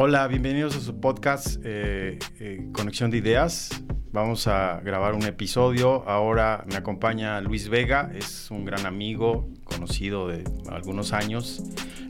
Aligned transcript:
Hola, 0.00 0.28
bienvenidos 0.28 0.76
a 0.76 0.80
su 0.80 1.00
podcast 1.00 1.60
eh, 1.64 2.20
eh, 2.38 2.68
Conexión 2.72 3.10
de 3.10 3.16
Ideas. 3.16 3.82
Vamos 4.12 4.46
a 4.46 4.80
grabar 4.84 5.14
un 5.14 5.24
episodio. 5.24 6.08
Ahora 6.08 6.64
me 6.68 6.76
acompaña 6.76 7.40
Luis 7.40 7.68
Vega, 7.68 8.12
es 8.14 8.48
un 8.52 8.64
gran 8.64 8.86
amigo, 8.86 9.48
conocido 9.64 10.28
de 10.28 10.44
algunos 10.70 11.12
años. 11.12 11.64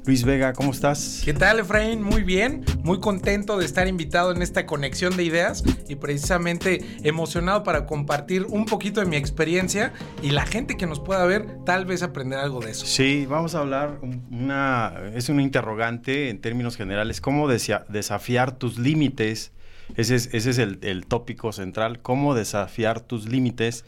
Luis 0.09 0.25
Vega, 0.25 0.55
¿cómo 0.55 0.73
estás? 0.73 1.21
¿Qué 1.23 1.35
tal, 1.35 1.59
Efraín? 1.61 2.01
Muy 2.01 2.23
bien, 2.23 2.65
muy 2.83 2.99
contento 2.99 3.59
de 3.59 3.67
estar 3.67 3.87
invitado 3.89 4.33
en 4.33 4.41
esta 4.41 4.65
conexión 4.65 5.15
de 5.19 5.23
ideas 5.23 5.63
y 5.87 5.97
precisamente 5.97 6.83
emocionado 7.03 7.63
para 7.63 7.85
compartir 7.85 8.47
un 8.49 8.65
poquito 8.65 9.01
de 9.01 9.07
mi 9.07 9.17
experiencia 9.17 9.93
y 10.23 10.31
la 10.31 10.47
gente 10.47 10.79
que 10.79 10.87
nos 10.87 10.99
pueda 10.99 11.27
ver 11.27 11.63
tal 11.67 11.85
vez 11.85 12.03
aprender 12.03 12.39
algo 12.39 12.61
de 12.61 12.71
eso. 12.71 12.87
Sí, 12.87 13.27
vamos 13.29 13.55
a 13.55 13.59
hablar 13.59 14.01
una 14.31 14.95
es 15.15 15.29
un 15.29 15.43
interrogante 15.43 16.31
en 16.31 16.41
términos 16.41 16.79
generales, 16.79 17.21
cómo 17.21 17.47
desafiar 17.47 18.53
tus 18.53 18.79
límites. 18.79 19.53
Ese 19.95 20.15
es, 20.15 20.31
ese 20.33 20.49
es 20.49 20.57
el, 20.59 21.05
tópico 21.07 21.53
central, 21.53 22.01
cómo 22.01 22.35
desafiar 22.35 23.01
tus 23.01 23.29
límites. 23.29 23.85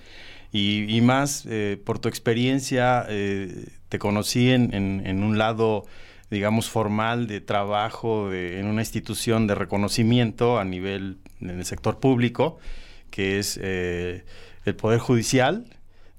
Y, 0.52 1.00
más, 1.00 1.46
eh, 1.48 1.80
por 1.82 1.98
tu 1.98 2.08
experiencia, 2.08 3.06
eh, 3.08 3.68
te 3.88 3.98
conocí 3.98 4.50
en, 4.50 4.74
en 4.74 5.22
un 5.22 5.38
lado 5.38 5.86
digamos, 6.30 6.70
formal 6.70 7.26
de 7.26 7.40
trabajo 7.40 8.32
en 8.32 8.66
una 8.66 8.82
institución 8.82 9.46
de 9.46 9.54
reconocimiento 9.54 10.58
a 10.58 10.64
nivel 10.64 11.18
en 11.40 11.50
el 11.50 11.64
sector 11.64 11.98
público, 11.98 12.58
que 13.10 13.38
es 13.38 13.58
eh, 13.62 14.24
el 14.64 14.76
Poder 14.76 15.00
Judicial, 15.00 15.66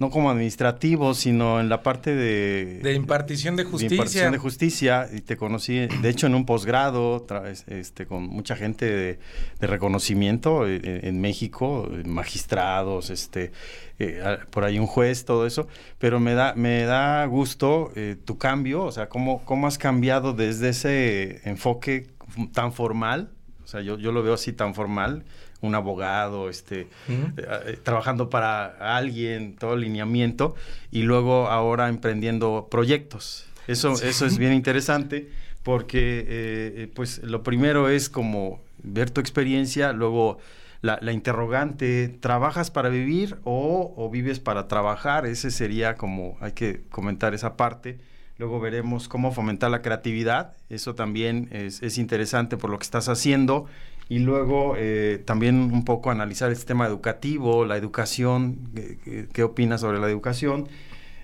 no 0.02 0.10
como 0.10 0.32
administrativo, 0.32 1.14
sino 1.14 1.60
en 1.60 1.70
la 1.70 1.84
parte 1.84 2.16
de... 2.16 2.80
De 2.82 2.96
impartición 2.96 3.56
de 3.56 3.66
justicia. 3.66 3.90
De 3.90 3.96
impartición 3.96 4.32
de 4.32 4.38
justicia, 4.40 5.08
y 5.14 5.22
te 5.22 5.38
conocí, 5.38 5.86
de 5.86 6.10
hecho, 6.10 6.26
en 6.26 6.34
un 6.34 6.44
posgrado, 6.44 7.24
este, 7.68 8.08
con 8.08 8.24
mucha 8.24 8.56
gente 8.56 8.90
de, 8.90 9.20
reconocimiento 9.60 10.66
en, 10.68 11.06
en, 11.06 11.22
México, 11.22 11.88
magistrados, 12.04 13.12
este, 13.12 13.52
eh, 14.00 14.40
por 14.50 14.64
ahí 14.64 14.80
un 14.80 14.88
juez, 14.88 15.24
todo 15.24 15.46
eso, 15.46 15.68
pero 16.00 16.20
me 16.20 16.34
da, 16.34 16.56
me 16.56 16.82
da 16.86 17.24
gusto 17.28 17.92
eh, 17.96 18.16
tu 18.26 18.40
cambio, 18.40 18.86
o 18.86 18.92
sea, 18.92 19.08
cómo, 19.08 19.46
cómo 19.46 19.68
has 19.68 19.78
cambiado 19.78 20.34
desde 20.34 20.70
ese 20.70 21.48
enfoque 21.48 22.08
tan 22.54 22.74
formal, 22.74 23.30
o 23.64 23.68
sea, 23.68 23.82
yo, 23.82 24.00
yo 24.00 24.12
lo 24.12 24.24
veo 24.24 24.34
así 24.34 24.52
tan 24.52 24.74
formal, 24.74 25.26
un 25.62 25.76
abogado, 25.76 26.50
este, 26.50 26.88
eh, 27.08 27.80
trabajando 27.84 28.30
para 28.30 28.98
alguien, 28.98 29.56
todo 29.56 29.76
el 29.76 29.82
lineamiento, 29.82 30.56
y 30.92 31.04
luego 31.04 31.48
ahora 31.48 31.88
emprendiendo 31.90 32.68
proyectos. 32.70 33.46
Eso, 33.68 33.94
eso 33.94 34.26
es 34.26 34.38
bien 34.38 34.54
interesante 34.54 35.30
porque, 35.64 36.90
pues, 36.96 37.20
lo 37.24 37.44
primero 37.44 37.90
es 37.90 38.10
como 38.10 38.60
ver 38.84 39.12
tu 39.12 39.22
experiencia, 39.22 39.94
luego 39.94 40.40
la, 40.82 41.12
interrogante, 41.12 42.10
¿trabajas 42.10 42.72
para 42.72 42.90
vivir 42.90 43.38
o, 43.44 44.10
vives 44.12 44.40
para 44.40 44.68
trabajar? 44.68 45.26
Ese 45.26 45.52
sería 45.52 45.96
como, 45.96 46.38
hay 46.42 46.54
que 46.54 46.82
comentar 46.90 47.34
esa 47.34 47.56
parte. 47.56 48.00
Luego 48.38 48.60
veremos 48.60 49.08
cómo 49.08 49.32
fomentar 49.32 49.70
la 49.70 49.84
creatividad. 49.84 50.54
Eso 50.70 50.96
también 50.96 51.50
es, 51.52 51.98
interesante 52.00 52.58
por 52.58 52.72
lo 52.72 52.80
que 52.80 52.84
estás 52.84 53.08
haciendo. 53.10 53.68
Y 54.12 54.20
luego 54.20 54.76
eh, 54.78 55.24
también 55.24 55.56
un 55.56 55.86
poco 55.86 56.12
analizar 56.12 56.50
el 56.50 56.58
sistema 56.58 56.86
educativo, 56.86 57.64
la 57.64 57.78
educación, 57.78 58.60
qué, 59.32 59.44
opinas 59.44 59.80
sobre 59.80 60.00
la 60.00 60.10
educación. 60.10 60.68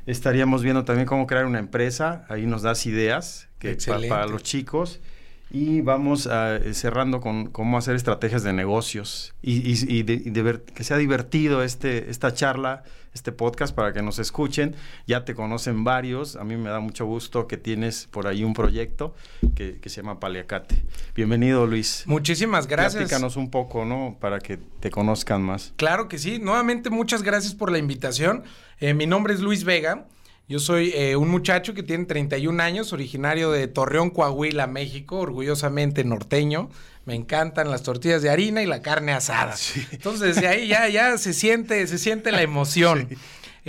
Estaríamos 0.06 0.64
viendo 0.64 0.86
también 0.86 1.06
cómo 1.06 1.28
crear 1.28 1.46
una 1.46 1.60
empresa. 1.60 2.24
Ahí 2.30 2.46
nos 2.46 2.62
das 2.62 2.86
ideas 2.86 3.50
que, 3.60 3.78
para 4.08 4.26
los 4.26 4.42
chicos 4.42 5.02
y 5.50 5.82
vamos 5.82 6.28
a, 6.28 6.58
eh, 6.58 6.74
cerrando 6.74 7.22
con 7.22 7.48
cómo 7.48 7.78
hacer 7.78 7.96
estrategias 7.96 8.44
de 8.44 8.54
negocios 8.54 9.34
y, 9.42 10.04
de, 10.04 10.42
ver, 10.42 10.64
que 10.64 10.84
sea 10.84 10.98
divertido 10.98 11.64
este, 11.64 12.10
esta 12.10 12.34
charla, 12.34 12.84
este 13.14 13.32
podcast 13.32 13.74
para 13.74 13.94
que 13.94 14.02
nos 14.02 14.20
escuchen. 14.20 14.76
Ya 15.08 15.24
te 15.24 15.36
conocen 15.36 15.84
varios, 15.84 16.36
a 16.36 16.44
mí 16.44 16.58
me 16.58 16.70
da 16.70 16.80
mucho 16.80 17.06
gusto 17.06 17.48
que 17.48 17.58
tienes 17.58 18.08
por 18.12 18.28
ahí 18.28 18.44
un 18.44 18.54
proyecto 18.54 19.16
que, 19.56 19.80
se 19.86 20.02
llama 20.02 20.20
Paliacate. 20.20 20.84
Bienvenido 21.16 21.66
Luis. 21.66 22.04
Muchísimas 22.08 22.68
gracias. 22.68 22.96
Platícanos 22.96 23.38
un 23.38 23.50
poco, 23.50 23.86
¿no? 23.86 24.18
Para 24.20 24.40
que 24.40 24.58
te 24.58 24.90
conozcan 24.90 25.42
más. 25.42 25.74
Claro 25.78 26.10
que 26.10 26.20
sí, 26.20 26.40
nuevamente 26.40 26.90
muchas 26.90 27.24
gracias 27.24 27.56
por 27.56 27.72
la 27.72 27.78
invitación. 27.78 28.44
Eh, 28.80 28.94
mi 28.94 29.08
nombre 29.08 29.34
es 29.34 29.40
Luis 29.40 29.64
Vega. 29.64 30.08
Yo 30.50 30.60
soy 30.60 30.94
eh, 30.96 31.18
un 31.18 31.30
muchacho 31.30 31.74
que 31.74 31.84
tiene 31.84 32.06
31 32.06 32.64
años, 32.64 32.94
originario 32.94 33.52
de 33.52 33.68
Torreón, 33.68 34.10
Coahuila, 34.10 34.66
México, 34.66 35.20
orgullosamente 35.20 36.06
norteño. 36.06 36.70
Me 37.06 37.16
encantan 37.16 37.70
las 37.70 37.84
tortillas 37.84 38.22
de 38.22 38.30
harina 38.30 38.64
y 38.64 38.66
la 38.66 38.82
carne 38.82 39.12
asada. 39.12 39.56
Entonces, 39.92 40.36
desde 40.36 40.48
ahí 40.48 40.68
ya, 40.68 40.88
ya 40.88 41.18
se 41.18 41.34
siente, 41.34 41.86
se 41.88 41.98
siente 41.98 42.32
la 42.32 42.42
emoción. 42.42 43.10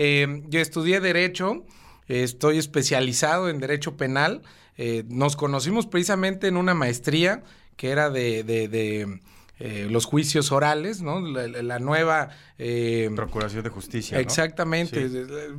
Eh, 0.00 0.44
yo 0.46 0.60
estudié 0.60 1.00
Derecho, 1.00 1.66
estoy 2.06 2.58
especializado 2.58 3.48
en 3.48 3.58
Derecho 3.58 3.96
Penal. 3.96 4.42
Eh, 4.76 5.02
nos 5.08 5.34
conocimos 5.34 5.88
precisamente 5.88 6.46
en 6.46 6.56
una 6.56 6.72
maestría 6.72 7.42
que 7.76 7.90
era 7.90 8.08
de 8.08 8.44
eh, 9.60 9.88
los 9.90 10.04
juicios 10.04 10.52
orales, 10.52 11.02
¿no? 11.02 11.20
La, 11.20 11.78
nueva... 11.80 12.30
Eh, 12.58 13.10
Procuración 13.14 13.62
de 13.64 13.70
justicia. 13.70 14.18
Exactamente, 14.20 15.08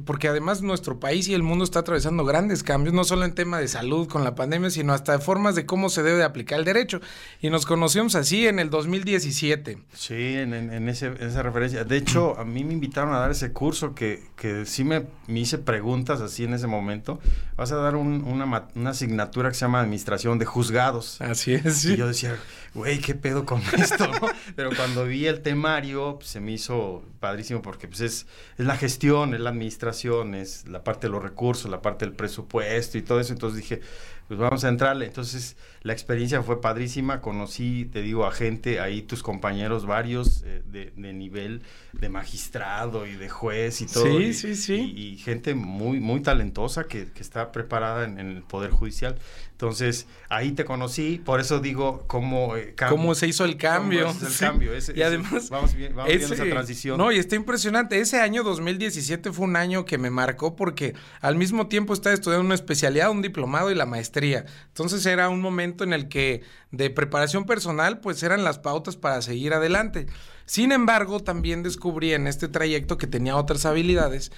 porque 0.05 0.27
además 0.27 0.61
nuestro 0.61 0.99
país 0.99 1.27
y 1.27 1.33
el 1.33 1.43
mundo 1.43 1.63
está 1.63 1.79
atravesando 1.79 2.25
grandes 2.25 2.63
cambios, 2.63 2.93
no 2.93 3.03
solo 3.03 3.25
en 3.25 3.33
tema 3.33 3.59
de 3.59 3.67
salud 3.67 4.07
con 4.07 4.23
la 4.23 4.35
pandemia, 4.35 4.69
sino 4.69 4.93
hasta 4.93 5.19
formas 5.19 5.55
de 5.55 5.65
cómo 5.65 5.89
se 5.89 6.03
debe 6.03 6.17
de 6.17 6.23
aplicar 6.23 6.59
el 6.59 6.65
derecho. 6.65 7.01
Y 7.41 7.49
nos 7.49 7.65
conocimos 7.65 8.15
así 8.15 8.47
en 8.47 8.59
el 8.59 8.69
2017. 8.69 9.79
Sí, 9.93 10.35
en, 10.35 10.89
ese, 10.89 11.13
esa 11.19 11.43
referencia. 11.43 11.83
De 11.83 11.97
hecho, 11.97 12.37
a 12.37 12.45
mí 12.45 12.63
me 12.63 12.73
invitaron 12.73 13.13
a 13.13 13.19
dar 13.19 13.31
ese 13.31 13.51
curso 13.51 13.95
que, 13.95 14.23
que 14.35 14.65
sí 14.65 14.83
me, 14.83 15.07
me 15.27 15.39
hice 15.41 15.57
preguntas 15.57 16.21
así 16.21 16.43
en 16.45 16.53
ese 16.53 16.67
momento. 16.67 17.19
Vas 17.55 17.71
a 17.71 17.75
dar 17.77 17.95
una, 17.95 18.69
una 18.75 18.89
asignatura 18.89 19.49
que 19.49 19.55
se 19.55 19.61
llama 19.61 19.81
Administración 19.81 20.39
de 20.39 20.45
Juzgados. 20.45 21.21
Así 21.21 21.53
es, 21.53 21.77
sí. 21.77 21.93
Y 21.93 21.97
yo 21.97 22.07
decía, 22.07 22.37
güey, 22.73 22.99
¿qué 22.99 23.15
pedo 23.15 23.45
con 23.45 23.61
esto? 23.77 24.09
Pero 24.55 24.69
cuando 24.75 25.05
vi 25.05 25.27
el 25.27 25.41
temario, 25.41 26.17
pues, 26.17 26.29
se 26.29 26.39
me 26.39 26.51
hizo 26.51 27.03
padrísimo 27.19 27.61
porque 27.61 27.87
pues, 27.87 28.01
es, 28.01 28.27
es 28.57 28.65
la 28.65 28.77
gestión, 28.77 29.33
es 29.33 29.39
la 29.39 29.49
administración, 29.49 30.35
es 30.35 30.67
la 30.67 30.83
parte 30.83 31.07
de 31.07 31.11
los 31.11 31.21
recursos, 31.23 31.69
la 31.69 31.81
parte 31.81 32.05
del 32.05 32.13
presupuesto 32.13 32.97
y 32.97 33.01
todo 33.01 33.19
eso. 33.19 33.33
Entonces 33.33 33.61
dije, 33.61 33.81
pues 34.27 34.39
vamos 34.39 34.63
a 34.63 34.69
entrarle. 34.69 35.05
Entonces 35.05 35.57
la 35.81 35.93
experiencia 35.93 36.43
fue 36.43 36.59
padrísima, 36.59 37.21
conocí, 37.21 37.85
te 37.85 38.01
digo, 38.01 38.25
a 38.25 38.31
gente, 38.31 38.81
ahí 38.81 39.01
tus 39.01 39.23
compañeros 39.23 39.85
varios 39.85 40.43
eh, 40.45 40.61
de, 40.65 41.13
nivel 41.13 41.61
de 41.93 42.09
magistrado 42.09 43.07
y 43.07 43.15
de 43.15 43.29
juez 43.29 43.81
y 43.81 43.87
todo. 43.87 44.05
Sí, 44.05 44.33
sí, 44.33 44.55
sí. 44.55 44.93
Y, 44.95 45.17
gente 45.17 45.55
muy, 45.55 45.99
muy 45.99 46.21
talentosa 46.21 46.83
que, 46.83 47.07
está 47.19 47.51
preparada 47.51 48.05
en, 48.05 48.19
el 48.19 48.43
Poder 48.43 48.71
Judicial. 48.71 49.17
Entonces, 49.51 50.07
ahí 50.29 50.53
te 50.53 50.63
conocí, 50.63 51.21
por 51.23 51.41
eso 51.41 51.59
digo 51.59 52.05
cómo... 52.07 52.55
Eh, 52.55 52.75
¿Cómo 52.89 53.13
se 53.13 53.27
hizo 53.27 53.43
el 53.43 53.57
cambio? 53.57 54.09
el 54.09 54.37
cambio. 54.37 54.71
y 54.95 55.01
además... 55.01 55.49
vamos, 55.49 55.75
bien, 55.75 55.93
vamos 55.95 56.13
viendo 56.13 56.33
esa 56.33 56.45
transición. 56.45 56.97
No, 56.97 57.11
y 57.11 57.17
está 57.17 57.35
impresionante. 57.35 57.99
Ese 57.99 58.21
año 58.21 58.43
2017 58.43 59.33
fue 59.33 59.45
un 59.45 59.57
año 59.57 59.83
que 59.83 59.97
me 59.97 60.09
marcó 60.09 60.55
porque 60.55 60.93
al 61.19 61.35
mismo 61.35 61.67
tiempo 61.67 61.93
estaba 61.93 62.13
estudiando 62.13 62.45
una 62.45 62.55
especialidad, 62.55 63.11
un 63.11 63.21
diplomado 63.21 63.69
y 63.69 63.75
la 63.75 63.85
maestría. 63.85 64.45
Entonces 64.67 65.05
era 65.05 65.27
un 65.27 65.41
momento 65.41 65.68
en 65.83 65.93
el 65.93 66.07
que 66.09 66.41
de 66.71 66.89
preparación 66.89 67.45
personal 67.45 67.99
pues 67.99 68.23
eran 68.23 68.43
las 68.43 68.59
pautas 68.59 68.97
para 68.97 69.21
seguir 69.21 69.53
adelante. 69.53 70.07
Sin 70.45 70.71
embargo, 70.71 71.19
también 71.19 71.63
descubrí 71.63 72.13
en 72.13 72.27
este 72.27 72.47
trayecto 72.47 72.97
que 72.97 73.07
tenía 73.07 73.35
otras 73.35 73.65
habilidades 73.65 74.31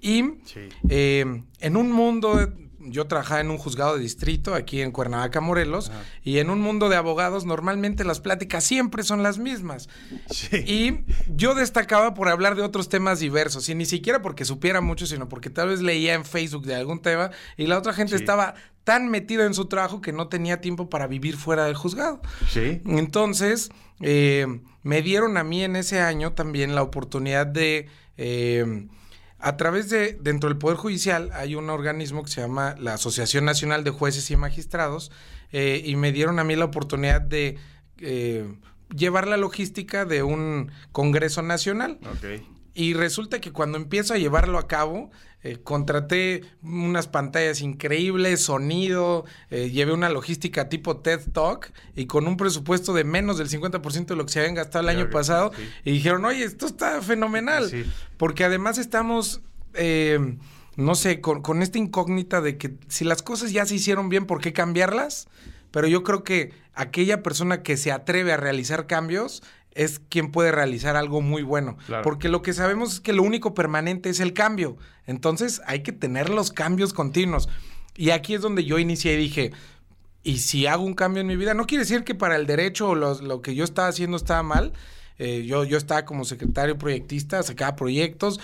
y 0.00 0.24
eh, 0.88 1.42
en 1.60 1.76
un 1.76 1.92
mundo 1.92 2.38
yo 2.90 3.06
trabajaba 3.06 3.40
en 3.40 3.50
un 3.50 3.58
juzgado 3.58 3.96
de 3.96 4.02
distrito 4.02 4.54
aquí 4.54 4.82
en 4.82 4.92
Cuernavaca, 4.92 5.40
Morelos, 5.40 5.90
y 6.22 6.38
en 6.38 6.50
un 6.50 6.60
mundo 6.60 6.88
de 6.88 6.96
abogados 6.96 7.44
normalmente 7.44 8.04
las 8.04 8.20
pláticas 8.20 8.64
siempre 8.64 9.02
son 9.02 9.22
las 9.22 9.38
mismas. 9.38 9.88
Y 10.66 11.00
yo 11.34 11.54
destacaba 11.54 12.14
por 12.14 12.28
hablar 12.28 12.54
de 12.56 12.62
otros 12.62 12.88
temas 12.88 13.20
diversos, 13.20 13.68
y 13.68 13.74
ni 13.74 13.86
siquiera 13.86 14.22
porque 14.22 14.44
supiera 14.44 14.80
mucho, 14.80 15.06
sino 15.06 15.28
porque 15.28 15.50
tal 15.50 15.68
vez 15.68 15.80
leía 15.80 16.14
en 16.14 16.24
Facebook 16.24 16.66
de 16.66 16.74
algún 16.74 17.00
tema 17.00 17.30
y 17.56 17.66
la 17.66 17.78
otra 17.78 17.92
gente 17.92 18.16
estaba 18.16 18.54
tan 18.84 19.08
metida 19.10 19.44
en 19.44 19.54
su 19.54 19.66
trabajo 19.66 20.00
que 20.00 20.12
no 20.12 20.28
tenía 20.28 20.60
tiempo 20.60 20.88
para 20.88 21.06
vivir 21.06 21.36
fuera 21.36 21.66
del 21.66 21.74
juzgado. 21.74 22.20
Sí. 22.48 22.80
Entonces, 22.86 23.70
eh, 24.00 24.46
me 24.82 25.02
dieron 25.02 25.36
a 25.36 25.44
mí 25.44 25.62
en 25.62 25.76
ese 25.76 26.00
año 26.00 26.32
también 26.32 26.74
la 26.74 26.82
oportunidad 26.82 27.46
de... 27.46 27.88
Eh, 28.16 28.88
a 29.40 29.56
través 29.56 29.88
de, 29.88 30.18
dentro 30.20 30.48
del 30.48 30.58
Poder 30.58 30.76
Judicial 30.76 31.30
hay 31.32 31.54
un 31.54 31.70
organismo 31.70 32.24
que 32.24 32.30
se 32.30 32.40
llama 32.40 32.74
la 32.78 32.94
Asociación 32.94 33.44
Nacional 33.44 33.84
de 33.84 33.90
Jueces 33.90 34.30
y 34.30 34.36
Magistrados 34.36 35.12
eh, 35.52 35.80
y 35.84 35.96
me 35.96 36.10
dieron 36.12 36.38
a 36.38 36.44
mí 36.44 36.56
la 36.56 36.64
oportunidad 36.64 37.20
de 37.20 37.56
eh, 37.98 38.52
llevar 38.94 39.28
la 39.28 39.36
logística 39.36 40.04
de 40.04 40.22
un 40.22 40.72
Congreso 40.92 41.42
Nacional. 41.42 41.98
Y 42.74 42.94
resulta 42.94 43.40
que 43.40 43.52
cuando 43.52 43.78
empiezo 43.78 44.14
a 44.14 44.18
llevarlo 44.18 44.58
a 44.58 44.68
cabo, 44.68 45.10
eh, 45.44 45.58
contraté 45.62 46.42
unas 46.62 47.06
pantallas 47.06 47.60
increíbles, 47.60 48.42
sonido, 48.42 49.24
eh, 49.50 49.70
llevé 49.70 49.92
una 49.92 50.08
logística 50.08 50.68
tipo 50.68 50.96
TED 50.96 51.20
Talk 51.32 51.72
y 51.94 52.06
con 52.06 52.26
un 52.26 52.36
presupuesto 52.36 52.92
de 52.92 53.04
menos 53.04 53.38
del 53.38 53.48
50% 53.48 54.06
de 54.06 54.16
lo 54.16 54.26
que 54.26 54.32
se 54.32 54.40
habían 54.40 54.56
gastado 54.56 54.88
el 54.88 54.96
año 54.96 55.10
pasado. 55.10 55.52
Y 55.84 55.92
dijeron, 55.92 56.24
oye, 56.24 56.44
esto 56.44 56.66
está 56.66 57.00
fenomenal. 57.02 57.70
Porque 58.16 58.44
además 58.44 58.78
estamos... 58.78 59.40
Eh, 59.74 60.36
no 60.76 60.94
sé, 60.94 61.20
con, 61.20 61.42
con, 61.42 61.60
esta 61.62 61.78
incógnita 61.78 62.40
de 62.40 62.56
que 62.56 62.76
si 62.86 63.04
las 63.04 63.22
cosas 63.22 63.50
ya 63.50 63.66
se 63.66 63.74
hicieron 63.74 64.08
bien, 64.08 64.26
¿por 64.26 64.40
qué 64.40 64.52
cambiarlas? 64.52 65.26
Pero 65.72 65.88
yo 65.88 66.04
creo 66.04 66.22
que 66.22 66.52
aquella 66.74 67.22
persona 67.22 67.62
que 67.62 67.76
se 67.76 67.90
atreve 67.90 68.32
a 68.32 68.36
realizar 68.36 68.86
cambios 68.86 69.42
es 69.78 70.00
quien 70.00 70.32
puede 70.32 70.50
realizar 70.50 70.96
algo 70.96 71.22
muy 71.22 71.42
bueno. 71.42 71.78
Porque 72.02 72.28
lo 72.28 72.42
que 72.42 72.52
sabemos 72.52 72.94
es 72.94 73.00
que 73.00 73.12
lo 73.12 73.22
único 73.22 73.54
permanente 73.54 74.10
es 74.10 74.18
el 74.18 74.32
cambio. 74.32 74.76
Entonces 75.06 75.62
hay 75.66 75.84
que 75.84 75.92
tener 75.92 76.30
los 76.30 76.50
cambios 76.50 76.92
continuos. 76.92 77.48
Y 77.96 78.10
aquí 78.10 78.34
es 78.34 78.42
donde 78.42 78.64
yo 78.64 78.80
inicié 78.80 79.14
y 79.14 79.16
dije, 79.16 79.52
¿y 80.24 80.38
si 80.38 80.66
hago 80.66 80.82
un 80.82 80.94
cambio 80.94 81.20
en 81.20 81.28
mi 81.28 81.36
vida? 81.36 81.54
No 81.54 81.66
quiere 81.66 81.84
decir 81.84 82.02
que 82.02 82.16
para 82.16 82.34
el 82.34 82.46
derecho 82.46 82.88
o 82.88 82.94
lo 82.96 83.40
que 83.40 83.54
yo 83.54 83.62
estaba 83.62 83.86
haciendo 83.86 84.16
estaba 84.16 84.42
mal. 84.42 84.72
Eh, 85.18 85.44
yo, 85.46 85.62
yo 85.62 85.78
estaba 85.78 86.04
como 86.04 86.24
secretario 86.24 86.76
proyectista, 86.76 87.40
sacaba 87.44 87.76
proyectos, 87.76 88.40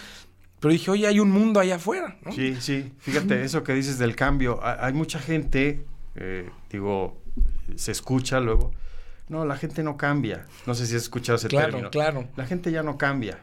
pero 0.61 0.71
dije, 0.71 0.91
oye, 0.93 1.09
hay 1.09 1.19
un 1.19 1.31
mundo 1.31 1.59
allá 1.59 1.77
afuera. 1.77 2.17
Sí, 2.33 2.57
sí, 2.61 2.93
fíjate, 2.99 3.43
eso 3.43 3.65
que 3.65 3.75
dices 3.75 3.99
del 3.99 4.15
cambio. 4.15 4.61
Hay 4.63 4.93
mucha 4.93 5.19
gente, 5.19 5.85
eh, 6.15 6.49
digo, 6.71 7.21
se 7.75 7.91
escucha 7.91 8.39
luego, 8.39 8.71
no, 9.29 9.45
la 9.45 9.57
gente 9.57 9.83
no 9.83 9.97
cambia. 9.97 10.47
No 10.67 10.75
sé 10.75 10.87
si 10.87 10.97
has 10.97 11.03
escuchado 11.03 11.37
ese 11.37 11.49
término. 11.49 11.91
Claro, 11.91 12.21
claro. 12.21 12.29
La 12.37 12.47
gente 12.47 12.71
ya 12.71 12.83
no 12.83 12.99
cambia. 12.99 13.39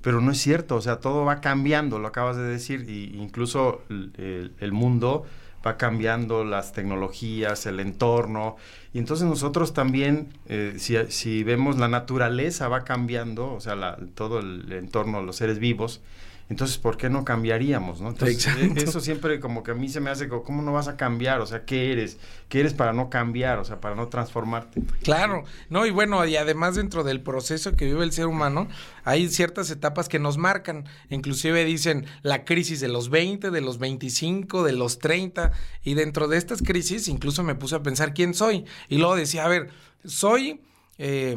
Pero 0.00 0.20
no 0.20 0.30
es 0.30 0.38
cierto, 0.38 0.76
o 0.76 0.80
sea, 0.80 1.00
todo 1.00 1.24
va 1.24 1.40
cambiando, 1.40 1.98
lo 1.98 2.08
acabas 2.08 2.36
de 2.36 2.44
decir, 2.44 2.88
y 2.88 3.16
incluso 3.20 3.82
el, 3.88 4.72
mundo 4.72 5.26
va 5.66 5.76
cambiando, 5.76 6.44
las 6.44 6.72
tecnologías, 6.72 7.66
el 7.66 7.80
entorno, 7.80 8.56
y 8.92 8.98
entonces 8.98 9.26
nosotros 9.26 9.74
también, 9.74 10.28
eh, 10.46 10.74
si, 10.78 10.96
si, 11.08 11.42
vemos 11.42 11.78
la 11.78 11.88
naturaleza 11.88 12.68
va 12.68 12.84
cambiando, 12.84 13.52
o 13.52 13.60
sea, 13.60 13.96
todo 14.14 14.38
el 14.38 14.70
entorno, 14.70 15.22
los 15.22 15.36
seres 15.36 15.58
vivos, 15.58 16.02
entonces, 16.48 16.78
¿por 16.78 16.96
qué 16.96 17.10
no 17.10 17.24
cambiaríamos? 17.24 18.00
¿no? 18.00 18.10
Entonces, 18.10 18.46
e, 18.46 18.72
eso 18.76 19.00
siempre 19.00 19.40
como 19.40 19.64
que 19.64 19.72
a 19.72 19.74
mí 19.74 19.88
se 19.88 20.00
me 20.00 20.10
hace, 20.10 20.28
¿cómo 20.28 20.62
no 20.62 20.72
vas 20.72 20.86
a 20.86 20.96
cambiar? 20.96 21.40
O 21.40 21.46
sea, 21.46 21.64
¿qué 21.64 21.90
eres? 21.90 22.18
¿Qué 22.48 22.60
eres 22.60 22.72
para 22.72 22.92
no 22.92 23.10
cambiar? 23.10 23.58
O 23.58 23.64
sea, 23.64 23.80
para 23.80 23.96
no 23.96 24.06
transformarte. 24.06 24.80
Claro, 25.02 25.42
no, 25.70 25.86
y 25.86 25.90
bueno, 25.90 26.24
y 26.24 26.36
además 26.36 26.76
dentro 26.76 27.02
del 27.02 27.20
proceso 27.20 27.74
que 27.74 27.86
vive 27.86 28.04
el 28.04 28.12
ser 28.12 28.26
humano, 28.26 28.68
hay 29.02 29.28
ciertas 29.28 29.70
etapas 29.70 30.08
que 30.08 30.20
nos 30.20 30.38
marcan. 30.38 30.84
Inclusive 31.10 31.64
dicen 31.64 32.06
la 32.22 32.44
crisis 32.44 32.78
de 32.78 32.88
los 32.88 33.10
20, 33.10 33.50
de 33.50 33.60
los 33.60 33.78
25, 33.78 34.62
de 34.62 34.72
los 34.72 35.00
30, 35.00 35.50
y 35.82 35.94
dentro 35.94 36.28
de 36.28 36.38
estas 36.38 36.62
crisis 36.62 37.08
incluso 37.08 37.42
me 37.42 37.56
puse 37.56 37.74
a 37.74 37.82
pensar 37.82 38.14
quién 38.14 38.34
soy. 38.34 38.64
Y 38.88 38.98
luego 38.98 39.16
decía, 39.16 39.44
a 39.44 39.48
ver, 39.48 39.70
soy... 40.04 40.60
Eh, 40.98 41.36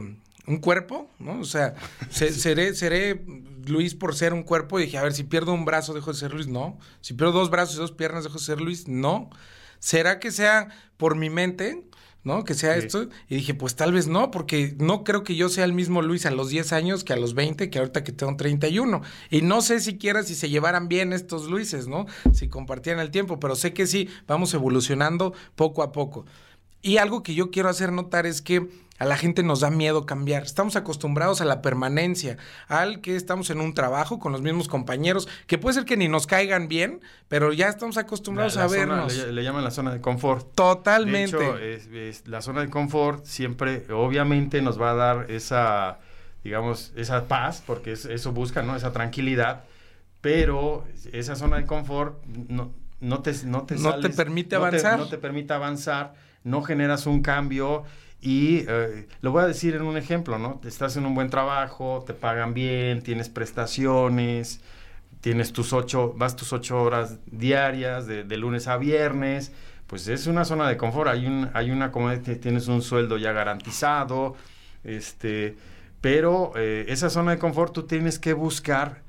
un 0.49 0.57
cuerpo, 0.57 1.09
¿no? 1.19 1.39
O 1.39 1.45
sea, 1.45 1.75
seré, 2.09 2.73
seré 2.73 3.23
Luis 3.67 3.93
por 3.93 4.15
ser 4.15 4.33
un 4.33 4.41
cuerpo 4.41 4.79
y 4.79 4.85
dije, 4.85 4.97
a 4.97 5.03
ver, 5.03 5.13
si 5.13 5.23
pierdo 5.23 5.53
un 5.53 5.63
brazo 5.63 5.93
dejo 5.93 6.11
de 6.11 6.17
ser 6.17 6.33
Luis, 6.33 6.47
no. 6.47 6.79
Si 7.01 7.13
pierdo 7.13 7.33
dos 7.33 7.51
brazos 7.51 7.75
y 7.75 7.77
dos 7.77 7.91
piernas 7.91 8.23
dejo 8.23 8.39
de 8.39 8.43
ser 8.43 8.59
Luis, 8.59 8.87
no. 8.87 9.29
¿Será 9.77 10.19
que 10.19 10.31
sea 10.31 10.69
por 10.97 11.15
mi 11.15 11.29
mente? 11.29 11.83
¿no? 12.23 12.43
Que 12.43 12.55
sea 12.55 12.75
esto. 12.75 13.07
Y 13.29 13.35
dije, 13.35 13.53
pues 13.53 13.75
tal 13.75 13.93
vez 13.93 14.07
no, 14.07 14.31
porque 14.31 14.75
no 14.79 15.03
creo 15.03 15.23
que 15.23 15.35
yo 15.35 15.49
sea 15.49 15.65
el 15.65 15.73
mismo 15.73 16.01
Luis 16.01 16.25
a 16.25 16.31
los 16.31 16.49
10 16.49 16.73
años 16.73 17.03
que 17.03 17.13
a 17.13 17.15
los 17.15 17.33
20, 17.33 17.69
que 17.69 17.79
ahorita 17.79 18.03
que 18.03 18.11
tengo 18.11 18.35
31. 18.35 19.01
Y 19.29 19.41
no 19.41 19.61
sé 19.61 19.79
siquiera 19.79 20.23
si 20.23 20.35
se 20.35 20.49
llevaran 20.49 20.89
bien 20.89 21.13
estos 21.13 21.49
Luises, 21.49 21.87
¿no? 21.87 22.07
Si 22.33 22.49
compartieran 22.49 23.01
el 23.01 23.11
tiempo, 23.11 23.39
pero 23.39 23.55
sé 23.55 23.73
que 23.73 23.87
sí, 23.87 24.09
vamos 24.27 24.53
evolucionando 24.53 25.33
poco 25.55 25.83
a 25.83 25.91
poco. 25.91 26.25
Y 26.81 26.97
algo 26.97 27.23
que 27.23 27.35
yo 27.35 27.51
quiero 27.51 27.69
hacer 27.69 27.91
notar 27.91 28.25
es 28.25 28.41
que 28.41 28.67
a 28.99 29.05
la 29.05 29.17
gente 29.17 29.43
nos 29.43 29.61
da 29.61 29.71
miedo 29.71 30.05
cambiar. 30.05 30.43
Estamos 30.43 30.75
acostumbrados 30.75 31.39
a 31.41 31.45
la 31.45 31.61
permanencia, 31.61 32.37
al 32.67 32.99
que 33.01 33.15
estamos 33.15 33.49
en 33.49 33.61
un 33.61 33.73
trabajo 33.73 34.19
con 34.19 34.33
los 34.33 34.41
mismos 34.41 34.67
compañeros, 34.67 35.27
que 35.47 35.57
puede 35.57 35.75
ser 35.75 35.85
que 35.85 35.97
ni 35.97 36.09
nos 36.09 36.27
caigan 36.27 36.67
bien, 36.67 37.01
pero 37.29 37.53
ya 37.53 37.69
estamos 37.69 37.97
acostumbrados 37.97 38.57
a 38.57 38.67
vernos. 38.67 39.15
le, 39.15 39.43
llaman 39.43 39.63
la 39.63 39.71
zona 39.71 39.93
de 39.93 40.01
confort. 40.01 40.53
Totalmente. 40.53 41.37
De 41.37 41.75
hecho, 42.09 42.21
la 42.25 42.41
zona 42.41 42.61
de 42.61 42.69
confort 42.69 43.23
siempre, 43.23 43.85
obviamente, 43.91 44.61
nos 44.61 44.79
va 44.79 44.91
a 44.91 44.95
dar 44.95 45.31
esa, 45.31 45.99
digamos, 46.43 46.91
esa 46.97 47.25
paz, 47.27 47.63
porque 47.65 47.93
eso 47.93 48.31
busca, 48.33 48.61
¿no? 48.63 48.75
Esa 48.75 48.91
tranquilidad, 48.91 49.63
pero 50.19 50.85
esa 51.13 51.37
zona 51.37 51.55
de 51.55 51.65
confort 51.65 52.21
no, 52.25 52.73
no 52.99 53.21
te, 53.21 53.33
no 53.45 53.63
te, 53.63 53.75
no 53.75 53.97
te 53.99 54.09
permite 54.09 54.57
avanzar. 54.57 54.99
no 54.99 55.07
te 55.07 55.17
permite 55.17 55.53
avanzar, 55.53 56.15
no 56.43 56.61
generas 56.63 57.05
un 57.05 57.21
cambio 57.21 57.85
y 58.21 58.65
eh, 58.67 59.07
lo 59.21 59.31
voy 59.31 59.43
a 59.43 59.47
decir 59.47 59.75
en 59.75 59.83
un 59.83 59.97
ejemplo, 59.97 60.37
¿no? 60.37 60.59
Estás 60.65 60.97
en 60.97 61.05
un 61.05 61.15
buen 61.15 61.29
trabajo, 61.29 62.03
te 62.05 62.13
pagan 62.13 62.53
bien, 62.53 63.01
tienes 63.01 63.29
prestaciones, 63.29 64.61
tienes 65.21 65.53
tus 65.53 65.73
ocho, 65.73 66.13
vas 66.17 66.35
tus 66.35 66.51
ocho 66.53 66.81
horas 66.81 67.19
diarias 67.25 68.07
de, 68.07 68.37
lunes 68.37 68.67
a 68.67 68.77
viernes, 68.77 69.53
pues 69.87 70.07
es 70.07 70.27
una 70.27 70.45
zona 70.45 70.67
de 70.67 70.77
confort, 70.77 71.09
hay, 71.09 71.25
un, 71.25 71.49
hay 71.53 71.71
una 71.71 71.91
como 71.91 72.11
tienes 72.19 72.67
un 72.67 72.81
sueldo 72.81 73.17
ya 73.17 73.31
garantizado, 73.31 74.35
este, 74.83 75.55
pero 76.01 76.51
eh, 76.55 76.85
esa 76.89 77.09
zona 77.09 77.31
de 77.31 77.39
confort 77.39 77.73
tú 77.73 77.83
tienes 77.83 78.19
que 78.19 78.33
buscar 78.33 79.01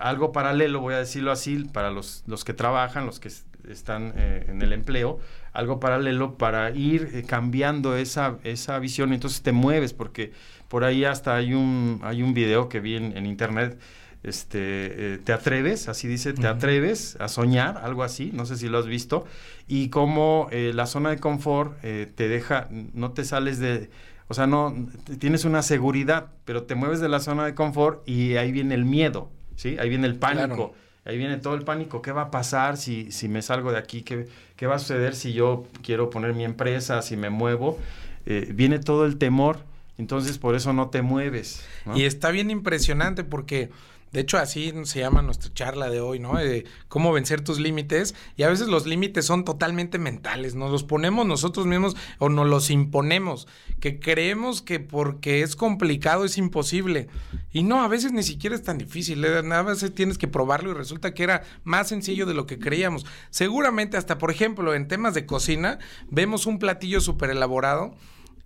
algo 0.00 0.32
paralelo, 0.32 0.80
voy 0.80 0.94
a 0.94 0.98
decirlo 0.98 1.32
así, 1.32 1.64
para 1.64 1.90
los, 1.90 2.22
los 2.26 2.44
que 2.44 2.54
trabajan, 2.54 3.06
los 3.06 3.20
que 3.20 3.30
están 3.72 4.12
eh, 4.16 4.46
en 4.48 4.62
el 4.62 4.72
empleo, 4.72 5.18
algo 5.52 5.80
paralelo 5.80 6.36
para 6.36 6.70
ir 6.70 7.10
eh, 7.12 7.22
cambiando 7.26 7.96
esa, 7.96 8.38
esa 8.44 8.78
visión. 8.78 9.12
Entonces 9.12 9.42
te 9.42 9.52
mueves, 9.52 9.92
porque 9.92 10.32
por 10.68 10.84
ahí 10.84 11.04
hasta 11.04 11.36
hay 11.36 11.54
un, 11.54 12.00
hay 12.02 12.22
un 12.22 12.34
video 12.34 12.68
que 12.68 12.80
vi 12.80 12.96
en, 12.96 13.26
internet. 13.26 13.78
Este, 14.22 15.14
eh, 15.14 15.18
te 15.18 15.32
atreves, 15.32 15.88
así 15.88 16.06
dice, 16.06 16.32
te 16.32 16.46
atreves 16.46 17.16
a 17.18 17.26
soñar, 17.26 17.78
algo 17.82 18.04
así, 18.04 18.30
no 18.32 18.46
sé 18.46 18.56
si 18.56 18.68
lo 18.68 18.78
has 18.78 18.86
visto, 18.86 19.26
y 19.66 19.88
cómo 19.88 20.48
la 20.52 20.86
zona 20.86 21.10
de 21.10 21.18
confort 21.18 21.80
te 21.80 22.28
deja, 22.28 22.68
no 22.70 23.10
te 23.10 23.24
sales 23.24 23.58
de, 23.58 23.90
o 24.28 24.34
sea, 24.34 24.46
no, 24.46 24.74
tienes 25.18 25.44
una 25.44 25.60
seguridad, 25.60 26.28
pero 26.44 26.62
te 26.62 26.74
mueves 26.74 27.00
de 27.00 27.08
la 27.08 27.20
zona 27.20 27.44
de 27.44 27.54
confort 27.54 28.08
y 28.08 28.36
ahí 28.36 28.52
viene 28.52 28.74
el 28.74 28.84
miedo, 28.84 29.28
¿sí? 29.56 29.76
Ahí 29.78 29.88
viene 29.88 30.06
el 30.06 30.14
pánico. 30.14 30.72
Ahí 31.04 31.18
viene 31.18 31.36
todo 31.38 31.54
el 31.54 31.62
pánico. 31.62 32.00
¿Qué 32.00 32.12
va 32.12 32.22
a 32.22 32.30
pasar 32.30 32.76
si, 32.76 33.10
si 33.10 33.28
me 33.28 33.42
salgo 33.42 33.72
de 33.72 33.78
aquí? 33.78 34.02
¿Qué, 34.02 34.28
¿Qué, 34.56 34.66
va 34.66 34.76
a 34.76 34.78
suceder 34.78 35.14
si 35.14 35.32
yo 35.32 35.66
quiero 35.82 36.10
poner 36.10 36.34
mi 36.34 36.44
empresa, 36.44 37.02
si 37.02 37.16
me 37.16 37.30
muevo? 37.30 37.78
Eh, 38.26 38.50
viene 38.54 38.78
todo 38.78 39.04
el 39.04 39.18
temor. 39.18 39.60
Entonces, 39.98 40.38
por 40.38 40.54
eso 40.54 40.72
no 40.72 40.90
te 40.90 41.02
mueves. 41.02 41.66
Y 41.94 42.04
está 42.04 42.30
bien 42.30 42.50
impresionante 42.50 43.24
porque 43.24 43.70
de 44.12 44.20
hecho, 44.20 44.36
así 44.36 44.72
se 44.84 45.00
llama 45.00 45.22
nuestra 45.22 45.52
charla 45.54 45.88
de 45.88 46.02
hoy, 46.02 46.18
¿no? 46.18 46.36
De 46.36 46.66
cómo 46.88 47.12
vencer 47.12 47.40
tus 47.40 47.58
límites. 47.58 48.14
Y 48.36 48.42
a 48.42 48.50
veces 48.50 48.68
los 48.68 48.86
límites 48.86 49.24
son 49.24 49.44
totalmente 49.44 49.98
mentales. 49.98 50.54
Nos 50.54 50.70
los 50.70 50.84
ponemos 50.84 51.26
nosotros 51.26 51.64
mismos 51.66 51.96
o 52.18 52.28
nos 52.28 52.46
los 52.46 52.68
imponemos. 52.68 53.48
Que 53.80 53.98
creemos 54.00 54.60
que 54.60 54.80
porque 54.80 55.40
es 55.40 55.56
complicado 55.56 56.26
es 56.26 56.36
imposible. 56.36 57.08
Y 57.52 57.62
no, 57.62 57.82
a 57.82 57.88
veces 57.88 58.12
ni 58.12 58.22
siquiera 58.22 58.54
es 58.54 58.62
tan 58.62 58.76
difícil. 58.76 59.24
¿eh? 59.24 59.38
A 59.38 59.62
veces 59.62 59.94
tienes 59.94 60.18
que 60.18 60.28
probarlo 60.28 60.72
y 60.72 60.74
resulta 60.74 61.14
que 61.14 61.22
era 61.22 61.44
más 61.64 61.88
sencillo 61.88 62.26
de 62.26 62.34
lo 62.34 62.46
que 62.46 62.58
creíamos. 62.58 63.06
Seguramente 63.30 63.96
hasta, 63.96 64.18
por 64.18 64.30
ejemplo, 64.30 64.74
en 64.74 64.88
temas 64.88 65.14
de 65.14 65.24
cocina, 65.24 65.78
vemos 66.10 66.44
un 66.44 66.58
platillo 66.58 67.00
súper 67.00 67.30
elaborado 67.30 67.94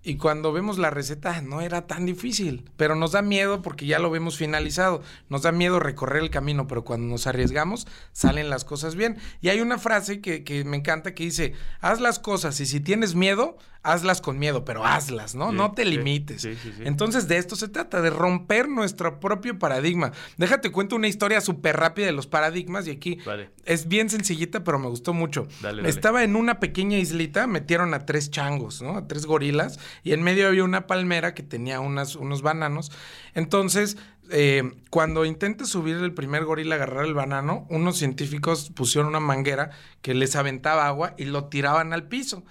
y 0.07 0.15
cuando 0.15 0.53
vemos 0.53 0.77
la 0.77 0.89
receta 0.89 1.41
no 1.41 1.59
era 1.59 1.85
tan 1.85 2.05
difícil, 2.05 2.63
pero 2.77 2.95
nos 2.95 3.11
da 3.11 3.21
miedo 3.21 3.61
porque 3.61 3.85
ya 3.85 3.99
lo 3.99 4.09
vemos 4.09 4.37
finalizado, 4.37 5.01
nos 5.27 5.41
da 5.41 5.51
miedo 5.51 5.81
recorrer 5.81 6.23
el 6.23 6.29
camino, 6.29 6.65
pero 6.65 6.85
cuando 6.85 7.07
nos 7.07 7.27
arriesgamos 7.27 7.87
salen 8.13 8.49
las 8.49 8.63
cosas 8.63 8.95
bien. 8.95 9.17
Y 9.41 9.49
hay 9.49 9.59
una 9.59 9.77
frase 9.77 10.21
que, 10.21 10.45
que 10.45 10.63
me 10.63 10.77
encanta 10.77 11.13
que 11.13 11.25
dice, 11.25 11.55
haz 11.81 11.99
las 11.99 12.19
cosas 12.19 12.57
y 12.61 12.65
si 12.65 12.79
tienes 12.79 13.15
miedo, 13.15 13.57
hazlas 13.87 14.21
con 14.21 14.37
miedo, 14.37 14.65
pero 14.65 14.85
hazlas, 14.85 15.33
¿no? 15.35 15.51
no 15.51 15.71
te 15.71 15.85
limites. 15.85 16.47
Entonces 16.81 17.27
de 17.27 17.37
esto 17.37 17.55
se 17.55 17.67
trata, 17.67 18.01
de 18.01 18.09
romper 18.09 18.67
nuestro 18.67 19.19
propio 19.19 19.57
paradigma. 19.57 20.11
Déjate 20.37 20.71
cuento 20.71 20.95
una 20.95 21.07
historia 21.07 21.41
súper 21.41 21.77
rápida 21.77 22.05
de 22.05 22.11
los 22.11 22.27
paradigmas 22.27 22.87
y 22.87 22.91
aquí 22.91 23.17
es 23.65 23.87
bien 23.87 24.09
sencillita, 24.09 24.63
pero 24.63 24.77
me 24.79 24.87
gustó 24.87 25.13
mucho. 25.13 25.47
Estaba 25.85 26.23
en 26.23 26.35
una 26.35 26.59
pequeña 26.59 26.97
islita, 26.97 27.47
metieron 27.47 27.93
a 27.93 28.05
tres 28.05 28.29
changos, 28.29 28.81
¿no? 28.81 28.97
A 28.97 29.07
tres 29.07 29.25
gorilas 29.25 29.79
y 30.03 30.13
en 30.13 30.23
medio 30.23 30.47
había 30.47 30.63
una 30.63 30.87
palmera 30.87 31.33
que 31.33 31.43
tenía 31.43 31.79
unos 31.79 32.41
bananos. 32.41 32.91
Entonces 33.33 33.97
eh, 34.29 34.73
cuando 34.89 35.25
intenta 35.25 35.65
subir 35.65 35.97
el 35.97 36.13
primer 36.13 36.43
gorila 36.43 36.75
a 36.75 36.77
agarrar 36.77 37.05
el 37.05 37.13
banano, 37.13 37.65
unos 37.69 37.97
científicos 37.97 38.71
pusieron 38.75 39.07
una 39.07 39.19
manguera 39.19 39.71
que 40.01 40.13
les 40.13 40.35
aventaba 40.35 40.87
agua 40.87 41.13
y 41.17 41.25
lo 41.25 41.45
tiraban 41.45 41.93
al 41.93 42.07
piso. 42.07 42.43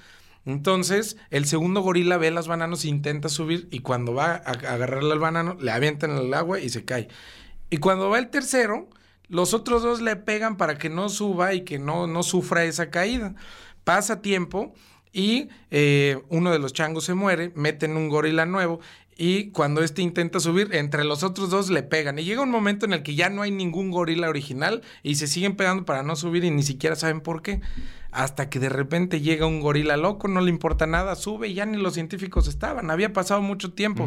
Entonces, 0.44 1.16
el 1.30 1.44
segundo 1.44 1.80
gorila 1.80 2.18
ve 2.18 2.30
las 2.30 2.46
bananos 2.46 2.84
e 2.84 2.88
intenta 2.88 3.28
subir 3.28 3.68
y 3.70 3.80
cuando 3.80 4.14
va 4.14 4.30
a 4.32 4.36
agarrarle 4.36 5.12
al 5.12 5.18
banano, 5.18 5.56
le 5.60 5.72
avientan 5.72 6.16
el 6.16 6.32
agua 6.32 6.60
y 6.60 6.68
se 6.68 6.84
cae. 6.84 7.08
Y 7.68 7.78
cuando 7.78 8.08
va 8.08 8.20
el 8.20 8.28
tercero, 8.28 8.88
los 9.28 9.54
otros 9.54 9.82
dos 9.82 10.00
le 10.00 10.14
pegan 10.14 10.56
para 10.56 10.78
que 10.78 10.88
no 10.88 11.08
suba 11.08 11.52
y 11.52 11.62
que 11.62 11.78
no, 11.80 12.06
no 12.06 12.22
sufra 12.22 12.64
esa 12.64 12.90
caída. 12.90 13.34
Pasa 13.82 14.22
tiempo 14.22 14.72
y 15.16 15.49
eh, 15.70 16.20
uno 16.28 16.52
de 16.52 16.58
los 16.58 16.75
changos 16.75 17.04
se 17.04 17.14
muere, 17.14 17.50
meten 17.54 17.96
un 17.96 18.11
gorila 18.11 18.44
nuevo 18.44 18.80
y 19.16 19.50
cuando 19.50 19.82
este 19.82 20.02
intenta 20.02 20.40
subir, 20.40 20.75
entre 20.75 21.04
los 21.04 21.23
otros 21.23 21.49
dos 21.49 21.70
le 21.70 21.82
pegan. 21.82 22.18
Y 22.18 22.25
llega 22.25 22.42
un 22.42 22.50
momento 22.50 22.85
en 22.85 22.92
el 22.92 23.02
que 23.02 23.14
ya 23.14 23.30
no 23.30 23.40
hay 23.40 23.50
ningún 23.50 23.90
gorila 23.90 24.28
original 24.28 24.82
y 25.02 25.14
se 25.14 25.26
siguen 25.26 25.56
pegando 25.56 25.87
para 25.87 26.02
no 26.02 26.16
subir 26.16 26.44
y 26.44 26.50
ni 26.50 26.62
siquiera 26.62 26.96
saben 26.96 27.23
por 27.23 27.40
qué. 27.40 27.62
Hasta 28.11 28.50
que 28.50 28.58
de 28.58 28.68
repente 28.68 29.23
llega 29.23 29.46
un 29.46 29.61
gorila 29.61 29.96
loco, 29.96 30.28
no 30.28 30.42
le 30.42 30.50
importa 30.50 30.87
nada, 30.87 31.16
sube 31.16 31.49
y 31.49 31.54
ya 31.54 31.64
ni 31.64 31.78
los 31.78 31.94
científicos 31.94 32.46
estaban. 32.46 32.90
Había 32.90 33.14
pasado 33.14 33.40
mucho 33.40 33.73
tiempo. 33.73 34.06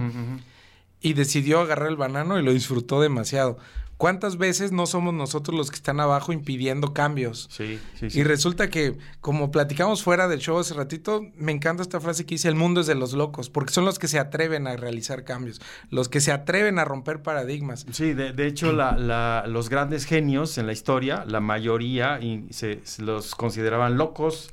Y 1.02 1.14
decidió 1.14 1.60
agarrar 1.62 1.90
el 1.90 1.98
banano 1.98 2.40
y 2.40 2.44
lo 2.44 2.54
disfrutó 2.54 3.02
demasiado. 3.02 3.58
¿Cuántas 4.00 4.38
veces 4.38 4.72
no 4.72 4.86
somos 4.86 5.14
nosotros 5.14 5.58
los 5.58 5.70
que 5.72 5.76
están 5.76 6.00
abajo 6.00 6.32
impidiendo 6.32 6.94
cambios? 6.94 7.50
Sí, 7.52 7.82
sí, 8.00 8.10
sí. 8.10 8.20
Y 8.22 8.24
resulta 8.24 8.70
que, 8.70 8.98
como 9.20 9.52
platicamos 9.52 10.04
fuera 10.04 10.30
del 10.30 10.40
show 10.40 10.58
hace 10.58 10.74
ratito, 10.74 11.26
me 11.36 11.52
encanta 11.52 11.84
esta 11.84 12.00
frase 12.00 12.26
que 12.26 12.36
dice, 12.36 12.48
el 12.48 12.56
mundo 12.56 12.80
es 12.80 12.88
de 12.88 12.96
los 12.96 13.12
locos, 13.12 13.50
porque 13.50 13.74
son 13.74 13.84
los 13.84 14.00
que 14.00 14.08
se 14.08 14.18
atreven 14.18 14.68
a 14.68 14.78
realizar 14.78 15.26
cambios, 15.26 15.60
los 15.90 16.08
que 16.08 16.22
se 16.22 16.32
atreven 16.32 16.80
a 16.80 16.86
romper 16.86 17.22
paradigmas. 17.22 17.86
Sí, 17.92 18.14
de, 18.14 18.32
de 18.32 18.48
hecho, 18.48 18.72
la, 18.72 18.96
la, 18.96 19.44
los 19.48 19.68
grandes 19.68 20.06
genios 20.06 20.58
en 20.58 20.66
la 20.66 20.72
historia, 20.72 21.26
la 21.28 21.42
mayoría 21.42 22.22
y 22.22 22.48
se, 22.52 22.80
se 22.86 23.02
los 23.02 23.36
consideraban 23.36 23.98
locos 23.98 24.50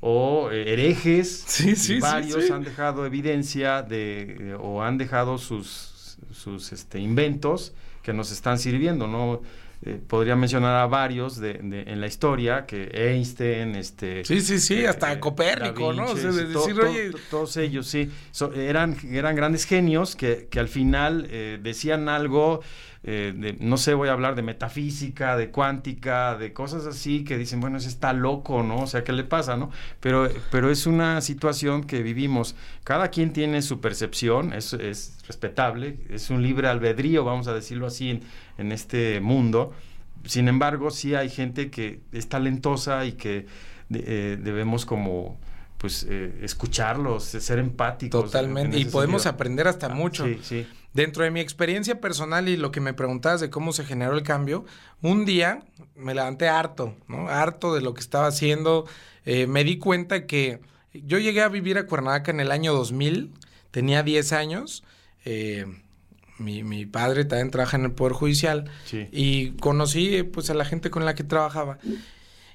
o 0.00 0.50
eh, 0.50 0.74
herejes. 0.74 1.44
Sí, 1.46 1.74
sí, 1.74 2.00
varios 2.00 2.44
sí, 2.44 2.52
han 2.52 2.64
dejado 2.64 3.06
evidencia 3.06 3.80
de, 3.80 4.58
o 4.60 4.82
han 4.82 4.98
dejado 4.98 5.38
sus, 5.38 6.18
sus 6.32 6.70
este, 6.72 6.98
inventos 6.98 7.72
que 8.10 8.16
nos 8.16 8.32
están 8.32 8.58
sirviendo, 8.58 9.06
¿no? 9.06 9.40
Eh, 9.82 9.98
podría 10.04 10.34
mencionar 10.34 10.74
a 10.76 10.86
varios 10.86 11.38
de, 11.38 11.54
de, 11.54 11.82
en 11.82 12.00
la 12.00 12.08
historia, 12.08 12.66
que 12.66 12.90
Einstein, 12.92 13.76
este... 13.76 14.24
Sí, 14.24 14.40
sí, 14.40 14.58
sí, 14.58 14.84
hasta 14.84 15.12
eh, 15.12 15.20
Copérnico, 15.20 15.92
¿no? 15.92 16.10
O 16.10 16.16
sea, 16.16 16.32
de 16.32 16.46
decir, 16.46 16.74
to, 16.74 16.88
oye... 16.88 17.10
To, 17.12 17.18
todos 17.30 17.56
ellos, 17.56 17.86
sí. 17.86 18.10
So, 18.32 18.52
eran, 18.52 18.96
eran 19.10 19.36
grandes 19.36 19.64
genios 19.64 20.16
que, 20.16 20.48
que 20.50 20.58
al 20.58 20.68
final 20.68 21.28
eh, 21.30 21.58
decían 21.62 22.08
algo... 22.08 22.62
Eh, 23.02 23.32
de, 23.34 23.56
no 23.60 23.78
sé, 23.78 23.94
voy 23.94 24.10
a 24.10 24.12
hablar 24.12 24.34
de 24.34 24.42
metafísica, 24.42 25.36
de 25.36 25.50
cuántica, 25.50 26.36
de 26.36 26.52
cosas 26.52 26.84
así 26.84 27.24
que 27.24 27.38
dicen, 27.38 27.60
bueno, 27.60 27.78
ese 27.78 27.88
está 27.88 28.12
loco, 28.12 28.62
¿no? 28.62 28.82
O 28.82 28.86
sea, 28.86 29.04
¿qué 29.04 29.12
le 29.12 29.24
pasa, 29.24 29.56
no? 29.56 29.70
Pero, 30.00 30.28
pero 30.50 30.70
es 30.70 30.86
una 30.86 31.20
situación 31.22 31.84
que 31.84 32.02
vivimos. 32.02 32.56
Cada 32.84 33.08
quien 33.08 33.32
tiene 33.32 33.62
su 33.62 33.80
percepción, 33.80 34.52
es, 34.52 34.74
es 34.74 35.16
respetable, 35.26 35.98
es 36.10 36.28
un 36.28 36.42
libre 36.42 36.68
albedrío, 36.68 37.24
vamos 37.24 37.48
a 37.48 37.54
decirlo 37.54 37.86
así, 37.86 38.10
en, 38.10 38.22
en 38.58 38.72
este 38.72 39.20
mundo. 39.20 39.72
Sin 40.24 40.48
embargo, 40.48 40.90
sí 40.90 41.14
hay 41.14 41.30
gente 41.30 41.70
que 41.70 42.00
es 42.12 42.28
talentosa 42.28 43.06
y 43.06 43.12
que 43.12 43.46
eh, 43.92 44.38
debemos 44.40 44.84
como 44.84 45.40
pues 45.78 46.06
eh, 46.08 46.40
escucharlos, 46.42 47.24
ser 47.24 47.58
empáticos. 47.58 48.26
Totalmente, 48.26 48.78
y 48.78 48.84
podemos 48.84 49.22
sentido. 49.22 49.34
aprender 49.36 49.66
hasta 49.66 49.86
ah, 49.86 49.94
mucho. 49.94 50.26
Sí, 50.26 50.38
sí. 50.42 50.66
Dentro 50.92 51.22
de 51.24 51.30
mi 51.30 51.40
experiencia 51.40 52.00
personal 52.00 52.48
y 52.48 52.56
lo 52.56 52.72
que 52.72 52.80
me 52.80 52.94
preguntabas 52.94 53.40
de 53.40 53.50
cómo 53.50 53.72
se 53.72 53.84
generó 53.84 54.14
el 54.14 54.22
cambio, 54.22 54.64
un 55.02 55.24
día 55.24 55.62
me 55.94 56.14
levanté 56.14 56.48
harto, 56.48 56.96
¿no? 57.06 57.28
Harto 57.28 57.74
de 57.74 57.80
lo 57.80 57.94
que 57.94 58.00
estaba 58.00 58.26
haciendo. 58.26 58.86
Eh, 59.24 59.46
me 59.46 59.62
di 59.62 59.78
cuenta 59.78 60.26
que 60.26 60.60
yo 60.92 61.18
llegué 61.18 61.42
a 61.42 61.48
vivir 61.48 61.78
a 61.78 61.86
Cuernavaca 61.86 62.30
en 62.30 62.40
el 62.40 62.50
año 62.50 62.72
2000, 62.72 63.32
tenía 63.70 64.02
10 64.02 64.32
años. 64.32 64.82
Eh, 65.24 65.66
mi, 66.38 66.64
mi, 66.64 66.86
padre 66.86 67.24
también 67.26 67.50
trabaja 67.50 67.76
en 67.76 67.84
el 67.84 67.92
Poder 67.92 68.14
Judicial 68.14 68.70
sí. 68.86 69.06
y 69.12 69.50
conocí 69.52 70.22
pues 70.22 70.48
a 70.48 70.54
la 70.54 70.64
gente 70.64 70.90
con 70.90 71.04
la 71.04 71.14
que 71.14 71.22
trabajaba. 71.22 71.78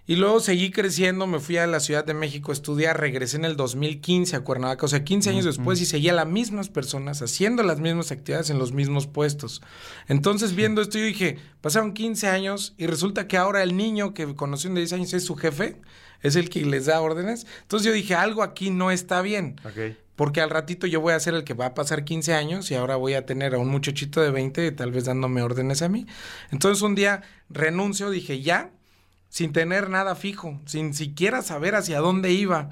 Y 0.07 0.17
luego 0.17 0.39
seguí 0.39 0.69
creciendo, 0.69 1.25
me 1.25 1.39
fui 1.39 1.57
a 1.57 1.65
la 1.65 1.79
Ciudad 1.79 2.05
de 2.05 2.13
México 2.13 2.51
a 2.51 2.53
estudiar, 2.53 2.99
regresé 2.99 3.37
en 3.37 3.45
el 3.45 3.55
2015 3.55 4.35
a 4.35 4.41
Cuernavaca, 4.41 4.85
o 4.85 4.89
sea, 4.89 5.03
15 5.03 5.31
años 5.31 5.45
mm 5.45 5.47
-hmm. 5.47 5.57
después 5.57 5.81
y 5.81 5.85
seguía 5.85 6.13
las 6.13 6.27
mismas 6.27 6.69
personas 6.69 7.23
haciendo 7.23 7.63
las 7.63 7.79
mismas 7.79 8.11
actividades 8.11 8.51
en 8.51 8.59
los 8.59 8.71
mismos 8.71 9.07
puestos. 9.07 9.63
Entonces, 10.07 10.55
viendo 10.55 10.81
esto, 10.81 10.99
yo 10.99 11.05
dije, 11.05 11.39
pasaron 11.61 11.93
15 11.93 12.27
años 12.27 12.75
y 12.77 12.85
resulta 12.85 13.27
que 13.27 13.37
ahora 13.37 13.63
el 13.63 13.75
niño 13.75 14.13
que 14.13 14.35
conoció 14.35 14.69
en 14.69 14.75
10 14.75 14.93
años 14.93 15.13
es 15.13 15.25
su 15.25 15.35
jefe, 15.35 15.81
es 16.21 16.35
el 16.35 16.49
que 16.49 16.63
les 16.65 16.85
da 16.85 17.01
órdenes. 17.01 17.47
Entonces 17.63 17.87
yo 17.87 17.93
dije, 17.93 18.13
algo 18.13 18.43
aquí 18.43 18.69
no 18.69 18.91
está 18.91 19.21
bien. 19.21 19.59
Okay. 19.65 19.97
Porque 20.15 20.39
al 20.39 20.49
ratito 20.49 20.87
yo 20.87 21.01
voy 21.01 21.13
a 21.13 21.19
ser 21.19 21.33
el 21.33 21.43
que 21.43 21.53
va 21.53 21.67
a 21.67 21.73
pasar 21.73 22.05
15 22.05 22.33
años 22.33 22.71
y 22.71 22.75
ahora 22.75 22.95
voy 22.95 23.15
a 23.15 23.25
tener 23.25 23.53
a 23.55 23.59
un 23.59 23.67
muchachito 23.67 24.21
de 24.21 24.31
20 24.31 24.71
tal 24.71 24.91
vez 24.91 25.05
dándome 25.05 25.41
órdenes 25.41 25.81
a 25.81 25.89
mí. 25.89 26.05
Entonces 26.51 26.81
un 26.83 26.95
día 26.95 27.21
renuncio, 27.49 28.09
dije, 28.09 28.41
ya, 28.41 28.71
sin 29.35 29.51
tener 29.51 29.89
nada 29.89 30.15
fijo, 30.15 30.61
sin 30.63 30.93
siquiera 30.93 31.41
saber 31.41 31.75
hacia 31.75 31.99
dónde 31.99 32.31
iba. 32.31 32.69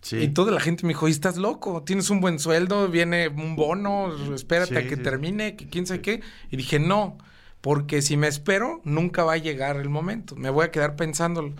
Sí. 0.00 0.16
Y 0.16 0.28
toda 0.30 0.50
la 0.50 0.58
gente 0.58 0.82
me 0.82 0.88
dijo, 0.88 1.06
¿y 1.06 1.12
estás 1.12 1.36
loco? 1.36 1.84
Tienes 1.84 2.10
un 2.10 2.20
buen 2.20 2.40
sueldo, 2.40 2.88
viene 2.88 3.28
un 3.28 3.54
bono, 3.54 4.12
espérate 4.34 4.80
sí, 4.80 4.84
a 4.84 4.88
que 4.88 4.96
sí. 4.96 5.02
termine, 5.04 5.54
que 5.54 5.68
quién 5.68 5.86
sabe 5.86 6.00
qué. 6.00 6.22
Y 6.50 6.56
dije, 6.56 6.80
no, 6.80 7.18
porque 7.60 8.02
si 8.02 8.16
me 8.16 8.26
espero, 8.26 8.80
nunca 8.82 9.22
va 9.22 9.34
a 9.34 9.36
llegar 9.36 9.76
el 9.76 9.88
momento. 9.88 10.34
Me 10.34 10.50
voy 10.50 10.64
a 10.64 10.72
quedar 10.72 10.96
pensándolo. 10.96 11.54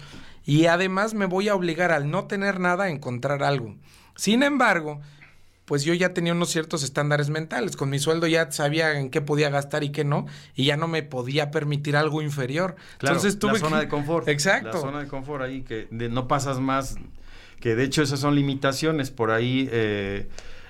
Y 0.45 0.67
además 0.67 1.15
me 1.15 1.27
voy 1.27 1.49
a 1.49 1.55
obligar 1.55 1.93
al 1.93 2.11
no 2.11 2.25
tener 2.25 2.59
nada 2.59 2.87
a 2.87 2.91
encontrar 2.91 3.45
algo. 3.45 3.77
Sin 4.17 4.43
embargo, 4.43 5.01
pues 5.67 5.85
yo 5.85 5.93
ya 5.93 6.15
tenía 6.15 6.33
unos 6.33 6.49
ciertos 6.51 6.83
estándares 6.83 7.29
mentales. 7.29 7.77
Con 7.77 7.91
mi 7.91 7.99
sueldo 7.99 8.27
ya 8.27 8.51
sabía 8.53 8.99
en 8.99 9.11
qué 9.11 9.21
podía 9.21 9.51
gastar 9.51 9.85
y 9.85 9.91
qué 9.91 10.05
no, 10.05 10.27
y 10.55 10.65
ya 10.65 10.77
no 10.77 10.89
me 10.89 11.03
podía 11.03 11.51
permitir 11.51 11.97
algo 11.97 12.23
inferior. 12.23 12.77
Claro, 12.99 13.17
Entonces 13.17 13.39
tuve 13.39 13.55
la 13.55 13.59
zona 13.59 13.77
que... 13.81 13.85
de 13.85 13.89
confort. 13.89 14.29
Exacto. 14.29 14.73
La 14.73 14.81
zona 14.81 15.01
de 15.01 15.09
confort 15.09 15.43
ahí, 15.43 15.63
que 15.63 15.89
de, 15.91 16.09
no 16.09 16.29
pasas 16.29 16.61
más, 16.61 16.97
que 17.61 17.75
de 17.75 17.85
hecho 17.85 18.03
esas 18.03 18.21
son 18.21 18.37
limitaciones. 18.37 19.11
Por 19.11 19.33
ahí 19.33 19.69
eh, 19.73 20.29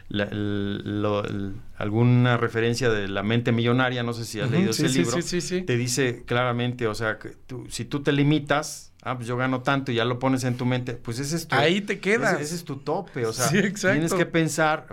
la, 0.08 0.24
el, 0.24 1.02
lo, 1.02 1.24
el, 1.24 1.54
alguna 1.76 2.38
referencia 2.38 2.88
de 2.88 3.06
la 3.06 3.22
mente 3.22 3.52
millonaria, 3.52 4.02
no 4.02 4.14
sé 4.14 4.24
si 4.24 4.40
has 4.40 4.48
uh 4.48 4.50
-huh, 4.50 4.52
leído 4.56 4.72
sí, 4.72 4.86
ese 4.86 4.92
sí, 4.92 4.98
libro, 5.00 5.22
sí, 5.22 5.62
te 5.62 5.76
dice 5.76 6.22
claramente, 6.24 6.86
o 6.86 6.94
sea, 6.94 7.18
que 7.18 7.30
tú, 7.46 7.66
si 7.68 7.84
tú 7.84 8.02
te 8.02 8.12
limitas 8.12 8.92
ah, 9.06 9.16
pues 9.16 9.28
yo 9.28 9.36
gano 9.36 9.62
tanto 9.62 9.92
y 9.92 9.94
ya 9.94 10.04
lo 10.04 10.18
pones 10.18 10.44
en 10.44 10.56
tu 10.56 10.66
mente, 10.66 10.94
pues 10.94 11.18
ese 11.18 11.36
es 11.36 11.46
tu... 11.46 11.54
Ahí 11.54 11.80
te 11.80 12.00
quedas. 12.00 12.34
Ese, 12.34 12.42
ese 12.42 12.54
es 12.56 12.64
tu 12.64 12.76
tope, 12.76 13.24
o 13.24 13.32
sea, 13.32 13.46
sí, 13.46 13.62
tienes 13.72 14.12
que 14.12 14.26
pensar, 14.26 14.88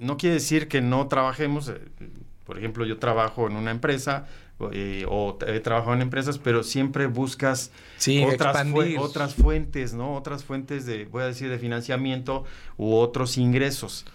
no 0.00 0.16
quiere 0.16 0.34
decir 0.34 0.68
que 0.68 0.80
no 0.80 1.08
trabajemos, 1.08 1.68
eh, 1.68 1.80
por 2.44 2.58
ejemplo, 2.58 2.86
yo 2.86 2.98
trabajo 2.98 3.48
en 3.48 3.56
una 3.56 3.72
empresa 3.72 4.26
eh, 4.72 5.04
o 5.08 5.36
he 5.46 5.60
trabajado 5.60 5.94
en 5.94 6.02
empresas, 6.02 6.38
pero 6.38 6.62
siempre 6.62 7.06
buscas 7.06 7.72
sí, 7.98 8.24
otras, 8.24 8.66
fu 8.68 8.80
otras 8.98 9.34
fuentes, 9.34 9.92
¿no? 9.92 10.14
Otras 10.14 10.44
fuentes 10.44 10.86
de, 10.86 11.04
voy 11.06 11.24
a 11.24 11.26
decir, 11.26 11.50
de 11.50 11.58
financiamiento 11.58 12.44
u 12.78 12.94
otros 12.94 13.36
ingresos. 13.36 14.06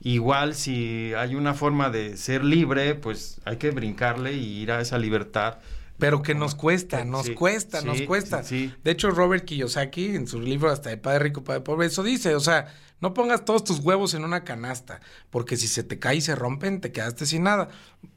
Igual 0.00 0.54
si 0.54 1.12
hay 1.14 1.34
una 1.34 1.54
forma 1.54 1.90
de 1.90 2.16
ser 2.16 2.44
libre, 2.44 2.94
pues 2.94 3.40
hay 3.44 3.56
que 3.56 3.72
brincarle 3.72 4.34
y 4.34 4.60
ir 4.60 4.70
a 4.70 4.80
esa 4.80 4.98
libertad 4.98 5.58
pero 5.98 6.22
que 6.22 6.34
nos 6.34 6.54
cuesta, 6.54 7.04
nos 7.04 7.26
sí, 7.26 7.34
cuesta, 7.34 7.80
sí, 7.80 7.86
nos 7.86 8.02
cuesta. 8.02 8.42
Sí, 8.44 8.72
de 8.84 8.90
hecho, 8.90 9.10
Robert 9.10 9.44
Kiyosaki, 9.44 10.14
en 10.14 10.26
su 10.26 10.40
libro 10.40 10.70
Hasta 10.70 10.90
de 10.90 10.96
Padre 10.96 11.18
Rico, 11.18 11.44
Padre 11.44 11.60
Pobre, 11.60 11.86
eso 11.88 12.02
dice, 12.02 12.34
o 12.34 12.40
sea, 12.40 12.72
no 13.00 13.14
pongas 13.14 13.44
todos 13.44 13.64
tus 13.64 13.80
huevos 13.80 14.14
en 14.14 14.24
una 14.24 14.44
canasta, 14.44 15.00
porque 15.30 15.56
si 15.56 15.66
se 15.66 15.82
te 15.82 15.98
cae 15.98 16.16
y 16.16 16.20
se 16.20 16.34
rompen, 16.34 16.80
te 16.80 16.92
quedaste 16.92 17.26
sin 17.26 17.42
nada. 17.42 17.68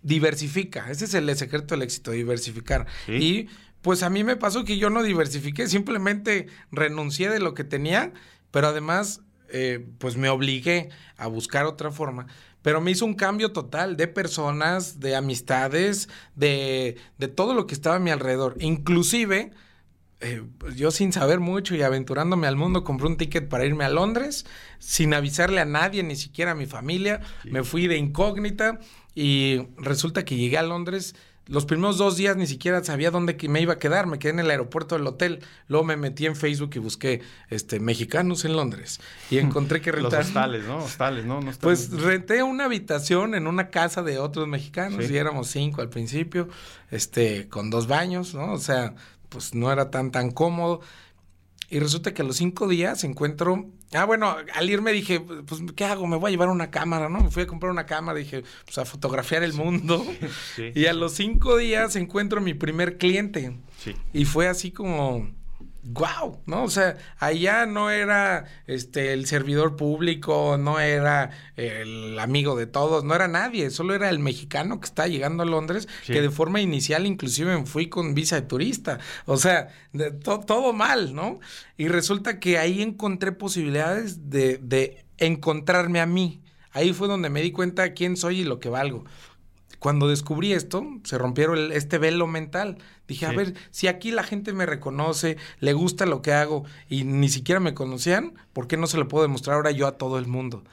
Diversifica, 0.04 0.90
ese 0.92 1.06
es 1.06 1.14
el 1.16 1.36
secreto 1.36 1.76
del 1.76 1.84
éxito, 1.84 2.12
diversificar. 2.12 2.86
Y 3.08 3.48
pues 3.82 4.04
a 4.04 4.10
mí 4.10 4.24
me 4.24 4.36
pasó 4.36 4.64
que 4.64 4.78
yo 4.78 4.90
no 4.90 5.02
diversifiqué, 5.02 5.68
simplemente 5.68 6.48
renuncié 6.72 7.30
de 7.30 7.40
lo 7.40 7.56
que 7.56 7.64
tenía, 7.64 8.14
pero 8.52 8.68
además, 8.68 9.22
eh, 9.50 9.86
pues 9.98 10.18
me 10.18 10.30
obligué 10.30 10.90
a 11.18 11.28
buscar 11.28 11.66
otra 11.66 11.92
forma 11.92 12.28
pero 12.62 12.82
me 12.82 12.92
hizo 12.92 13.06
un 13.06 13.14
cambio 13.14 13.52
total 13.52 13.98
de 13.98 14.08
personas, 14.08 15.00
de 15.00 15.16
amistades, 15.16 16.10
de, 16.36 16.98
de 17.18 17.28
todo 17.28 17.54
lo 17.54 17.68
que 17.68 17.74
estaba 17.74 17.96
a 17.96 18.00
mi 18.00 18.12
alrededor. 18.12 18.56
Inclusive, 18.60 19.52
eh, 20.20 20.44
yo 20.76 20.92
sin 20.92 21.12
saber 21.12 21.40
mucho 21.40 21.76
y 21.76 21.82
aventurándome 21.82 22.48
al 22.48 22.56
mundo, 22.56 22.84
compré 22.84 23.08
un 23.08 23.18
ticket 23.18 23.50
para 23.50 23.66
irme 23.66 23.84
a 23.84 23.90
Londres, 23.90 24.46
sin 24.78 25.14
avisarle 25.14 25.62
a 25.62 25.66
nadie, 25.66 26.04
ni 26.04 26.16
siquiera 26.16 26.52
a 26.52 26.56
mi 26.56 26.68
familia. 26.68 27.22
Sí. 27.44 27.52
Me 27.52 27.64
fui 27.64 27.88
de 27.88 27.98
incógnita 27.98 28.80
y 29.16 29.68
resulta 29.78 30.24
que 30.24 30.36
llegué 30.36 30.58
a 30.58 30.64
Londres 30.64 31.16
los 31.48 31.66
primeros 31.66 31.98
dos 31.98 32.18
días 32.18 32.38
ni 32.38 32.48
siquiera 32.48 32.84
sabía 32.84 33.12
dónde 33.12 33.36
me 33.50 33.62
iba 33.62 33.74
a 33.74 33.80
quedar, 33.80 34.08
me 34.08 34.20
quedé 34.20 34.32
en 34.32 34.40
el 34.40 34.50
aeropuerto 34.50 34.96
del 34.96 35.08
hotel, 35.08 35.40
luego 35.68 35.84
me 35.84 35.98
metí 35.98 36.26
en 36.26 36.36
Facebook 36.36 36.72
y 36.76 36.80
busqué 36.80 37.22
este 37.50 37.80
mexicanos 37.80 38.46
en 38.46 38.56
Londres 38.56 39.02
y 39.30 39.38
encontré 39.40 39.82
que 39.82 39.92
rentar... 39.92 40.20
Los 40.20 40.28
hostales, 40.28 40.66
¿no? 40.66 40.78
Hostales, 40.78 41.26
¿no? 41.26 41.42
no 41.42 41.52
pues 41.62 41.92
renté 41.92 42.44
una 42.44 42.66
habitación 42.66 43.36
en 43.36 43.48
una 43.48 43.70
casa 43.70 44.04
de 44.04 44.20
otros 44.20 44.48
mexicanos 44.48 45.06
sí. 45.06 45.14
y 45.14 45.18
éramos 45.18 45.48
cinco 45.48 45.82
al 45.82 45.90
principio, 45.90 46.48
este, 46.90 47.50
con 47.50 47.70
dos 47.70 47.88
baños, 47.88 48.34
¿no? 48.34 48.54
O 48.54 48.60
sea, 48.60 48.94
pues 49.30 49.56
no 49.56 49.72
era 49.72 49.90
tan 49.90 50.12
tan 50.12 50.32
cómodo. 50.32 50.82
Y 51.70 51.80
resulta 51.80 52.14
que 52.14 52.22
a 52.22 52.26
los 52.26 52.36
cinco 52.36 52.68
días 52.68 53.04
encuentro. 53.04 53.70
Ah, 53.94 54.06
bueno, 54.06 54.38
al 54.54 54.70
irme 54.70 54.92
dije, 54.94 55.20
pues, 55.20 55.62
¿qué 55.76 55.84
hago? 55.84 56.08
Me 56.08 56.16
voy 56.16 56.30
a 56.30 56.32
llevar 56.32 56.50
una 56.50 56.72
cámara, 56.72 57.10
¿no? 57.10 57.20
Me 57.20 57.30
fui 57.30 57.44
a 57.44 57.48
comprar 57.48 57.72
una 57.72 57.86
cámara, 57.86 58.18
dije, 58.18 58.44
pues 58.64 58.78
a 58.78 58.86
fotografiar 58.86 59.44
el 59.44 59.54
mundo. 59.54 60.06
Y 60.76 60.86
a 60.86 60.94
los 60.94 61.14
cinco 61.14 61.58
días 61.58 61.96
encuentro 61.96 62.40
mi 62.40 62.54
primer 62.54 62.98
cliente. 62.98 63.58
Sí. 63.78 63.96
Y 64.14 64.26
fue 64.26 64.48
así 64.48 64.72
como 64.72 65.30
wow, 65.84 66.42
¿no? 66.46 66.64
O 66.64 66.70
sea, 66.70 66.98
allá 67.18 67.66
no 67.66 67.90
era 67.90 68.46
este 68.68 69.14
el 69.14 69.26
servidor 69.26 69.76
público, 69.76 70.58
no 70.58 70.80
era 70.80 71.32
el 71.56 72.18
amigo 72.20 72.56
de 72.56 72.68
todos, 72.68 73.04
no 73.04 73.16
era 73.16 73.28
nadie, 73.28 73.70
solo 73.70 73.96
era 73.96 74.10
el 74.10 74.20
mexicano 74.20 74.80
que 74.80 74.86
está 74.86 75.08
llegando 75.08 75.44
a 75.44 75.46
Londres, 75.46 75.88
que 76.06 76.22
de 76.22 76.30
forma 76.30 76.62
inicial 76.62 77.06
inclusive 77.06 77.58
me 77.58 77.66
fui 77.66 77.90
con 77.90 78.14
visa 78.14 78.36
de 78.36 78.48
turista. 78.48 79.00
O 79.26 79.38
sea, 79.38 79.70
todo 80.24 80.74
mal, 80.74 81.14
¿no? 81.16 81.40
Y 81.78 81.88
resulta 81.88 82.40
que 82.40 82.58
ahí 82.58 82.82
encontré 82.82 83.32
posibilidades 83.32 84.30
de, 84.30 84.60
de 84.60 85.06
encontrarme 85.18 86.00
a 86.00 86.06
mí. 86.06 86.42
Ahí 86.74 86.94
fue 86.94 87.08
donde 87.08 87.30
me 87.30 87.42
di 87.42 87.52
cuenta 87.52 87.94
quién 87.94 88.16
soy 88.16 88.42
y 88.42 88.44
lo 88.44 88.60
que 88.60 88.70
valgo. 88.70 89.04
Cuando 89.82 90.08
descubrí 90.08 90.54
esto, 90.54 90.86
se 91.04 91.18
rompieron 91.18 91.72
este 91.72 91.98
velo 91.98 92.28
mental. 92.28 92.78
Dije, 93.08 93.26
a 93.26 93.32
ver, 93.32 93.56
si 93.72 93.88
aquí 93.88 94.12
la 94.12 94.22
gente 94.22 94.54
me 94.54 94.68
reconoce, 94.68 95.38
le 95.60 95.74
gusta 95.74 96.06
lo 96.06 96.22
que 96.22 96.34
hago 96.34 96.66
y 96.88 97.04
ni 97.04 97.30
siquiera 97.30 97.60
me 97.60 97.74
conocían, 97.74 98.36
¿por 98.54 98.68
qué 98.68 98.78
no 98.78 98.86
se 98.86 99.00
lo 99.00 99.08
puedo 99.08 99.24
demostrar 99.24 99.56
ahora 99.56 99.72
yo 99.72 99.88
a 99.88 99.98
todo 99.98 100.20
el 100.20 100.28
mundo? 100.28 100.64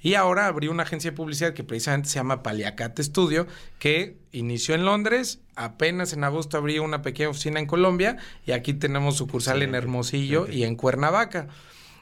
Y 0.00 0.14
ahora 0.14 0.46
abrí 0.46 0.66
una 0.66 0.82
agencia 0.82 1.12
de 1.12 1.16
publicidad 1.16 1.54
que 1.54 1.62
precisamente 1.62 2.08
se 2.08 2.16
llama 2.16 2.42
Paliacate 2.42 3.04
Studio, 3.04 3.46
que 3.78 4.16
inició 4.32 4.74
en 4.74 4.84
Londres, 4.84 5.38
apenas 5.54 6.12
en 6.12 6.24
agosto 6.24 6.56
abrí 6.56 6.80
una 6.80 7.00
pequeña 7.00 7.28
oficina 7.28 7.60
en 7.60 7.66
Colombia 7.66 8.16
y 8.44 8.50
aquí 8.50 8.74
tenemos 8.74 9.18
sucursal 9.18 9.62
en 9.62 9.76
Hermosillo 9.76 10.48
y 10.48 10.64
en 10.64 10.74
Cuernavaca. 10.74 11.46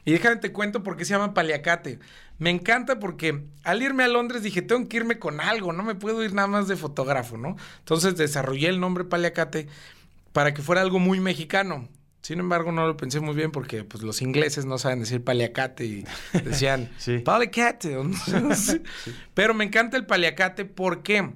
Y 0.05 0.11
déjame 0.11 0.37
te 0.37 0.53
cuento 0.53 0.83
por 0.83 0.95
qué 0.95 1.03
se 1.03 1.13
llama 1.13 1.33
Paliacate. 1.33 1.99
Me 2.39 2.49
encanta 2.49 2.99
porque 2.99 3.43
al 3.63 3.81
irme 3.81 4.03
a 4.03 4.07
Londres 4.07 4.43
dije, 4.43 4.61
tengo 4.61 4.87
que 4.87 4.97
irme 4.97 5.19
con 5.19 5.41
algo, 5.41 5.73
no 5.73 5.83
me 5.83 5.95
puedo 5.95 6.23
ir 6.23 6.33
nada 6.33 6.47
más 6.47 6.67
de 6.67 6.75
fotógrafo, 6.75 7.37
¿no? 7.37 7.55
Entonces 7.79 8.15
desarrollé 8.15 8.69
el 8.69 8.79
nombre 8.79 9.03
Paliacate 9.03 9.67
para 10.33 10.53
que 10.53 10.61
fuera 10.61 10.81
algo 10.81 10.99
muy 10.99 11.19
mexicano. 11.19 11.87
Sin 12.21 12.39
embargo, 12.39 12.71
no 12.71 12.85
lo 12.85 12.97
pensé 12.97 13.19
muy 13.21 13.35
bien 13.35 13.51
porque 13.51 13.83
pues, 13.83 14.03
los 14.03 14.21
ingleses 14.21 14.65
no 14.65 14.77
saben 14.77 14.99
decir 14.99 15.23
paliacate 15.23 15.85
y 15.85 16.05
decían 16.43 16.91
paliacate. 17.25 17.97
Pero 19.33 19.53
me 19.53 19.63
encanta 19.63 19.95
el 19.97 20.05
paliacate, 20.05 20.65
¿por 20.65 21.03
qué? 21.03 21.31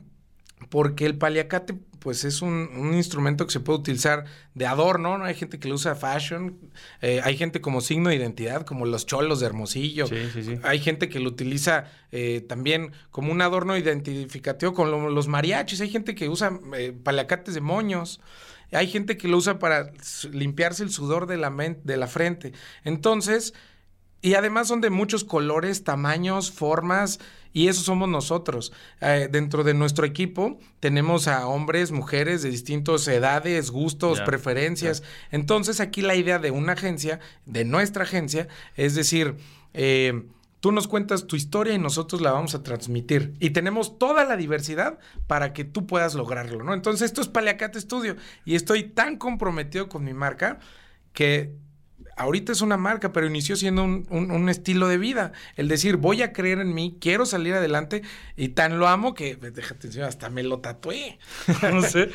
Porque 0.70 1.05
el 1.05 1.17
paliacate 1.17 1.75
pues 2.01 2.24
es 2.24 2.41
un, 2.41 2.93
instrumento 2.96 3.46
que 3.46 3.53
se 3.53 3.60
puede 3.60 3.79
utilizar 3.79 4.25
de 4.55 4.65
adorno, 4.65 5.20
¿no? 5.20 5.24
Hay 5.24 5.36
gente 5.36 5.60
que 5.60 5.70
lo 5.70 5.75
usa 5.75 5.93
fashion, 5.93 6.58
eh, 7.00 7.22
hay 7.24 7.38
gente 7.38 7.62
como 7.62 7.79
signo 7.79 8.10
de 8.10 8.15
identidad, 8.15 8.65
como 8.65 8.88
los 8.88 9.05
cholos 9.05 9.39
de 9.39 9.46
Hermosillo. 9.46 10.08
Sí, 10.08 10.15
sí, 10.34 10.43
sí. 10.43 10.60
Hay 10.63 10.79
gente 10.79 11.10
que 11.10 11.20
lo 11.20 11.29
utiliza 11.29 11.86
eh, 12.12 12.41
también 12.41 12.91
como 13.12 13.31
un 13.31 13.39
adorno 13.41 13.77
identificativo 13.77 14.74
con 14.74 15.13
los 15.13 15.27
mariachis, 15.27 15.79
hay 15.81 15.89
gente 15.89 16.15
que 16.15 16.27
usa 16.27 16.60
eh, 16.75 16.91
paliacates 16.91 17.53
de 17.53 17.62
moños. 17.62 18.20
Hay 18.72 18.88
gente 18.88 19.17
que 19.17 19.27
lo 19.27 19.38
usa 19.38 19.60
para 19.60 19.91
limpiarse 20.31 20.81
el 20.81 20.91
sudor 20.91 21.27
de 21.27 21.38
la, 21.38 21.50
de 21.84 21.98
la 21.98 22.08
frente. 22.08 22.53
Entonces, 22.86 23.53
y 24.22 24.36
además 24.36 24.70
son 24.70 24.81
de 24.81 24.89
muchos 24.89 25.24
colores, 25.24 25.84
tamaños, 25.84 26.51
formas, 26.51 27.20
y 27.53 27.67
eso 27.67 27.81
somos 27.81 28.10
nosotros. 28.10 28.72
Eh, 29.01 29.27
dentro 29.31 29.63
de 29.63 29.74
nuestro 29.74 30.05
equipo 30.05 30.60
tenemos 30.79 31.27
a 31.27 31.48
hombres, 31.48 31.91
mujeres 31.91 32.41
de 32.41 32.50
distintas 32.50 33.08
edades, 33.08 33.72
gustos, 33.72 34.22
preferencias. 34.22 35.03
Entonces 35.31 35.79
aquí 35.79 36.01
la 36.01 36.15
idea 36.15 36.39
de 36.39 36.51
una 36.51 36.74
agencia, 36.74 37.20
de 37.46 37.65
nuestra 37.65 38.03
agencia, 38.03 38.48
es 38.75 38.96
decir, 38.96 39.38
eh, 39.74 40.24
tú 40.62 40.72
nos 40.72 40.88
cuentas 40.88 41.27
tu 41.27 41.36
historia 41.36 41.74
y 41.74 41.79
nosotros 41.79 42.22
la 42.22 42.31
vamos 42.31 42.55
a 42.55 42.63
transmitir. 42.63 43.34
Y 43.39 43.50
tenemos 43.50 43.98
toda 43.98 44.24
la 44.24 44.38
diversidad 44.38 45.00
para 45.27 45.53
que 45.53 45.65
tú 45.65 45.86
puedas 45.88 46.13
lograrlo, 46.13 46.63
¿no? 46.63 46.74
Entonces 46.74 47.08
esto 47.08 47.22
es 47.22 47.27
Paliacate 47.27 47.81
Studio 47.81 48.15
y 48.46 48.55
estoy 48.55 48.84
tan 48.84 49.17
comprometido 49.17 49.89
con 49.89 50.03
mi 50.03 50.13
marca 50.13 50.60
que 51.13 51.53
ahorita 52.22 52.51
es 52.51 52.62
una 52.62 52.78
marca, 52.78 53.12
pero 53.12 53.28
inició 53.28 53.56
siendo 53.56 53.84
un, 53.84 54.50
estilo 54.50 54.88
de 54.88 54.98
vida. 54.98 55.31
El 55.55 55.68
decir, 55.68 55.98
voy 55.98 56.22
a 56.22 56.34
creer 56.34 56.60
en 56.60 56.74
mí, 56.74 56.98
quiero 57.00 57.25
salir 57.25 57.53
adelante 57.53 58.01
y 58.36 58.50
tan 58.50 58.79
lo 58.79 58.88
amo 58.88 59.14
que, 59.14 59.36
déjate 59.36 59.88
decir, 59.88 60.03
hasta 60.03 60.29
me 60.29 60.44
lo 60.44 60.60
tatué. 60.60 61.20
no 61.72 61.81
sé, 61.81 62.10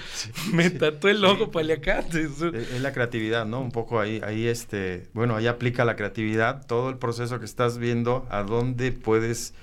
me 0.53 0.71
tatué 0.71 1.13
el 1.13 1.21
logo 1.21 1.51
paliacate. 1.51 2.23
Es 2.25 2.81
la 2.81 2.93
creatividad, 2.93 3.47
¿no? 3.47 3.61
Un 3.61 3.73
poco 3.73 4.01
ahí, 4.01 4.21
ahí 4.25 4.47
este, 4.47 5.09
bueno, 5.13 5.37
ahí 5.37 5.47
aplica 5.47 5.85
la 5.85 5.97
creatividad, 5.97 6.67
todo 6.67 6.89
el 6.91 6.99
proceso 6.99 7.39
que 7.39 7.45
estás 7.45 7.79
viendo, 7.79 8.27
a 8.31 8.43
dónde 8.43 8.93
puedes 8.93 9.55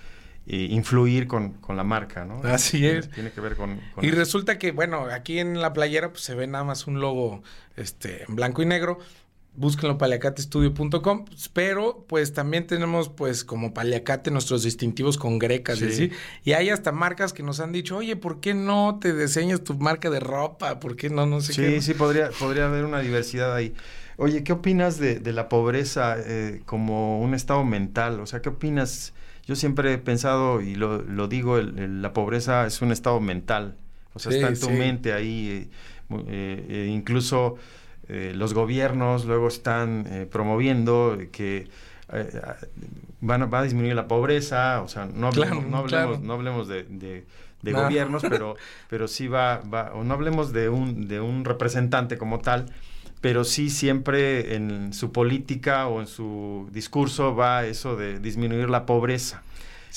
eh, 0.46 0.68
influir 0.72 1.28
con, 1.28 1.58
la 1.70 1.86
marca, 1.86 2.26
¿no? 2.26 2.42
Así 2.44 2.86
es. 2.86 3.10
Tiene 3.10 3.32
que 3.32 3.40
ver 3.40 3.56
con... 3.56 3.80
y 4.02 4.12
resulta 4.12 4.58
que, 4.58 4.74
bueno, 4.74 5.06
aquí 5.06 5.40
en 5.40 5.62
la 5.62 5.72
playera 5.72 6.10
pues, 6.10 6.24
se 6.24 6.36
ve 6.36 6.48
nada 6.48 6.66
más 6.66 6.86
un 6.86 7.00
logo 7.00 7.44
este, 7.78 8.26
en 8.28 8.36
blanco 8.36 8.62
y 8.62 8.66
negro, 8.66 9.00
búsquenlo 9.56 9.98
paliacatestudio.com, 9.98 11.26
pero 11.54 12.06
pues 12.08 12.34
también 12.34 12.66
tenemos 12.66 13.10
pues 13.10 13.44
como 13.44 13.74
paliacate 13.74 14.32
nuestros 14.32 14.64
distintivos 14.64 15.18
con 15.18 15.40
grecas, 15.40 15.80
sí. 15.80 16.12
Y 16.44 16.54
hay 16.54 16.70
hasta 16.70 16.92
marcas 16.92 17.34
que 17.34 17.44
nos 17.44 17.60
han 17.60 17.72
dicho, 17.72 17.98
oye, 17.98 18.16
¿por 18.16 18.40
qué 18.40 18.54
no 18.54 18.98
te 19.00 19.14
diseñas 19.14 19.64
tu 19.64 19.76
marca 19.76 20.10
de 20.10 20.20
ropa? 20.20 20.80
¿Por 20.80 20.96
qué 20.96 21.10
no? 21.10 21.26
No 21.26 21.42
sé 21.42 21.54
sí, 21.54 21.62
qué. 21.62 21.82
Sí, 21.82 21.88
sí, 21.88 21.94
podría, 21.94 22.30
podría 22.32 22.66
haber 22.66 22.86
una 22.86 23.00
diversidad 23.00 23.54
ahí. 23.54 23.74
Oye, 24.18 24.44
¿qué 24.44 24.54
opinas 24.54 25.00
de, 25.00 25.20
la 25.34 25.50
pobreza 25.50 26.16
eh, 26.20 26.62
como 26.66 27.20
un 27.20 27.34
estado 27.34 27.64
mental? 27.64 28.20
O 28.20 28.26
sea, 28.26 28.42
¿qué 28.42 28.50
opinas? 28.50 29.14
Yo 29.46 29.56
siempre 29.56 29.94
he 29.94 29.98
pensado, 29.98 30.62
y 30.62 30.76
lo, 30.76 31.02
lo 31.02 31.28
digo, 31.28 31.60
la 31.60 32.14
pobreza 32.14 32.66
es 32.66 32.82
un 32.82 32.92
estado 32.92 33.20
mental. 33.20 33.76
O 34.14 34.20
sea, 34.20 34.32
está 34.32 34.48
en 34.48 34.60
tu 34.60 34.70
mente 34.70 35.14
ahí. 35.14 35.70
Eh, 36.28 36.66
eh, 36.70 36.90
incluso 36.92 37.56
eh, 38.10 38.34
los 38.36 38.54
gobiernos 38.54 39.26
luego 39.26 39.48
están 39.48 40.06
eh, 40.10 40.28
promoviendo 40.30 41.18
que 41.32 41.70
eh, 42.12 42.42
van, 43.22 43.50
va 43.52 43.60
a 43.60 43.64
disminuir 43.64 43.96
la 43.96 44.08
pobreza, 44.08 44.82
o 44.82 44.90
sea, 44.90 45.06
no 45.06 45.28
hablemos, 45.28 45.66
no 45.66 45.78
hablemos, 45.78 46.20
no 46.20 46.34
hablemos 46.34 46.68
de, 46.68 46.84
de, 46.84 47.72
gobiernos, 47.72 48.22
pero, 48.22 48.58
pero 48.90 49.08
sí 49.08 49.28
va, 49.30 49.62
va, 49.62 49.94
o 49.94 50.04
no 50.04 50.14
hablemos 50.14 50.52
de 50.52 50.68
un, 50.68 51.08
de 51.08 51.22
un 51.22 51.46
representante 51.46 52.18
como 52.18 52.40
tal, 52.40 52.66
pero 53.22 53.46
sí 53.46 53.70
siempre 53.70 54.56
en 54.56 54.92
su 54.92 55.14
política 55.14 55.88
o 55.88 56.02
en 56.02 56.08
su 56.08 56.68
discurso 56.74 57.36
va 57.36 57.66
eso 57.66 57.96
de 57.96 58.20
disminuir 58.20 58.70
la 58.70 58.86
pobreza. 58.86 59.44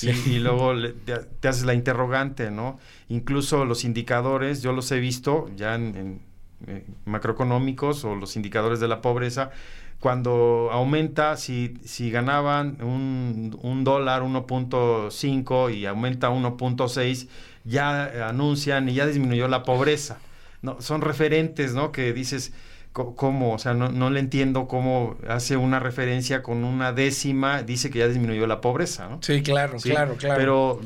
Y, 0.01 0.39
luego 0.39 0.73
te, 1.41 1.47
haces 1.47 1.65
la 1.65 1.73
interrogante, 1.73 2.51
¿no? 2.51 2.79
Incluso 3.09 3.65
los 3.65 3.83
indicadores, 3.83 4.61
yo 4.61 4.71
los 4.71 4.89
he 4.91 4.99
visto 4.99 5.49
ya 5.57 5.75
en 5.75 6.21
eh, 6.65 6.85
macroeconómicos 7.05 8.03
o 8.05 8.15
los 8.15 8.35
indicadores 8.35 8.79
de 8.79 8.87
la 8.87 9.01
pobreza, 9.01 9.51
cuando 9.99 10.69
aumenta, 10.71 11.37
si, 11.37 11.75
si 11.83 12.11
ganaban 12.11 12.77
un, 12.81 13.57
un 13.61 13.83
dólar 13.83 14.23
1.5 14.23 15.75
y 15.75 15.85
aumenta 15.85 16.29
1.6, 16.29 17.27
ya 17.63 18.27
anuncian 18.27 18.89
y 18.89 18.93
ya 18.93 19.05
disminuyó 19.05 19.47
la 19.47 19.63
pobreza. 19.63 20.19
No, 20.61 20.81
son 20.81 21.01
referentes, 21.01 21.73
¿no? 21.73 21.91
Que 21.91 22.13
dices, 22.13 22.53
¿Cómo? 22.97 23.53
O 23.53 23.59
sea, 23.59 23.73
no, 23.73 24.09
le 24.09 24.19
entiendo 24.19 24.67
cómo 24.67 25.17
hace 25.27 25.55
una 25.55 25.79
referencia 25.79 26.41
con 26.41 26.63
una 26.63 26.93
décima, 26.93 27.61
dice 27.61 27.91
que 27.91 27.99
ya 27.99 28.07
disminuyó 28.07 28.47
la 28.47 28.59
pobreza, 28.59 29.07
¿no? 29.07 29.19
Sí, 29.21 29.43
claro, 29.43 29.77
claro, 29.77 30.15
claro. 30.15 30.39
Pero, 30.39 30.81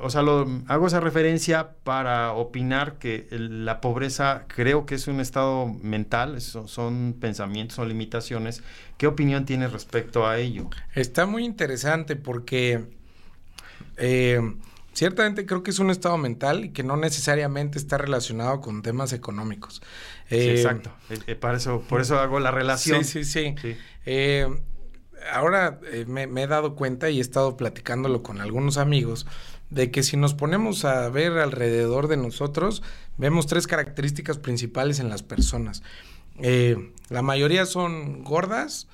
o 0.00 0.10
sea, 0.10 0.22
lo, 0.22 0.48
hago 0.66 0.86
esa 0.86 1.00
referencia 1.00 1.70
para 1.84 2.32
opinar 2.32 2.98
que 2.98 3.28
la 3.30 3.80
pobreza 3.80 4.46
creo 4.48 4.84
que 4.84 4.96
es 4.96 5.06
un 5.06 5.20
estado 5.20 5.66
mental, 5.82 6.40
son, 6.40 7.14
pensamientos, 7.20 7.76
son 7.76 7.88
limitaciones. 7.88 8.62
¿Qué 8.96 9.06
opinión 9.06 9.44
tienes 9.44 9.72
respecto 9.72 10.26
a 10.26 10.38
ello? 10.38 10.68
Está 10.94 11.26
muy 11.26 11.44
interesante 11.44 12.16
porque... 12.16 12.84
Eh, 13.96 14.40
ciertamente 14.94 15.44
creo 15.44 15.62
que 15.62 15.70
es 15.70 15.78
un 15.78 15.90
estado 15.90 16.16
mental 16.16 16.64
y 16.64 16.70
que 16.70 16.82
no 16.82 16.96
necesariamente 16.96 17.78
está 17.78 17.98
relacionado 17.98 18.60
con 18.60 18.82
temas 18.82 19.12
económicos. 19.12 19.82
Eh, 20.30 20.54
exacto. 20.56 20.90
Eh, 21.10 21.18
eh, 21.26 21.34
para 21.34 21.58
eso, 21.58 21.82
por 21.88 22.00
eso 22.00 22.18
hago 22.18 22.40
la 22.40 22.50
relación. 22.50 23.04
Sí, 23.04 23.24
sí, 23.24 23.54
sí. 24.04 24.40
ahora 25.32 25.80
me, 26.06 26.42
he 26.42 26.46
dado 26.46 26.74
cuenta 26.76 27.10
y 27.10 27.18
he 27.18 27.20
estado 27.20 27.56
platicándolo 27.56 28.22
con 28.22 28.40
algunos 28.40 28.78
amigos 28.78 29.26
de 29.70 29.90
que 29.90 30.02
si 30.02 30.16
nos 30.16 30.34
ponemos 30.34 30.84
a 30.84 31.08
ver 31.08 31.32
alrededor 31.38 32.06
de 32.08 32.16
nosotros, 32.16 32.82
vemos 33.18 33.46
tres 33.46 33.66
características 33.66 34.38
principales 34.38 35.00
en 35.00 35.08
las 35.08 35.22
personas. 35.22 35.82
la 36.38 37.22
mayoría 37.22 37.66
son 37.66 38.22
gordas, 38.22 38.86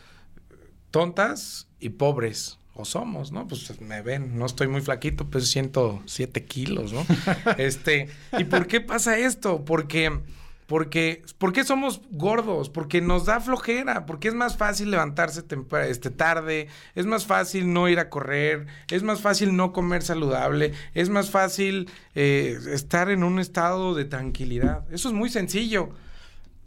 tontas 0.90 1.68
y 1.78 1.90
pobres 1.90 2.59
o 2.74 2.84
somos, 2.84 3.32
¿no? 3.32 3.46
Pues 3.46 3.80
me 3.80 4.02
ven, 4.02 4.38
no 4.38 4.46
estoy 4.46 4.68
muy 4.68 4.80
flaquito, 4.80 5.28
pues 5.28 5.50
107 5.50 6.44
kilos, 6.44 6.92
¿no? 6.92 7.04
este, 7.58 8.08
¿y 8.38 8.44
por 8.44 8.66
qué 8.66 8.80
pasa 8.80 9.18
esto? 9.18 9.64
Porque 9.64 10.20
Porque, 10.66 11.24
¿Por 11.38 11.52
qué 11.52 11.64
somos 11.64 12.00
gordos? 12.12 12.70
Porque 12.70 13.00
nos 13.00 13.26
da 13.26 13.40
flojera, 13.40 14.06
porque 14.06 14.28
es 14.28 14.34
más 14.34 14.56
fácil 14.56 14.92
levantarse 14.92 15.42
este, 15.88 16.10
tarde, 16.10 16.68
es 16.94 17.06
más 17.06 17.26
fácil 17.26 17.72
no 17.72 17.88
ir 17.88 17.98
a 17.98 18.08
correr, 18.08 18.68
es 18.88 19.02
más 19.02 19.20
fácil 19.20 19.56
no 19.56 19.72
comer 19.72 20.02
saludable, 20.02 20.72
es 20.94 21.08
más 21.08 21.28
fácil 21.28 21.90
eh, 22.14 22.56
estar 22.72 23.10
en 23.10 23.24
un 23.24 23.40
estado 23.40 23.96
de 23.96 24.04
tranquilidad. 24.04 24.84
Eso 24.92 25.08
es 25.08 25.14
muy 25.14 25.28
sencillo. 25.28 25.90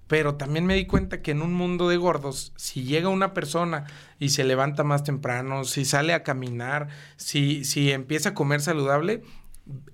Pero 0.08 0.36
también 0.36 0.66
me 0.66 0.76
di 0.76 0.86
cuenta 0.86 1.22
que 1.22 1.32
en 1.32 1.42
un 1.42 1.54
mundo 1.54 1.90
de 1.90 1.98
gordos, 1.98 2.54
si 2.56 2.84
llega 2.84 3.10
una 3.10 3.34
persona 3.34 3.86
y 4.20 4.30
se 4.30 4.44
levanta 4.44 4.84
más 4.84 5.04
temprano, 5.04 5.64
si 5.64 5.86
sale 5.86 6.14
a 6.14 6.24
caminar, 6.24 6.90
si, 7.16 7.64
si 7.64 7.92
empieza 7.92 8.30
a 8.30 8.34
comer 8.34 8.62
saludable, 8.62 9.24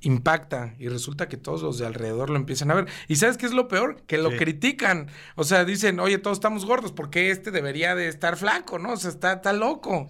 impacta 0.01 0.73
y 0.79 0.87
resulta 0.87 1.27
que 1.27 1.37
todos 1.37 1.61
los 1.61 1.77
de 1.77 1.85
alrededor 1.85 2.29
lo 2.29 2.37
empiezan 2.37 2.71
a 2.71 2.75
ver. 2.75 2.87
¿Y 3.07 3.17
sabes 3.17 3.37
qué 3.37 3.45
es 3.45 3.53
lo 3.53 3.67
peor? 3.67 4.01
Que 4.07 4.17
lo 4.17 4.31
critican. 4.31 5.09
O 5.35 5.43
sea, 5.43 5.65
dicen, 5.65 5.99
oye, 5.99 6.17
todos 6.17 6.37
estamos 6.37 6.65
gordos, 6.65 6.91
porque 6.91 7.29
este 7.29 7.51
debería 7.51 7.95
de 7.95 8.07
estar 8.07 8.35
flaco, 8.37 8.79
no? 8.79 8.93
O 8.93 8.97
sea, 8.97 9.11
está, 9.11 9.33
está 9.33 9.53
loco. 9.53 10.07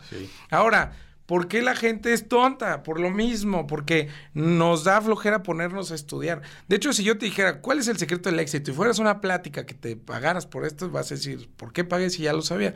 Ahora, 0.49 0.93
¿Por 1.29 1.47
qué 1.47 1.61
la 1.61 1.75
gente 1.75 2.11
es 2.11 2.27
tonta? 2.27 2.81
Por 2.81 2.99
lo 2.99 3.11
mismo, 3.11 3.67
porque 3.67 4.07
nos 4.33 4.83
da 4.83 4.99
flojera 4.99 5.43
ponernos 5.43 5.91
a 5.91 5.93
estudiar. 5.93 6.41
De 6.67 6.77
hecho, 6.77 6.91
si 6.91 7.03
yo 7.03 7.19
te 7.19 7.27
dijera, 7.27 7.61
¿cuál 7.61 7.77
es 7.77 7.87
el 7.87 7.99
secreto 7.99 8.31
del 8.31 8.39
éxito? 8.39 8.71
Y 8.71 8.73
fueras 8.73 8.97
una 8.97 9.21
plática 9.21 9.63
que 9.63 9.75
te 9.75 9.95
pagaras 9.95 10.47
por 10.47 10.65
esto, 10.65 10.89
vas 10.89 11.11
a 11.11 11.13
decir, 11.13 11.47
¿por 11.55 11.71
qué 11.71 11.83
pagué 11.83 12.09
si 12.09 12.23
ya 12.23 12.33
lo 12.33 12.41
sabía? 12.41 12.73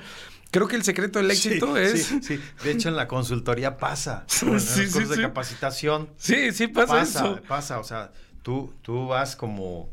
Creo 0.51 0.67
que 0.67 0.75
el 0.75 0.83
secreto 0.83 1.17
del 1.17 1.31
éxito 1.31 1.77
es... 1.77 2.05
Sí, 2.05 2.19
sí, 2.21 2.39
de 2.63 2.71
hecho 2.73 2.89
en 2.89 2.95
la 2.95 3.07
consultoría 3.07 3.77
pasa. 3.77 4.27
en 4.43 4.53
los 4.53 4.63
cursos 4.69 5.09
de 5.09 5.19
capacitación. 5.23 6.11
Sí, 6.17 6.51
sí 6.51 6.67
pasa, 6.67 6.93
pasa 6.93 7.19
eso. 7.19 7.41
Pasa, 7.47 7.79
o 7.79 7.83
sea, 7.83 8.11
tú, 8.43 8.73
tú 8.81 9.07
vas 9.07 9.35
como 9.35 9.89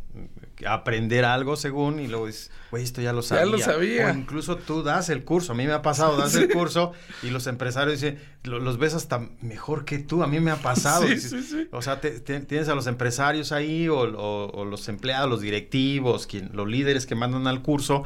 aprender 0.67 1.25
algo 1.25 1.57
según 1.57 2.01
y 2.01 2.09
luego 2.09 2.27
dices, 2.27 2.51
güey, 2.71 2.83
esto 2.83 3.01
ya 3.01 3.13
lo 3.13 3.23
sabía. 3.23 3.45
Ya 3.45 3.51
lo 3.51 3.59
sabía. 3.59 4.07
O 4.09 4.11
incluso 4.15 4.57
tú 4.57 4.83
das 4.83 5.09
el 5.09 5.25
curso. 5.25 5.53
A 5.53 5.55
mí 5.55 5.67
me 5.67 5.73
ha 5.73 5.83
pasado, 5.83 6.17
das 6.17 6.35
el 6.35 6.49
curso 6.53 6.93
y 7.23 7.31
los 7.31 7.47
empresarios 7.47 8.01
dicen, 8.01 8.19
los 8.43 8.79
ves 8.79 8.95
hasta 8.95 9.21
mejor 9.41 9.85
que 9.85 9.99
tú. 9.99 10.23
A 10.23 10.27
mí 10.27 10.41
me 10.41 10.51
ha 10.51 10.57
pasado. 10.57 11.07
o 11.71 11.83
sea, 11.83 12.01
tienes 12.01 12.69
a 12.69 12.75
los 12.75 12.87
empresarios 12.87 13.53
ahí 13.53 13.89
o, 13.89 14.65
los 14.65 14.89
empleados, 14.89 15.31
los 15.31 15.41
directivos, 15.41 16.27
quien, 16.27 16.51
los 16.53 16.69
líderes 16.69 17.07
que 17.07 17.15
mandan 17.15 17.47
al 17.47 17.63
curso. 17.63 18.03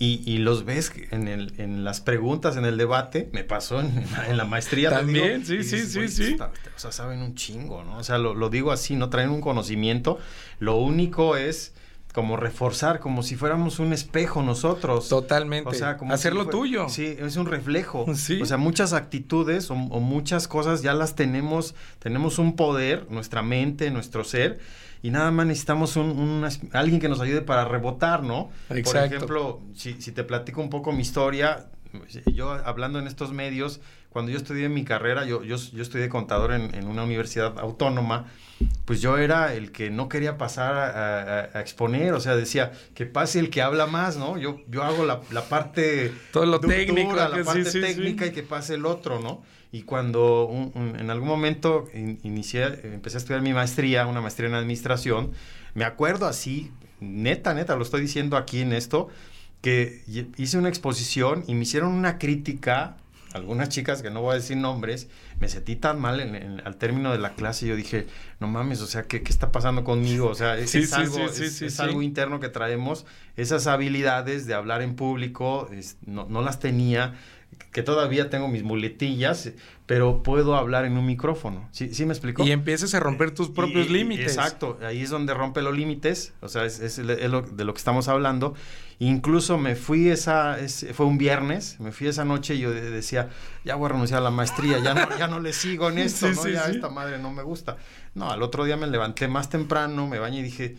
Y, 0.00 0.38
los 0.38 0.64
ves 0.64 0.92
en, 1.10 1.26
el, 1.26 1.54
en 1.58 1.82
las 1.82 2.00
preguntas, 2.00 2.56
en 2.56 2.64
el 2.64 2.76
debate, 2.76 3.28
me 3.32 3.42
pasó 3.42 3.80
en, 3.80 4.06
la 4.36 4.44
maestría. 4.44 4.90
También, 4.90 5.44
sí, 5.44 5.64
sí, 5.64 5.80
sí, 5.86 6.08
sí. 6.08 6.36
o 6.38 6.78
sea, 6.78 6.92
saben 6.92 7.20
un 7.20 7.34
chingo, 7.34 7.82
¿no? 7.82 7.98
O 7.98 8.04
sea, 8.04 8.18
lo, 8.18 8.34
lo 8.34 8.48
digo 8.48 8.70
así, 8.70 8.94
no 8.94 9.10
traen 9.10 9.30
un 9.30 9.40
conocimiento. 9.40 10.18
Lo 10.60 10.76
único 10.76 11.36
es 11.36 11.72
como 12.18 12.36
reforzar, 12.36 13.00
como 13.00 13.22
si 13.22 13.36
fuéramos 13.36 13.78
un 13.78 13.92
espejo 13.92 14.42
nosotros. 14.42 15.08
Totalmente. 15.08 15.70
O 15.70 15.74
sea, 15.74 15.96
como 15.96 16.12
hacerlo 16.12 16.48
tuyo. 16.48 16.88
Sí, 16.88 17.16
es 17.18 17.36
un 17.36 17.46
reflejo. 17.46 18.06
Sí. 18.18 18.42
O 18.42 18.46
sea, 18.46 18.56
muchas 18.56 18.92
actitudes 18.92 19.70
o, 19.70 19.76
muchas 19.76 20.48
cosas 20.48 20.82
ya 20.82 20.92
las 20.92 21.14
tenemos, 21.14 21.76
tenemos 22.00 22.38
un 22.38 22.56
poder, 22.56 23.06
nuestra 23.10 23.42
mente, 23.42 23.90
nuestro 23.90 24.24
ser, 24.24 24.58
y 25.02 25.10
nada 25.10 25.30
más 25.30 25.46
necesitamos 25.46 25.96
un, 25.96 26.46
alguien 26.72 27.00
que 27.00 27.08
nos 27.08 27.20
ayude 27.20 27.42
para 27.42 27.64
rebotar, 27.64 28.22
¿no? 28.22 28.50
Exacto. 28.70 28.92
Por 28.92 29.14
ejemplo, 29.14 29.60
si, 29.74 30.00
si 30.00 30.12
te 30.12 30.24
platico 30.24 30.60
un 30.60 30.70
poco 30.70 30.92
mi 30.92 31.02
historia, 31.02 31.66
yo 32.26 32.50
hablando 32.50 32.98
en 32.98 33.06
estos 33.06 33.32
medios, 33.32 33.80
cuando 34.10 34.32
yo 34.32 34.38
estudié 34.38 34.68
mi 34.68 34.84
carrera, 34.84 35.24
yo, 35.24 35.42
yo, 35.42 35.56
yo 35.56 35.82
estudié 35.82 36.08
contador 36.08 36.52
en, 36.52 36.74
en, 36.74 36.88
una 36.88 37.04
universidad 37.04 37.58
autónoma, 37.58 38.26
pues 38.84 39.00
yo 39.00 39.18
era 39.18 39.54
el 39.54 39.70
que 39.70 39.90
no 39.90 40.08
quería 40.08 40.38
pasar 40.38 40.74
a, 40.74 41.60
exponer, 41.60 42.14
o 42.14 42.20
sea, 42.20 42.34
decía, 42.34 42.72
que 42.94 43.06
pase 43.06 43.38
el 43.38 43.50
que 43.50 43.62
habla 43.62 43.86
más, 43.86 44.16
¿no? 44.16 44.38
Yo, 44.38 44.60
yo 44.68 44.82
hago 44.82 45.04
la, 45.04 45.20
la 45.30 45.44
parte... 45.44 46.12
Todo 46.32 46.46
lo 46.46 46.58
técnico. 46.58 47.14
La 47.14 47.30
parte 47.44 47.70
técnica 47.70 48.26
y 48.26 48.32
que 48.32 48.42
pase 48.42 48.74
el 48.74 48.86
otro, 48.86 49.20
¿no? 49.20 49.42
Y 49.70 49.82
cuando 49.82 50.50
en 50.74 51.10
algún 51.10 51.28
momento 51.28 51.88
inicié, 51.92 52.64
empecé 52.84 53.16
a 53.16 53.20
estudiar 53.20 53.42
mi 53.42 53.52
maestría, 53.52 54.06
una 54.06 54.20
maestría 54.20 54.48
en 54.48 54.54
administración, 54.54 55.32
me 55.74 55.84
acuerdo 55.84 56.26
así, 56.26 56.70
neta, 57.00 57.52
neta, 57.52 57.76
lo 57.76 57.82
estoy 57.82 58.00
diciendo 58.00 58.36
aquí 58.36 58.60
en 58.60 58.72
esto, 58.72 59.08
que 59.60 60.02
hice 60.36 60.56
una 60.56 60.68
exposición 60.68 61.44
y 61.46 61.54
me 61.54 61.62
hicieron 61.62 61.92
una 61.92 62.18
crítica 62.18 62.96
algunas 63.34 63.68
chicas, 63.68 64.00
que 64.02 64.10
no 64.10 64.22
voy 64.22 64.32
a 64.32 64.34
decir 64.36 64.56
nombres, 64.56 65.08
me 65.38 65.48
sentí 65.48 65.76
tan 65.76 66.00
mal 66.00 66.20
en, 66.20 66.62
al 66.64 66.76
término 66.76 67.12
de 67.12 67.18
la 67.18 67.34
clase. 67.34 67.66
Yo 67.66 67.76
dije, 67.76 68.06
no 68.40 68.48
mames, 68.48 68.80
o 68.80 68.86
sea, 68.86 69.02
¿qué, 69.02 69.22
qué 69.22 69.30
está 69.30 69.52
pasando 69.52 69.84
conmigo? 69.84 70.28
O 70.28 70.34
sea, 70.34 70.56
es, 70.56 70.74
algo, 70.92 71.26
es, 71.26 71.80
algo 71.80 72.02
interno 72.02 72.40
que 72.40 72.48
traemos. 72.48 73.04
Esas 73.36 73.66
habilidades 73.66 74.46
de 74.46 74.54
hablar 74.54 74.82
en 74.82 74.94
público 74.94 75.68
no, 76.06 76.26
no, 76.28 76.42
las 76.42 76.58
tenía, 76.58 77.14
que 77.72 77.82
todavía 77.82 78.30
tengo 78.30 78.48
mis 78.48 78.62
muletillas, 78.62 79.50
pero 79.86 80.22
puedo 80.22 80.56
hablar 80.56 80.84
en 80.84 80.96
un 80.98 81.06
micrófono. 81.06 81.68
¿Sí, 81.70 81.94
sí 81.94 82.06
me 82.06 82.12
explicó? 82.12 82.44
Y 82.44 82.50
empiezas 82.50 82.94
a 82.94 83.00
romper 83.00 83.30
tus 83.30 83.50
propios 83.50 83.90
límites. 83.90 84.36
Exacto, 84.36 84.78
ahí 84.82 85.02
es 85.02 85.10
donde 85.10 85.34
rompe 85.34 85.62
los 85.62 85.76
límites, 85.76 86.34
o 86.40 86.48
sea, 86.48 86.64
es, 86.64 86.80
es, 86.80 86.98
lo, 86.98 87.42
de 87.42 87.64
lo 87.64 87.72
que 87.72 87.78
estamos 87.78 88.08
hablando. 88.08 88.54
Incluso 89.00 89.58
me 89.58 89.76
fui 89.76 90.08
esa, 90.08 90.56
fue 90.92 91.06
un 91.06 91.18
viernes, 91.18 91.78
me 91.78 91.92
fui 91.92 92.08
esa 92.08 92.24
noche 92.24 92.56
y 92.56 92.58
yo 92.60 92.72
decía, 92.72 93.28
ya 93.64 93.76
voy 93.76 93.86
a 93.86 93.88
renunciar 93.90 94.20
a 94.20 94.24
la 94.24 94.30
maestría, 94.30 94.78
ya 94.80 94.94
no, 94.94 95.18
ya 95.18 95.28
no 95.28 95.38
le 95.38 95.52
sigo 95.52 95.88
en 95.88 95.98
esto, 95.98 96.30
¿no? 96.32 96.48
ya 96.48 96.66
esta 96.66 96.88
madre 96.88 97.18
no 97.18 97.32
me 97.32 97.42
gusta. 97.42 97.76
No, 98.14 98.30
al 98.30 98.42
otro 98.42 98.64
día 98.64 98.76
me 98.76 98.88
levanté 98.88 99.28
más 99.28 99.48
temprano, 99.48 100.08
me 100.08 100.18
bañé 100.18 100.40
y 100.40 100.42
dije, 100.42 100.76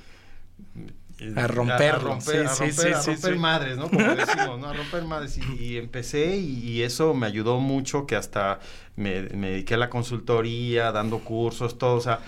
a 1.35 1.47
romperlo. 1.47 2.13
A, 2.13 2.15
romper, 2.15 2.45
a 2.45 2.55
romper, 2.55 2.93
a 2.93 3.01
romper 3.01 3.35
madres, 3.37 3.77
¿no? 3.77 3.89
Como 3.89 4.03
decimos, 4.15 4.59
¿no? 4.59 4.67
A 4.67 4.73
romper 4.73 5.03
madres. 5.03 5.39
Y, 5.59 5.77
empecé 5.77 6.37
y, 6.37 6.81
eso 6.81 7.13
me 7.13 7.27
ayudó 7.27 7.59
mucho, 7.59 8.05
que 8.05 8.15
hasta 8.15 8.59
me, 8.95 9.23
me, 9.29 9.51
dediqué 9.51 9.73
a 9.73 9.77
la 9.77 9.89
consultoría, 9.89 10.91
dando 10.91 11.19
cursos, 11.19 11.77
todo. 11.77 11.95
O 11.95 12.01
sea, 12.01 12.19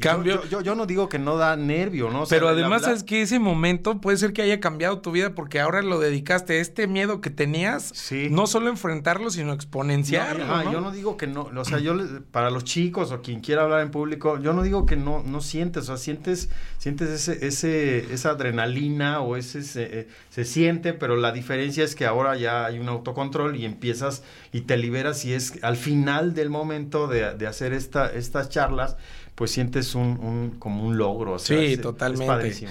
Cambio. 0.00 0.42
Yo, 0.48 0.60
yo, 0.60 0.74
no 0.74 0.86
digo 0.86 1.08
que 1.08 1.18
no 1.18 1.36
da 1.36 1.56
nervio, 1.56 2.10
¿no? 2.10 2.24
pero 2.28 2.48
además 2.48 2.86
es 2.88 3.04
que 3.04 3.22
ese 3.22 3.38
momento 3.38 4.00
puede 4.00 4.16
ser 4.16 4.32
que 4.32 4.42
haya 4.42 4.60
cambiado 4.60 5.00
tu 5.00 5.12
vida 5.12 5.34
porque 5.34 5.60
ahora 5.60 5.82
lo 5.82 6.00
dedicaste 6.00 6.54
a 6.54 6.60
este 6.60 6.86
miedo 6.86 7.20
que 7.20 7.30
tenías, 7.30 7.90
sí. 7.94 8.28
no 8.30 8.46
solo 8.46 8.70
enfrentarlo, 8.70 9.30
sino 9.30 9.52
exponenciarlo. 9.52 10.44
No, 10.46 10.72
Yo 10.72 10.80
no 10.80 10.90
digo 10.90 11.16
que 11.16 11.26
no, 11.26 11.50
o 11.54 11.64
sea, 11.64 11.78
yo 11.78 11.94
para 12.30 12.50
los 12.50 12.64
chicos 12.64 13.12
o 13.12 13.22
quien 13.22 13.40
quiera 13.40 13.62
hablar 13.62 13.82
en 13.82 13.90
público, 13.90 14.40
yo 14.40 14.52
no 14.52 14.62
digo 14.62 14.86
que 14.86 14.96
no, 14.96 15.22
no 15.24 15.40
sientes, 15.40 15.84
o 15.84 15.86
sea, 15.86 15.96
sientes, 15.96 16.50
sientes 16.78 17.10
ese, 17.10 17.46
ese, 17.46 18.12
esa 18.12 18.30
adrenalina 18.30 19.20
o 19.20 19.36
ese 19.36 19.62
se, 19.62 20.08
se 20.30 20.44
siente, 20.44 20.92
pero 20.92 21.16
la 21.16 21.32
diferencia 21.32 21.84
es 21.84 21.94
que 21.94 22.06
ahora 22.06 22.36
ya 22.36 22.64
hay 22.64 22.78
un 22.78 22.88
autocontrol 22.88 23.56
y 23.56 23.64
empiezas 23.64 24.22
y 24.52 24.62
te 24.62 24.76
liberas 24.76 25.24
y 25.24 25.32
es 25.32 25.62
al 25.62 25.76
final 25.76 26.34
del 26.34 26.50
momento 26.50 27.06
de, 27.06 27.34
de 27.34 27.46
hacer 27.46 27.72
esta, 27.72 28.10
estas 28.12 28.48
charlas 28.48 28.96
pues 29.40 29.52
sientes 29.52 29.94
un, 29.94 30.56
como 30.58 30.84
un 30.84 30.98
logro. 30.98 31.38
sí, 31.38 31.78
totalmente. 31.78 32.52
sí. 32.52 32.66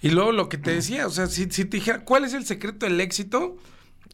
Y 0.00 0.08
luego 0.08 0.32
lo 0.32 0.48
que 0.48 0.56
te 0.56 0.72
decía, 0.72 1.06
o 1.06 1.10
sea, 1.10 1.26
si, 1.26 1.50
si 1.50 1.66
te 1.66 1.76
dijera, 1.76 2.06
¿cuál 2.06 2.24
es 2.24 2.32
el 2.32 2.46
secreto 2.46 2.86
del 2.86 3.02
éxito? 3.02 3.58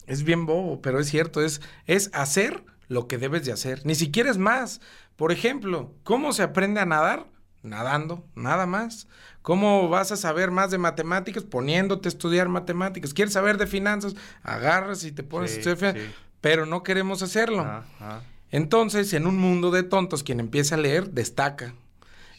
Es 0.08 0.24
bien 0.24 0.44
bobo, 0.44 0.82
pero 0.82 0.98
es 0.98 1.08
cierto, 1.08 1.40
es, 1.42 1.60
es 1.86 2.10
hacer 2.12 2.64
lo 2.88 3.06
que 3.06 3.18
debes 3.18 3.44
de 3.44 3.52
hacer. 3.52 3.86
Ni 3.86 3.94
siquiera 3.94 4.32
es 4.32 4.36
más. 4.36 4.80
Por 5.14 5.30
ejemplo, 5.30 5.94
¿cómo 6.02 6.32
se 6.32 6.42
aprende 6.42 6.80
a 6.80 6.86
nadar? 6.86 7.28
Nadando, 7.62 8.26
nada 8.34 8.66
más. 8.66 9.06
¿Cómo 9.42 9.88
vas 9.88 10.10
a 10.10 10.16
saber 10.16 10.50
más 10.50 10.72
de 10.72 10.78
matemáticas? 10.78 11.44
Poniéndote 11.44 12.08
a 12.08 12.10
estudiar 12.10 12.48
matemáticas. 12.48 13.14
¿Quieres 13.14 13.34
saber 13.34 13.58
de 13.58 13.68
finanzas? 13.68 14.16
Agarras 14.42 15.04
y 15.04 15.12
te 15.12 15.22
pones 15.22 15.54
a 15.54 15.60
estudiar 15.60 15.96
Pero 16.40 16.66
no 16.66 16.82
queremos 16.82 17.22
hacerlo. 17.22 17.64
Entonces, 18.50 19.12
en 19.12 19.28
un 19.28 19.38
mundo 19.38 19.70
de 19.70 19.84
tontos, 19.84 20.24
quien 20.24 20.40
empieza 20.40 20.74
a 20.74 20.78
leer, 20.78 21.10
destaca. 21.10 21.76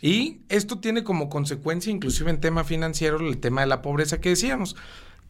Y 0.04 0.42
esto 0.50 0.80
tiene 0.80 1.06
como 1.06 1.30
consecuencia, 1.30 1.90
inclusive 1.90 2.30
en 2.30 2.42
tema 2.42 2.66
financiero, 2.66 3.18
el 3.22 3.38
tema 3.38 3.62
de 3.62 3.68
la 3.68 3.82
pobreza 3.82 4.20
que 4.20 4.28
decíamos, 4.28 4.76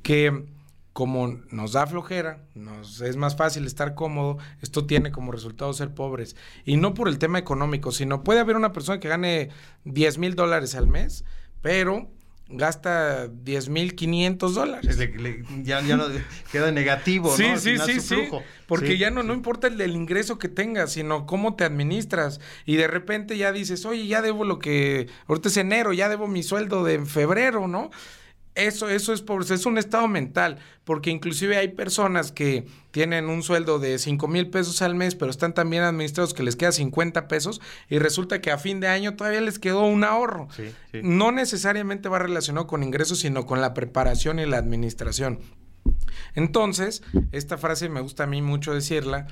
que 0.01 0.47
como 0.93 1.27
nos 1.51 1.73
da 1.73 1.85
flojera, 1.85 2.41
nos 2.55 2.99
es 2.99 3.15
más 3.15 3.37
fácil 3.37 3.67
estar 3.67 3.93
cómodo, 3.93 4.39
esto 4.63 4.87
tiene 4.87 5.11
como 5.11 5.31
resultado 5.31 5.71
ser 5.73 5.93
pobres. 5.93 6.35
Y 6.65 6.77
no 6.77 6.95
por 6.95 7.07
el 7.07 7.19
tema 7.19 7.37
económico, 7.37 7.91
sino 7.91 8.23
puede 8.23 8.39
haber 8.39 8.55
una 8.55 8.73
persona 8.73 8.99
que 8.99 9.09
gane 9.09 9.49
10 9.83 10.17
mil 10.17 10.33
dólares 10.33 10.73
al 10.73 10.87
mes, 10.87 11.23
pero 11.61 12.09
gasta 12.53 13.27
10 13.27 13.69
mil 13.69 13.95
500 13.95 14.55
dólares. 14.55 14.97
ya, 15.63 15.81
no 15.81 16.05
queda 16.51 16.71
negativo, 16.71 17.35
sí, 17.35 17.49
¿no? 17.49 17.59
Sí, 17.59 17.77
sí, 17.77 17.99
sí, 17.99 18.15
Porque 18.67 18.97
ya 18.97 19.09
no, 19.09 19.23
no 19.23 19.33
importa 19.33 19.67
el, 19.67 19.79
el, 19.81 19.95
ingreso 19.95 20.37
que 20.37 20.49
tengas, 20.49 20.93
sino 20.93 21.25
cómo 21.25 21.55
te 21.55 21.63
administras. 21.63 22.39
Y 22.65 22.75
de 22.75 22.87
repente 22.87 23.37
ya 23.37 23.51
dices, 23.51 23.85
oye, 23.85 24.07
ya 24.07 24.21
debo 24.21 24.45
lo 24.45 24.59
que, 24.59 25.07
ahorita 25.27 25.49
es 25.49 25.57
enero, 25.57 25.93
ya 25.93 26.09
debo 26.09 26.27
mi 26.27 26.43
sueldo 26.43 26.83
de 26.83 27.05
febrero, 27.05 27.67
¿no? 27.67 27.91
Eso, 28.55 28.87
eso 28.89 29.13
es 29.13 29.21
pobreza, 29.21 29.55
es 29.55 29.65
un 29.65 29.77
estado 29.77 30.07
mental, 30.07 30.59
porque 30.83 31.09
inclusive 31.09 31.57
hay 31.57 31.69
personas 31.69 32.31
que 32.31 32.65
tienen 32.91 33.27
un 33.27 33.41
sueldo 33.41 33.79
de 33.79 33.97
5 33.97 34.27
mil 34.27 34.49
pesos 34.49 34.81
al 34.83 34.93
mes, 34.93 35.15
pero 35.15 35.31
están 35.31 35.53
tan 35.53 35.69
bien 35.69 35.81
administrados 35.81 36.35
que 36.35 36.43
les 36.43 36.55
queda 36.55 36.71
50 36.71 37.27
pesos 37.27 37.61
y 37.89 37.97
resulta 37.97 38.41
que 38.41 38.51
a 38.51 38.59
fin 38.59 38.79
de 38.79 38.87
año 38.87 39.15
todavía 39.15 39.41
les 39.41 39.57
quedó 39.57 39.85
un 39.85 40.03
ahorro. 40.03 40.47
No 41.01 41.31
necesariamente 41.31 42.09
va 42.09 42.19
relacionado 42.19 42.67
con 42.67 42.83
ingresos, 42.83 43.19
sino 43.19 43.45
con 43.45 43.59
la 43.59 43.73
preparación 43.73 44.39
y 44.39 44.45
la 44.45 44.57
administración. 44.57 45.39
Entonces, 46.35 47.01
esta 47.31 47.57
frase 47.57 47.89
me 47.89 48.01
gusta 48.01 48.23
a 48.23 48.27
mí 48.27 48.41
mucho 48.41 48.73
decirla, 48.73 49.27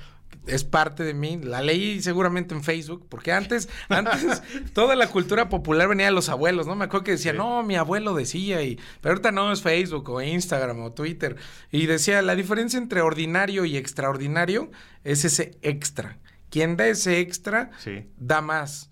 es 0.47 0.63
parte 0.63 1.03
de 1.03 1.13
mí. 1.13 1.39
La 1.41 1.61
leí 1.61 2.01
seguramente 2.01 2.55
en 2.55 2.63
Facebook, 2.63 3.05
porque 3.09 3.31
antes, 3.31 3.69
antes 3.89 4.41
toda 4.73 4.95
la 4.95 5.07
cultura 5.07 5.49
popular 5.49 5.87
venía 5.87 6.07
de 6.07 6.11
los 6.11 6.29
abuelos, 6.29 6.67
¿no? 6.67 6.75
Me 6.75 6.85
acuerdo 6.85 7.03
que 7.03 7.11
decía, 7.11 7.33
no, 7.33 7.63
mi 7.63 7.75
abuelo 7.75 8.13
decía, 8.13 8.61
y, 8.63 8.79
pero 9.01 9.13
ahorita 9.13 9.31
no 9.31 9.51
es 9.51 9.61
Facebook 9.61 10.09
o 10.09 10.21
Instagram 10.21 10.81
o 10.81 10.91
Twitter. 10.93 11.35
Y 11.71 11.85
decía, 11.85 12.21
la 12.21 12.35
diferencia 12.35 12.77
entre 12.77 13.01
ordinario 13.01 13.65
y 13.65 13.77
extraordinario 13.77 14.71
es 15.03 15.25
ese 15.25 15.57
extra. 15.61 16.17
Quien 16.49 16.75
da 16.75 16.87
ese 16.87 17.19
extra, 17.19 17.71
da 18.17 18.41
más. 18.41 18.89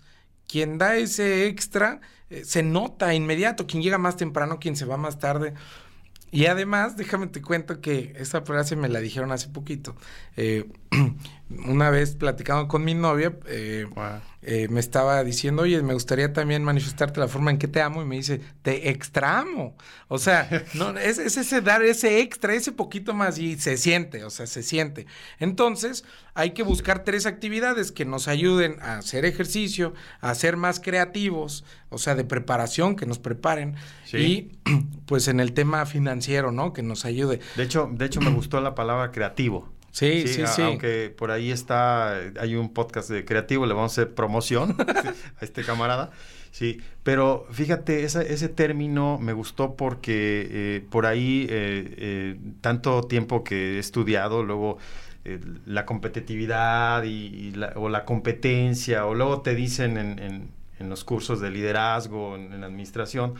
Quien 0.48 0.78
da 0.78 0.96
ese 0.96 1.46
extra, 1.46 2.00
eh, 2.30 2.44
se 2.44 2.62
nota 2.62 3.12
inmediato. 3.12 3.66
Quien 3.66 3.82
llega 3.82 3.98
más 3.98 4.16
temprano, 4.16 4.58
quien 4.58 4.76
se 4.76 4.86
va 4.86 4.96
más 4.96 5.18
tarde. 5.18 5.52
Y 6.32 6.46
además, 6.46 6.96
déjame 6.96 7.26
te 7.26 7.42
cuento 7.42 7.80
que 7.80 8.12
esa 8.16 8.42
frase 8.42 8.76
me 8.76 8.88
la 8.88 9.00
dijeron 9.00 9.32
hace 9.32 9.48
poquito. 9.48 9.96
Eh, 10.36 10.70
una 11.66 11.90
vez 11.90 12.14
platicando 12.14 12.68
con 12.68 12.84
mi 12.84 12.94
novia, 12.94 13.36
eh, 13.46 13.86
eh, 14.42 14.68
me 14.70 14.80
estaba 14.80 15.22
diciendo, 15.22 15.62
oye, 15.62 15.82
me 15.82 15.92
gustaría 15.92 16.32
también 16.32 16.64
manifestarte 16.64 17.20
la 17.20 17.28
forma 17.28 17.50
en 17.50 17.58
que 17.58 17.68
te 17.68 17.82
amo, 17.82 18.00
y 18.00 18.06
me 18.06 18.16
dice, 18.16 18.40
te 18.62 18.88
extra 18.88 19.38
amo. 19.38 19.76
O 20.08 20.18
sea, 20.18 20.48
no, 20.74 20.96
es, 20.98 21.18
ese 21.18 21.60
dar 21.60 21.82
ese 21.82 22.20
extra, 22.20 22.54
ese 22.54 22.72
poquito 22.72 23.12
más, 23.12 23.38
y 23.38 23.58
se 23.58 23.76
siente, 23.76 24.24
o 24.24 24.30
sea, 24.30 24.46
se 24.46 24.62
siente. 24.62 25.06
Entonces, 25.38 26.04
hay 26.32 26.52
que 26.52 26.62
buscar 26.62 27.04
tres 27.04 27.26
actividades 27.26 27.92
que 27.92 28.06
nos 28.06 28.28
ayuden 28.28 28.78
a 28.80 28.98
hacer 28.98 29.26
ejercicio, 29.26 29.92
a 30.20 30.34
ser 30.34 30.56
más 30.56 30.80
creativos, 30.80 31.64
o 31.90 31.98
sea, 31.98 32.14
de 32.14 32.24
preparación, 32.24 32.96
que 32.96 33.04
nos 33.04 33.18
preparen, 33.18 33.76
y 34.12 34.52
pues 35.06 35.28
en 35.28 35.40
el 35.40 35.52
tema 35.52 35.84
financiero, 35.84 36.50
¿no? 36.50 36.72
Que 36.72 36.82
nos 36.82 37.04
ayude. 37.04 37.40
De 37.56 37.64
hecho, 37.64 37.90
de 37.92 38.06
hecho 38.06 38.22
me 38.22 38.30
gustó 38.30 38.60
la 38.62 38.74
palabra 38.74 39.10
creativo. 39.10 39.68
Sí, 39.92 40.26
sí, 40.28 40.44
sí, 40.46 40.62
Aunque 40.62 41.12
por 41.16 41.30
ahí 41.30 41.50
está, 41.50 42.16
hay 42.38 42.54
un 42.54 42.72
podcast 42.72 43.10
de 43.10 43.24
creativo, 43.24 43.66
le 43.66 43.74
vamos 43.74 43.92
a 43.92 44.02
hacer 44.02 44.14
promoción 44.14 44.76
a 45.40 45.44
este 45.44 45.64
camarada. 45.64 46.10
Sí, 46.52 46.80
pero 47.02 47.46
fíjate, 47.52 48.04
ese 48.04 48.48
término 48.48 49.18
me 49.18 49.32
gustó 49.32 49.76
porque 49.76 50.48
eh, 50.50 50.86
por 50.90 51.06
ahí 51.06 51.46
eh, 51.48 51.94
eh, 51.96 52.36
tanto 52.60 53.02
tiempo 53.02 53.44
que 53.44 53.76
he 53.76 53.78
estudiado, 53.78 54.42
luego 54.42 54.78
la 55.66 55.84
competitividad 55.84 57.04
y, 57.04 57.52
o 57.76 57.88
la 57.88 58.04
competencia, 58.04 59.06
o 59.06 59.14
luego 59.14 59.42
te 59.42 59.54
dicen 59.54 59.98
en, 59.98 60.18
en, 60.78 60.88
los 60.88 61.04
cursos 61.04 61.40
de 61.40 61.50
liderazgo, 61.50 62.36
en, 62.36 62.54
en 62.54 62.64
administración, 62.64 63.34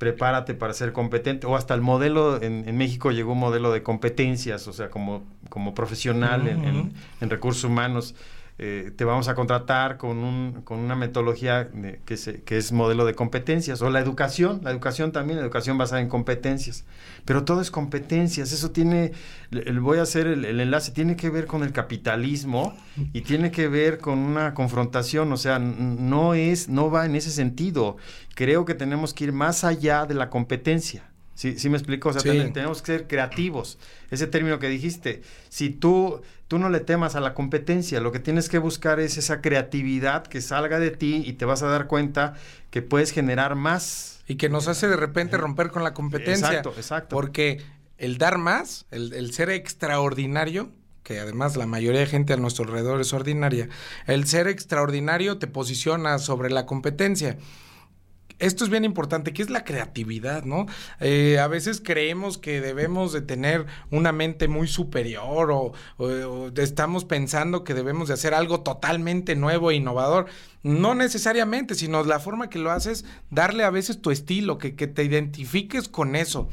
prepárate 0.00 0.54
para 0.54 0.72
ser 0.72 0.94
competente, 0.94 1.46
o 1.46 1.56
hasta 1.56 1.74
el 1.74 1.82
modelo, 1.82 2.40
en, 2.42 2.74
México 2.78 3.10
llegó 3.10 3.34
un 3.34 3.38
modelo 3.38 3.70
de 3.70 3.82
competencias, 3.82 4.66
o 4.66 4.72
sea, 4.72 4.88
como, 4.88 5.24
como 5.50 5.74
profesional 5.74 6.48
en, 6.48 6.94
en, 7.20 7.30
recursos 7.30 7.64
humanos, 7.64 8.14
eh, 8.62 8.92
te 8.94 9.06
vamos 9.06 9.26
a 9.28 9.34
contratar 9.34 9.96
con, 9.96 10.18
un, 10.18 10.60
con 10.64 10.80
una 10.80 10.94
metodología 10.94 11.70
que, 12.04 12.18
se, 12.18 12.42
es 12.46 12.72
modelo 12.72 13.06
de 13.06 13.14
competencias, 13.14 13.80
o 13.80 13.88
la 13.88 14.00
educación, 14.00 14.60
la 14.62 14.70
educación 14.70 15.12
también, 15.12 15.38
la 15.38 15.44
educación 15.46 15.78
basada 15.78 16.02
en 16.02 16.10
competencias, 16.10 16.84
pero 17.24 17.46
todo 17.46 17.62
es 17.62 17.70
competencias, 17.70 18.52
eso 18.52 18.70
tiene, 18.70 19.12
voy 19.80 19.96
a 19.96 20.02
hacer 20.02 20.26
el, 20.26 20.60
enlace, 20.60 20.92
tiene 20.92 21.16
que 21.16 21.30
ver 21.30 21.46
con 21.46 21.62
el 21.62 21.72
capitalismo 21.72 22.76
y 23.14 23.22
tiene 23.22 23.50
que 23.50 23.66
ver 23.66 23.96
con 23.96 24.18
una 24.18 24.52
confrontación, 24.52 25.32
o 25.32 25.38
sea, 25.38 25.58
no 25.58 26.34
es, 26.34 26.68
no 26.68 26.90
va 26.90 27.06
en 27.06 27.16
ese 27.16 27.30
sentido, 27.30 27.96
creo 28.34 28.66
que 28.66 28.74
tenemos 28.74 29.14
que 29.14 29.24
ir 29.24 29.32
más 29.32 29.64
allá 29.64 30.04
de 30.04 30.12
la 30.12 30.28
competencia. 30.28 31.09
Sí, 31.40 31.58
sí 31.58 31.70
me 31.70 31.78
explico, 31.78 32.10
o 32.10 32.12
sea, 32.12 32.20
tenemos 32.20 32.82
que 32.82 32.92
ser 32.92 33.06
creativos. 33.06 33.78
Ese 34.10 34.26
término 34.26 34.58
que 34.58 34.68
dijiste, 34.68 35.22
si 35.48 35.70
tú, 35.70 36.20
tú 36.48 36.58
no 36.58 36.68
le 36.68 36.80
temas 36.80 37.16
a 37.16 37.20
la 37.20 37.32
competencia, 37.32 37.98
lo 38.02 38.12
que 38.12 38.18
tienes 38.18 38.50
que 38.50 38.58
buscar 38.58 39.00
es 39.00 39.16
esa 39.16 39.40
creatividad 39.40 40.26
que 40.26 40.42
salga 40.42 40.78
de 40.78 40.90
ti 40.90 41.22
y 41.24 41.32
te 41.32 41.46
vas 41.46 41.62
a 41.62 41.68
dar 41.68 41.86
cuenta 41.86 42.34
que 42.68 42.82
puedes 42.82 43.10
generar 43.10 43.54
más. 43.54 44.20
Y 44.28 44.34
que 44.34 44.50
nos 44.50 44.68
hace 44.68 44.86
de 44.86 44.96
repente 44.96 45.38
romper 45.38 45.70
con 45.70 45.82
la 45.82 45.94
competencia. 45.94 46.48
Exacto, 46.48 46.74
exacto. 46.76 47.16
Porque 47.16 47.62
el 47.96 48.18
dar 48.18 48.36
más, 48.36 48.84
el, 48.90 49.14
el 49.14 49.32
ser 49.32 49.48
extraordinario, 49.48 50.70
que 51.04 51.20
además 51.20 51.56
la 51.56 51.64
mayoría 51.64 52.00
de 52.00 52.06
gente 52.06 52.34
a 52.34 52.36
nuestro 52.36 52.66
alrededor 52.66 53.00
es 53.00 53.14
ordinaria, 53.14 53.70
el 54.06 54.26
ser 54.26 54.46
extraordinario 54.46 55.38
te 55.38 55.46
posiciona 55.46 56.18
sobre 56.18 56.50
la 56.50 56.66
competencia 56.66 57.38
esto 58.40 58.64
es 58.64 58.70
bien 58.70 58.84
importante, 58.84 59.32
que 59.32 59.42
es 59.42 59.50
la 59.50 59.64
creatividad, 59.64 60.44
¿no? 60.44 60.66
Eh, 60.98 61.38
a 61.38 61.46
veces 61.46 61.80
creemos 61.84 62.38
que 62.38 62.60
debemos 62.60 63.12
de 63.12 63.20
tener 63.20 63.66
una 63.90 64.12
mente 64.12 64.48
muy 64.48 64.66
superior 64.66 65.50
o, 65.52 65.72
estamos 66.56 67.04
pensando 67.04 67.64
que 67.64 67.74
debemos 67.74 68.08
de 68.08 68.14
hacer 68.14 68.34
algo 68.34 68.60
totalmente 68.62 69.36
nuevo 69.36 69.70
e 69.70 69.76
innovador. 69.76 70.26
No 70.62 70.94
necesariamente, 70.94 71.74
sino 71.74 72.02
la 72.04 72.18
forma 72.18 72.50
que 72.50 72.58
lo 72.58 72.70
haces, 72.70 73.04
darle 73.30 73.64
a 73.64 73.70
veces 73.70 74.00
tu 74.00 74.10
estilo, 74.10 74.58
que, 74.58 74.74
que 74.74 74.86
te 74.86 75.04
identifiques 75.04 75.88
con 75.88 76.16
eso. 76.16 76.48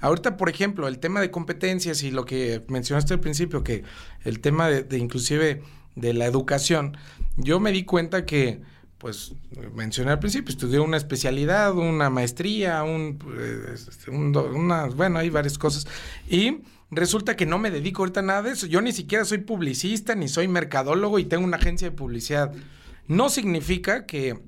Ahorita, 0.00 0.36
por 0.36 0.48
ejemplo, 0.48 0.86
el 0.86 0.98
tema 0.98 1.20
de 1.20 1.30
competencias 1.30 2.02
y 2.02 2.10
lo 2.10 2.24
que 2.24 2.62
mencionaste 2.68 3.14
al 3.14 3.20
principio, 3.20 3.64
que 3.64 3.84
el 4.24 4.40
tema 4.40 4.68
de 4.68 4.98
inclusive 4.98 5.62
de 5.96 6.12
la 6.12 6.26
educación, 6.26 6.96
yo 7.36 7.60
me 7.60 7.72
di 7.72 7.84
cuenta 7.84 8.24
que 8.24 8.60
pues 8.98 9.34
mencioné 9.74 10.12
al 10.12 10.18
principio, 10.18 10.50
estudié 10.50 10.80
una 10.80 10.96
especialidad, 10.96 11.74
una 11.74 12.10
maestría, 12.10 12.82
un, 12.84 13.18
este, 13.72 14.10
una, 14.10 14.86
bueno, 14.86 15.18
hay 15.18 15.30
varias 15.30 15.58
cosas. 15.58 15.86
Y 16.28 16.62
resulta 16.90 17.36
que 17.36 17.46
no 17.46 17.58
me 17.58 17.70
dedico 17.70 18.02
ahorita 18.02 18.20
a 18.20 18.22
nada 18.22 18.42
de 18.42 18.52
eso. 18.52 18.66
Yo 18.66 18.80
ni 18.80 18.92
siquiera 18.92 19.24
soy 19.24 19.38
publicista, 19.38 20.14
ni 20.14 20.28
soy 20.28 20.48
mercadólogo 20.48 21.18
y 21.18 21.24
tengo 21.24 21.44
una 21.44 21.56
agencia 21.56 21.90
de 21.90 21.96
publicidad. 21.96 22.52
No 23.06 23.28
significa 23.28 24.06
que 24.06 24.38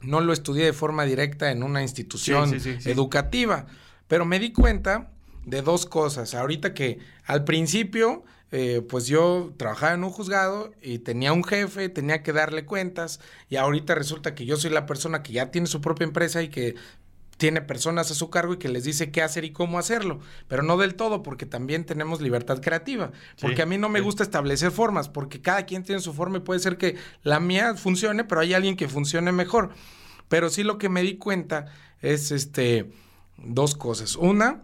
no 0.00 0.20
lo 0.20 0.32
estudié 0.32 0.66
de 0.66 0.72
forma 0.72 1.04
directa 1.04 1.50
en 1.50 1.62
una 1.62 1.82
institución 1.82 2.54
educativa, 2.84 3.66
pero 4.06 4.24
me 4.24 4.38
di 4.38 4.52
cuenta 4.52 5.10
de 5.44 5.62
dos 5.62 5.86
cosas. 5.86 6.34
Ahorita 6.34 6.74
que 6.74 6.98
al 7.24 7.44
principio 7.44 8.24
eh, 8.50 8.82
pues 8.88 9.06
yo 9.06 9.52
trabajaba 9.56 9.94
en 9.94 10.04
un 10.04 10.10
juzgado 10.10 10.72
y 10.80 11.00
tenía 11.00 11.32
un 11.32 11.44
jefe, 11.44 11.88
tenía 11.88 12.22
que 12.22 12.32
darle 12.32 12.64
cuentas 12.64 13.20
y 13.50 13.56
ahorita 13.56 13.94
resulta 13.94 14.34
que 14.34 14.46
yo 14.46 14.56
soy 14.56 14.70
la 14.70 14.86
persona 14.86 15.22
que 15.22 15.32
ya 15.32 15.50
tiene 15.50 15.66
su 15.66 15.80
propia 15.80 16.04
empresa 16.04 16.42
y 16.42 16.48
que 16.48 16.74
tiene 17.36 17.60
personas 17.62 18.10
a 18.10 18.14
su 18.14 18.30
cargo 18.30 18.54
y 18.54 18.58
que 18.58 18.68
les 18.68 18.84
dice 18.84 19.10
qué 19.10 19.22
hacer 19.22 19.44
y 19.44 19.52
cómo 19.52 19.78
hacerlo, 19.78 20.18
pero 20.48 20.62
no 20.62 20.76
del 20.76 20.96
todo 20.96 21.22
porque 21.22 21.46
también 21.46 21.84
tenemos 21.84 22.20
libertad 22.20 22.60
creativa, 22.60 23.12
porque 23.40 23.62
a 23.62 23.66
mí 23.66 23.78
no 23.78 23.88
me 23.88 24.00
gusta 24.00 24.24
establecer 24.24 24.72
formas, 24.72 25.08
porque 25.08 25.40
cada 25.40 25.64
quien 25.64 25.84
tiene 25.84 26.00
su 26.00 26.12
forma 26.12 26.38
y 26.38 26.40
puede 26.40 26.60
ser 26.60 26.78
que 26.78 26.96
la 27.22 27.38
mía 27.38 27.74
funcione, 27.74 28.24
pero 28.24 28.40
hay 28.40 28.54
alguien 28.54 28.76
que 28.76 28.88
funcione 28.88 29.30
mejor. 29.30 29.70
Pero 30.28 30.50
sí 30.50 30.62
lo 30.62 30.78
que 30.78 30.88
me 30.88 31.02
di 31.02 31.16
cuenta 31.16 31.66
es 32.02 32.32
este 32.32 32.90
dos 33.38 33.74
cosas. 33.74 34.16
Una, 34.16 34.62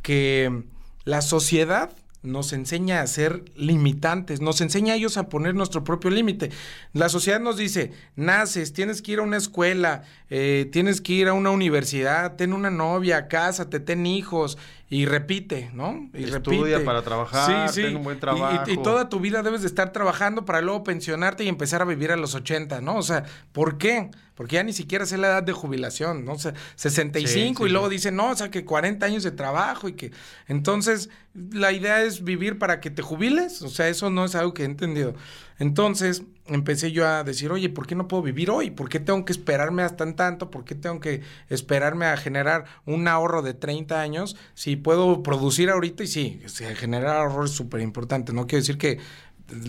que 0.00 0.64
la 1.04 1.22
sociedad 1.22 1.94
nos 2.22 2.52
enseña 2.52 3.00
a 3.00 3.06
ser 3.06 3.44
limitantes, 3.56 4.40
nos 4.40 4.60
enseña 4.60 4.94
a 4.94 4.96
ellos 4.96 5.16
a 5.16 5.28
poner 5.28 5.54
nuestro 5.54 5.82
propio 5.82 6.10
límite. 6.10 6.50
La 6.92 7.08
sociedad 7.08 7.40
nos 7.40 7.56
dice, 7.56 7.92
naces, 8.14 8.72
tienes 8.72 9.02
que 9.02 9.12
ir 9.12 9.18
a 9.18 9.22
una 9.22 9.36
escuela, 9.36 10.04
eh, 10.30 10.68
tienes 10.70 11.00
que 11.00 11.14
ir 11.14 11.28
a 11.28 11.32
una 11.32 11.50
universidad, 11.50 12.36
ten 12.36 12.52
una 12.52 12.70
novia, 12.70 13.28
cásate, 13.28 13.80
ten 13.80 14.06
hijos, 14.06 14.56
y 14.92 15.06
repite, 15.06 15.70
¿no? 15.72 16.10
Y 16.12 16.24
Estudia 16.24 16.84
para 16.84 17.00
trabajar, 17.00 17.72
ten 17.72 17.96
un 17.96 18.04
buen 18.04 18.20
trabajo. 18.20 18.70
Y, 18.70 18.76
toda 18.82 19.08
tu 19.08 19.20
vida 19.20 19.42
debes 19.42 19.62
de 19.62 19.66
estar 19.66 19.90
trabajando 19.90 20.44
para 20.44 20.60
luego 20.60 20.84
pensionarte 20.84 21.44
y 21.44 21.48
empezar 21.48 21.80
a 21.80 21.86
vivir 21.86 22.12
a 22.12 22.16
los 22.16 22.34
80, 22.34 22.82
¿no? 22.82 22.96
O 22.98 23.02
sea, 23.02 23.24
¿por 23.52 23.78
qué? 23.78 24.10
Porque 24.34 24.56
ya 24.56 24.62
ni 24.62 24.74
siquiera 24.74 25.06
sé 25.06 25.16
la 25.16 25.28
edad 25.28 25.42
de 25.42 25.52
jubilación, 25.52 26.26
¿no? 26.26 26.32
O 26.32 26.38
sea, 26.38 26.52
65 26.74 27.66
y 27.66 27.70
luego 27.70 27.88
dicen, 27.88 28.16
no, 28.16 28.32
o 28.32 28.36
sea, 28.36 28.50
que 28.50 28.66
40 28.66 29.06
años 29.06 29.22
de 29.22 29.30
trabajo 29.30 29.88
y 29.88 29.94
que... 29.94 30.12
Entonces, 30.46 31.08
la 31.32 31.72
idea 31.72 32.02
es 32.02 32.22
vivir 32.22 32.58
para 32.58 32.80
que 32.80 32.90
te 32.90 33.00
jubiles, 33.00 33.62
o 33.62 33.70
sea, 33.70 33.88
eso 33.88 34.10
no 34.10 34.26
es 34.26 34.34
algo 34.34 34.52
que 34.52 34.64
he 34.64 34.66
entendido. 34.66 35.14
Entonces 35.62 36.24
empecé 36.46 36.90
yo 36.90 37.06
a 37.06 37.22
decir, 37.22 37.52
oye, 37.52 37.68
¿por 37.68 37.86
qué 37.86 37.94
no 37.94 38.08
puedo 38.08 38.20
vivir 38.24 38.50
hoy? 38.50 38.72
¿Por 38.72 38.88
qué 38.88 38.98
tengo 38.98 39.24
que 39.24 39.32
esperarme 39.32 39.84
hasta 39.84 40.02
en 40.02 40.16
tanto? 40.16 40.50
¿Por 40.50 40.64
qué 40.64 40.74
tengo 40.74 40.98
que 40.98 41.20
esperarme 41.48 42.06
a 42.06 42.16
generar 42.16 42.64
un 42.84 43.06
ahorro 43.06 43.42
de 43.42 43.54
30 43.54 44.00
años 44.00 44.36
si 44.54 44.74
puedo 44.74 45.22
producir 45.22 45.70
ahorita? 45.70 46.02
Y 46.02 46.08
sí, 46.08 46.40
generar 46.74 47.16
ahorro 47.16 47.44
es 47.44 47.52
súper 47.52 47.80
importante. 47.80 48.32
No 48.32 48.48
quiero 48.48 48.60
decir 48.62 48.76
que 48.76 48.98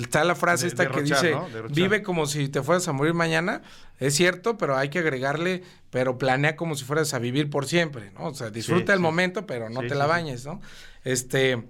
está 0.01 0.23
la 0.23 0.33
frase 0.33 0.63
De- 0.63 0.69
esta 0.69 0.89
que 0.89 1.03
dice, 1.03 1.35
vive 1.69 2.01
como 2.01 2.25
si 2.25 2.49
te 2.49 2.63
fueras 2.63 2.87
a 2.87 2.91
morir 2.93 3.13
mañana. 3.13 3.61
Es 3.99 4.15
cierto, 4.15 4.57
pero 4.57 4.75
hay 4.75 4.89
que 4.89 4.97
agregarle, 4.97 5.61
pero 5.91 6.17
planea 6.17 6.55
como 6.55 6.73
si 6.75 6.85
fueras 6.85 7.13
a 7.13 7.19
vivir 7.19 7.51
por 7.51 7.67
siempre, 7.67 8.09
¿no? 8.17 8.29
O 8.29 8.33
sea, 8.33 8.49
disfruta 8.49 8.87
Sí, 8.87 8.91
el 8.93 8.97
sí. 8.97 9.03
momento, 9.03 9.45
pero 9.45 9.69
no 9.69 9.81
Sí, 9.81 9.89
te 9.89 9.93
la 9.95 10.07
bañes, 10.07 10.43
¿no? 10.43 10.59
Este, 11.03 11.63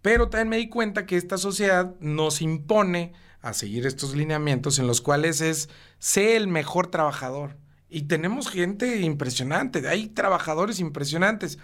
pero 0.00 0.28
también 0.28 0.48
me 0.48 0.56
di 0.58 0.68
cuenta 0.68 1.06
que 1.06 1.16
esta 1.16 1.38
sociedad 1.38 1.94
nos 1.98 2.40
impone 2.40 3.14
a 3.48 3.52
seguir 3.54 3.86
estos 3.86 4.14
lineamientos 4.16 4.78
en 4.78 4.86
los 4.86 5.00
cuales 5.00 5.40
es, 5.40 5.68
sé 5.98 6.36
el 6.36 6.48
mejor 6.48 6.88
trabajador. 6.88 7.56
Y 7.88 8.02
tenemos 8.02 8.48
gente 8.50 9.00
impresionante, 9.00 9.86
hay 9.88 10.08
trabajadores 10.08 10.80
impresionantes, 10.80 11.58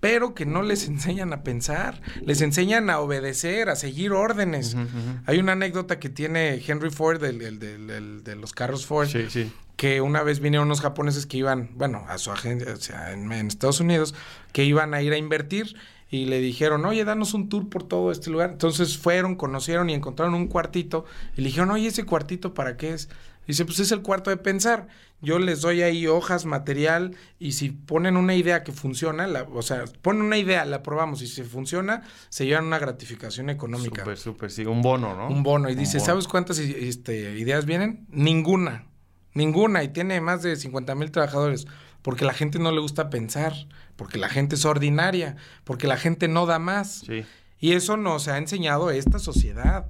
pero 0.00 0.34
que 0.34 0.46
no 0.46 0.62
les 0.62 0.88
enseñan 0.88 1.32
a 1.32 1.44
pensar, 1.44 2.00
les 2.24 2.40
enseñan 2.40 2.90
a 2.90 2.98
obedecer, 2.98 3.68
a 3.68 3.76
seguir 3.76 4.10
órdenes. 4.12 4.76
Hay 5.26 5.38
una 5.38 5.52
anécdota 5.52 6.00
que 6.00 6.08
tiene 6.08 6.60
Henry 6.66 6.90
Ford, 6.90 7.22
el, 7.22 7.40
el- 7.42 8.24
de 8.24 8.34
los 8.34 8.52
carros 8.52 8.84
Ford, 8.84 9.06
Sí, 9.08 9.26
sí. 9.30 9.52
que 9.76 10.00
una 10.00 10.24
vez 10.24 10.40
vinieron 10.40 10.66
unos 10.66 10.80
japoneses 10.80 11.26
que 11.26 11.36
iban, 11.36 11.70
bueno, 11.74 12.04
a 12.08 12.18
su 12.18 12.32
agencia, 12.32 12.72
o 12.72 12.76
sea, 12.76 13.12
en, 13.12 13.30
en 13.30 13.46
Estados 13.46 13.78
Unidos, 13.78 14.14
que 14.52 14.64
iban 14.64 14.92
a 14.94 15.02
ir 15.02 15.12
a 15.12 15.16
invertir 15.18 15.76
y 16.12 16.26
le 16.26 16.38
dijeron, 16.40 16.84
oye, 16.84 17.04
danos 17.04 17.32
un 17.34 17.48
tour 17.48 17.68
por 17.68 17.82
todo 17.82 18.12
este 18.12 18.30
lugar. 18.30 18.50
Entonces 18.52 18.98
fueron, 18.98 19.34
conocieron 19.34 19.88
y 19.90 19.94
encontraron 19.94 20.34
un 20.34 20.46
cuartito 20.46 21.06
y 21.36 21.40
le 21.40 21.48
dijeron, 21.48 21.70
oye, 21.70 21.88
¿ese 21.88 22.04
cuartito 22.04 22.52
para 22.54 22.76
qué 22.76 22.92
es? 22.92 23.08
Dice, 23.48 23.64
pues 23.64 23.80
es 23.80 23.90
el 23.92 24.02
cuarto 24.02 24.28
de 24.30 24.36
pensar. 24.36 24.86
Yo 25.22 25.38
les 25.38 25.62
doy 25.62 25.82
ahí 25.82 26.06
hojas, 26.06 26.44
material, 26.44 27.16
y 27.38 27.52
si 27.52 27.70
ponen 27.70 28.16
una 28.16 28.34
idea 28.34 28.62
que 28.62 28.72
funciona, 28.72 29.26
la- 29.26 29.44
o 29.44 29.62
sea, 29.62 29.84
ponen 30.02 30.22
una 30.22 30.36
idea, 30.36 30.64
la 30.64 30.82
probamos, 30.82 31.22
y 31.22 31.26
si 31.28 31.42
funciona, 31.44 32.02
se 32.28 32.44
llevan 32.44 32.66
una 32.66 32.78
gratificación 32.78 33.48
económica 33.48 34.02
Súper, 34.02 34.18
súper, 34.18 34.50
sí. 34.50 34.64
Un 34.66 34.82
bono, 34.82 35.16
¿no? 35.16 35.28
un 35.28 35.42
bono 35.42 35.68
y 35.70 35.72
Un 35.72 35.78
dice, 35.78 35.98
bono. 35.98 36.06
¿sabes 36.06 36.28
cuántas 36.28 36.58
este, 36.58 37.38
ideas 37.38 37.64
vienen? 37.66 38.04
Ninguna, 38.10 38.84
ninguna 39.34 39.82
y 39.82 39.88
tiene 39.88 40.20
más 40.20 40.42
de 40.42 40.56
50 40.56 40.94
mil 40.94 41.10
trabajadores 41.10 41.66
porque 42.02 42.24
la 42.24 42.34
gente 42.34 42.58
no 42.58 42.72
le 42.72 42.80
gusta 42.80 43.10
pensar, 43.10 43.54
porque 43.96 44.18
la 44.18 44.28
gente 44.28 44.56
es 44.56 44.64
ordinaria, 44.64 45.36
porque 45.64 45.86
la 45.86 45.96
gente 45.96 46.28
no 46.28 46.46
da 46.46 46.58
más. 46.58 47.02
Sí. 47.06 47.24
Y 47.58 47.72
eso 47.72 47.96
nos 47.96 48.28
ha 48.28 48.38
enseñado 48.38 48.90
esta 48.90 49.18
sociedad, 49.18 49.86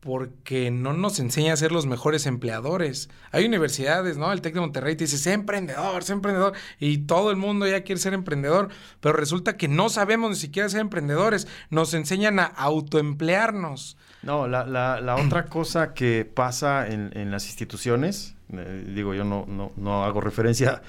porque 0.00 0.70
no 0.70 0.94
nos 0.94 1.18
enseña 1.20 1.52
a 1.52 1.56
ser 1.56 1.72
los 1.72 1.86
mejores 1.86 2.24
empleadores. 2.26 3.10
Hay 3.32 3.44
universidades, 3.44 4.16
¿no? 4.16 4.32
El 4.32 4.40
TEC 4.40 4.54
de 4.54 4.60
Monterrey 4.60 4.96
te 4.96 5.04
dice, 5.04 5.18
sé 5.18 5.32
emprendedor, 5.32 6.02
sé 6.02 6.14
emprendedor, 6.14 6.54
y 6.78 6.98
todo 6.98 7.30
el 7.30 7.36
mundo 7.36 7.66
ya 7.66 7.82
quiere 7.82 8.00
ser 8.00 8.14
emprendedor, 8.14 8.70
pero 9.00 9.14
resulta 9.14 9.56
que 9.56 9.68
no 9.68 9.90
sabemos 9.90 10.30
ni 10.30 10.36
siquiera 10.36 10.68
ser 10.68 10.80
emprendedores, 10.80 11.46
nos 11.68 11.92
enseñan 11.92 12.38
a 12.38 12.44
autoemplearnos. 12.44 13.98
No, 14.22 14.48
la, 14.48 14.64
la, 14.64 15.00
la 15.00 15.16
otra 15.16 15.46
cosa 15.46 15.92
que 15.94 16.24
pasa 16.24 16.86
en, 16.86 17.10
en 17.14 17.30
las 17.30 17.46
instituciones, 17.46 18.34
eh, 18.52 18.84
digo, 18.94 19.14
yo 19.14 19.24
no, 19.24 19.44
no, 19.48 19.72
no 19.76 20.04
hago 20.04 20.20
referencia 20.20 20.82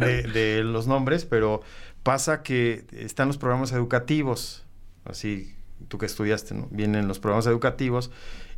de, 0.00 0.62
los 0.64 0.86
nombres, 0.86 1.24
pero 1.24 1.62
pasa 2.02 2.42
que 2.42 2.84
están 2.92 3.28
los 3.28 3.38
programas 3.38 3.72
educativos, 3.72 4.64
así 5.04 5.54
tú 5.88 5.98
que 5.98 6.06
estudiaste, 6.06 6.54
¿no? 6.54 6.68
Vienen 6.70 7.06
los 7.08 7.18
programas 7.18 7.46
educativos 7.46 8.10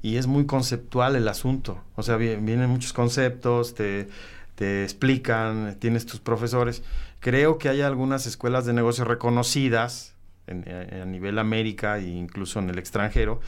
y 0.02 0.16
es 0.16 0.26
muy 0.26 0.46
conceptual 0.46 1.16
el 1.16 1.28
asunto, 1.28 1.82
o 1.96 2.02
sea, 2.02 2.16
vi- 2.16 2.36
vienen 2.36 2.70
muchos 2.70 2.92
conceptos, 2.92 3.74
te, 3.74 4.08
te 4.54 4.82
explican, 4.84 5.76
tienes 5.78 6.06
tus 6.06 6.20
profesores. 6.20 6.82
Creo 7.20 7.58
que 7.58 7.68
hay 7.68 7.82
algunas 7.82 8.26
escuelas 8.26 8.64
de 8.64 8.72
negocios 8.72 9.06
reconocidas 9.06 10.14
en- 10.46 10.64
a 10.68 11.02
a 11.02 11.04
nivel 11.04 11.38
América 11.38 11.98
e 11.98 12.08
incluso 12.08 12.58
en 12.58 12.70
el 12.70 12.78
extranjero, 12.78 13.40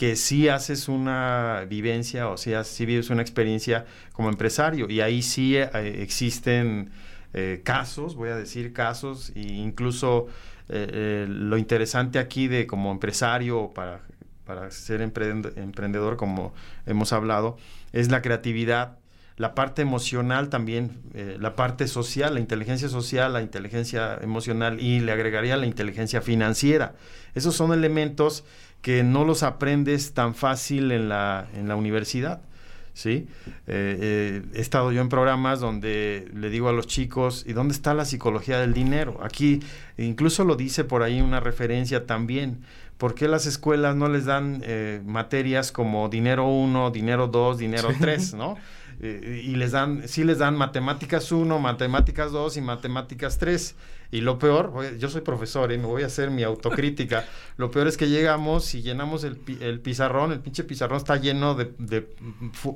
que 0.00 0.16
sí 0.16 0.48
haces 0.48 0.88
una 0.88 1.66
vivencia 1.68 2.30
o 2.30 2.38
sea, 2.38 2.64
sí 2.64 2.86
vives 2.86 3.10
una 3.10 3.20
experiencia 3.20 3.84
como 4.14 4.30
empresario 4.30 4.88
y 4.88 5.02
ahí 5.02 5.20
sí 5.20 5.58
eh, 5.58 5.68
existen 6.00 6.88
eh, 7.34 7.60
casos, 7.62 8.14
voy 8.14 8.30
a 8.30 8.36
decir 8.36 8.72
casos, 8.72 9.30
e 9.34 9.40
incluso 9.40 10.28
eh, 10.70 11.26
lo 11.28 11.58
interesante 11.58 12.18
aquí 12.18 12.48
de 12.48 12.66
como 12.66 12.90
empresario 12.92 13.72
para, 13.74 14.00
para 14.46 14.70
ser 14.70 15.02
emprend- 15.02 15.52
emprendedor, 15.58 16.16
como 16.16 16.54
hemos 16.86 17.12
hablado, 17.12 17.58
es 17.92 18.10
la 18.10 18.22
creatividad, 18.22 18.96
la 19.36 19.54
parte 19.54 19.82
emocional 19.82 20.48
también, 20.48 21.02
la 21.38 21.56
parte 21.56 21.88
social, 21.88 22.34
la 22.34 22.40
inteligencia 22.40 22.88
social, 22.88 23.32
la 23.34 23.42
inteligencia 23.42 24.18
emocional 24.22 24.80
y 24.80 25.00
le 25.00 25.12
agregaría 25.12 25.56
la 25.56 25.66
inteligencia 25.66 26.20
financiera. 26.20 26.94
Esos 27.34 27.54
son 27.54 27.72
elementos 27.72 28.44
que 28.82 29.02
no 29.02 29.24
los 29.24 29.42
aprendes 29.42 30.14
tan 30.14 30.34
fácil 30.34 30.92
en 30.92 31.08
la, 31.08 31.48
en 31.54 31.68
la 31.68 31.76
universidad. 31.76 32.40
¿sí? 32.94 33.28
Eh, 33.66 33.98
eh, 34.00 34.42
he 34.54 34.60
estado 34.60 34.92
yo 34.92 35.00
en 35.00 35.08
programas 35.08 35.60
donde 35.60 36.30
le 36.34 36.50
digo 36.50 36.68
a 36.68 36.72
los 36.72 36.86
chicos, 36.86 37.44
¿y 37.46 37.52
dónde 37.52 37.72
está 37.74 37.94
la 37.94 38.04
psicología 38.04 38.58
del 38.60 38.74
dinero? 38.74 39.20
Aquí 39.22 39.60
incluso 39.96 40.44
lo 40.44 40.56
dice 40.56 40.84
por 40.84 41.02
ahí 41.02 41.20
una 41.20 41.40
referencia 41.40 42.06
también. 42.06 42.62
¿Por 42.98 43.14
qué 43.14 43.28
las 43.28 43.46
escuelas 43.46 43.96
no 43.96 44.08
les 44.08 44.26
dan 44.26 44.60
eh, 44.64 45.00
materias 45.06 45.72
como 45.72 46.08
dinero 46.10 46.46
1, 46.48 46.90
dinero 46.90 47.28
2, 47.28 47.56
dinero 47.58 47.88
3, 47.98 48.34
¿no? 48.34 48.56
Y 49.02 49.56
les 49.56 49.72
dan, 49.72 50.06
sí 50.06 50.24
les 50.24 50.36
dan 50.36 50.58
matemáticas 50.58 51.32
1, 51.32 51.58
matemáticas 51.58 52.32
2 52.32 52.58
y 52.58 52.60
matemáticas 52.60 53.38
3. 53.38 53.74
Y 54.12 54.22
lo 54.22 54.38
peor, 54.38 54.96
yo 54.98 55.08
soy 55.08 55.20
profesor 55.20 55.70
y 55.72 55.78
me 55.78 55.86
voy 55.86 56.02
a 56.02 56.06
hacer 56.06 56.30
mi 56.30 56.42
autocrítica. 56.42 57.24
lo 57.56 57.70
peor 57.70 57.86
es 57.86 57.96
que 57.96 58.08
llegamos 58.08 58.74
y 58.74 58.82
llenamos 58.82 59.22
el, 59.24 59.40
el 59.60 59.80
pizarrón, 59.80 60.32
el 60.32 60.40
pinche 60.40 60.64
pizarrón 60.64 60.98
está 60.98 61.16
lleno 61.16 61.54
de, 61.54 61.72
de 61.78 62.08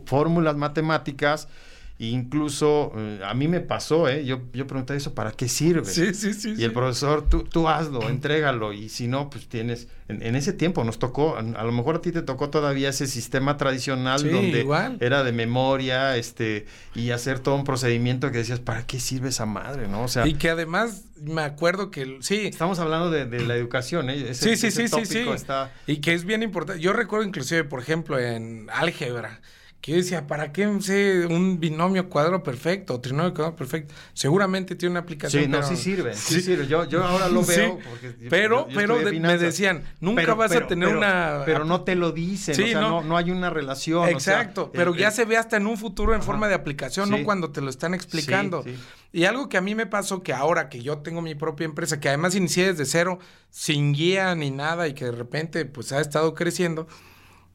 fórmulas 0.07 0.57
matemáticas. 0.57 1.49
E 1.97 2.07
incluso 2.07 2.91
eh, 2.97 3.21
a 3.25 3.35
mí 3.35 3.47
me 3.47 3.61
pasó, 3.61 4.09
¿eh? 4.09 4.25
Yo, 4.25 4.41
yo 4.53 4.67
pregunté 4.67 4.97
eso, 4.97 5.15
¿para 5.15 5.31
qué 5.31 5.49
sirve? 5.49 5.85
Sí, 5.85 6.13
sí, 6.13 6.35
sí. 6.35 6.55
Y 6.59 6.65
el 6.65 6.73
profesor, 6.73 7.29
tú, 7.29 7.45
tú 7.45 7.69
hazlo, 7.69 8.09
entrégalo. 8.11 8.73
Y 8.73 8.89
si 8.89 9.07
no, 9.07 9.31
pues 9.31 9.47
tienes. 9.49 9.87
En, 10.09 10.21
en 10.21 10.35
ese 10.35 10.53
tiempo 10.53 10.83
nos 10.83 10.99
tocó, 10.99 11.37
a 11.37 11.43
lo 11.65 11.73
mejor 11.73 11.95
a 11.97 12.01
ti 12.01 12.11
te 12.11 12.21
tocó 12.23 12.51
todavía 12.51 12.89
ese 12.89 13.07
sistema 13.07 13.57
tradicional 13.57 14.19
Sí, 14.21 14.29
donde 14.29 14.61
igual. 14.61 14.99
era 15.01 15.23
de 15.23 15.31
memoria, 15.33 16.17
este, 16.17 16.67
y 16.97 17.11
hacer 17.11 17.39
todo 17.39 17.55
un 17.55 17.65
procedimiento 17.65 18.31
que 18.33 18.39
decías, 18.39 18.59
¿para 18.61 18.85
qué 18.87 18.99
sirve 18.99 19.29
esa 19.29 19.47
madre? 19.47 19.87
¿No? 19.87 20.03
O 20.03 20.09
sea, 20.09 20.27
Y 20.27 20.35
que 20.35 20.51
además 20.51 21.05
me 21.23 21.43
acuerdo 21.43 21.93
que 21.93 22.19
sí, 22.23 22.41
estamos 22.49 22.81
hablando 22.81 23.09
de, 23.11 23.25
de 23.25 23.47
la 23.47 23.55
educación, 23.55 24.11
¿eh? 24.11 24.31
Ese- 24.31 24.35
Sí, 24.35 24.57
sí, 24.57 24.67
ese 24.67 24.89
sí, 24.89 25.05
sí, 25.07 25.13
sí. 25.25 25.29
está- 25.31 25.73
Y 25.87 25.99
que 25.99 26.13
es 26.13 26.25
bien 26.25 26.43
importante. 26.43 26.83
Yo 26.83 26.93
recuerdo 26.93 27.25
inclusive, 27.25 27.63
por 27.65 27.81
ejemplo, 27.81 28.19
en 28.19 28.67
álgebra, 28.73 29.41
que 29.85 29.93
yo 29.93 29.99
decía, 29.99 30.27
¿para 30.27 30.51
qué 30.51 30.67
sé 30.81 31.27
un 31.27 31.61
binomio 31.61 32.09
cuadro 32.09 32.43
perfecto 32.43 32.99
trinomio 33.03 33.35
cuadro 33.35 33.55
perfecto? 33.55 33.93
Seguramente 34.15 34.77
tiene 34.77 34.93
una 34.93 35.01
aplicación. 35.01 35.43
Sí, 35.43 35.49
no, 35.51 35.59
pero- 35.61 35.69
sí 35.69 35.77
sirve, 35.77 36.15
sí, 36.15 36.41
sirve. 36.41 36.67
Yo, 36.67 36.89
yo 36.89 37.05
ahora 37.05 37.29
lo 37.29 37.43
Sí, 37.45 37.57
veo 37.57 37.79
porque 37.91 38.15
yo- 38.19 38.31
pero, 38.31 38.67
yo- 38.71 38.75
pero 38.75 38.99
de- 39.01 39.21
me 39.21 39.37
decían, 39.37 39.85
nunca 40.01 40.23
Pero- 40.23 40.37
vas 40.37 40.51
pero- 40.51 40.65
a 40.65 40.69
tener 40.69 40.97
una... 40.97 41.43
Pero 41.45 41.67
no 41.67 41.83
te 41.83 41.97
lo 41.97 42.13
dicen, 42.13 42.55
Sí, 42.55 42.63
o 42.63 42.67
sea, 42.69 42.81
no. 42.81 42.89
no, 43.03 43.03
no 43.03 43.17
hay 43.19 43.31
una 43.31 43.51
relación. 43.51 44.05
o 44.05 44.07
sea, 44.21 44.41
Exacto, 44.41 44.71
el- 44.73 44.79
pero 44.79 44.95
ya 44.95 45.09
el- 45.09 45.13
se 45.13 45.27
ve 45.27 45.37
hasta 45.37 45.59
en 45.59 45.67
un 45.67 45.77
futuro 45.77 46.15
en 46.15 46.21
Ajá. 46.21 46.27
forma 46.29 46.49
de 46.49 46.55
aplicación, 46.55 47.11
Sí. 47.11 47.19
no 47.19 47.23
cuando 47.23 47.51
te 47.51 47.61
lo 47.61 47.69
están 47.69 47.93
explicando. 47.93 48.63
Sí, 48.63 48.75
sí. 48.75 48.81
Y 49.13 49.25
algo 49.27 49.51
que 49.51 49.59
a 49.59 49.61
mí 49.61 49.75
me 49.75 49.85
pasó 49.85 50.23
que 50.23 50.33
ahora 50.33 50.71
que 50.71 50.81
yo 50.81 51.01
tengo 51.01 51.21
mi 51.21 51.35
propia 51.35 51.67
empresa, 51.67 52.01
que 52.01 52.09
además 52.09 52.35
inicié 52.35 52.69
desde 52.73 52.87
cero, 52.87 53.19
sin 53.51 53.93
guía 53.93 54.35
ni 54.35 54.51
nada 54.51 54.89
y 54.89 54.95
que 54.95 55.05
de 55.05 55.13
repente 55.13 55.67
pues 55.67 55.93
ha 55.93 56.01
estado 56.01 56.33
creciendo, 56.33 56.87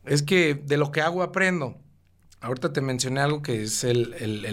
es 0.05 0.21
que 0.21 0.53
de 0.53 0.77
lo 0.77 0.91
que 0.91 1.01
hago 1.01 1.23
aprendo. 1.23 1.75
Ahorita 2.41 2.71
te 2.73 2.81
mencioné 2.81 3.19
algo 3.21 3.41
que 3.41 3.63
es 3.63 3.83
el, 3.83 4.13
el, 4.19 4.45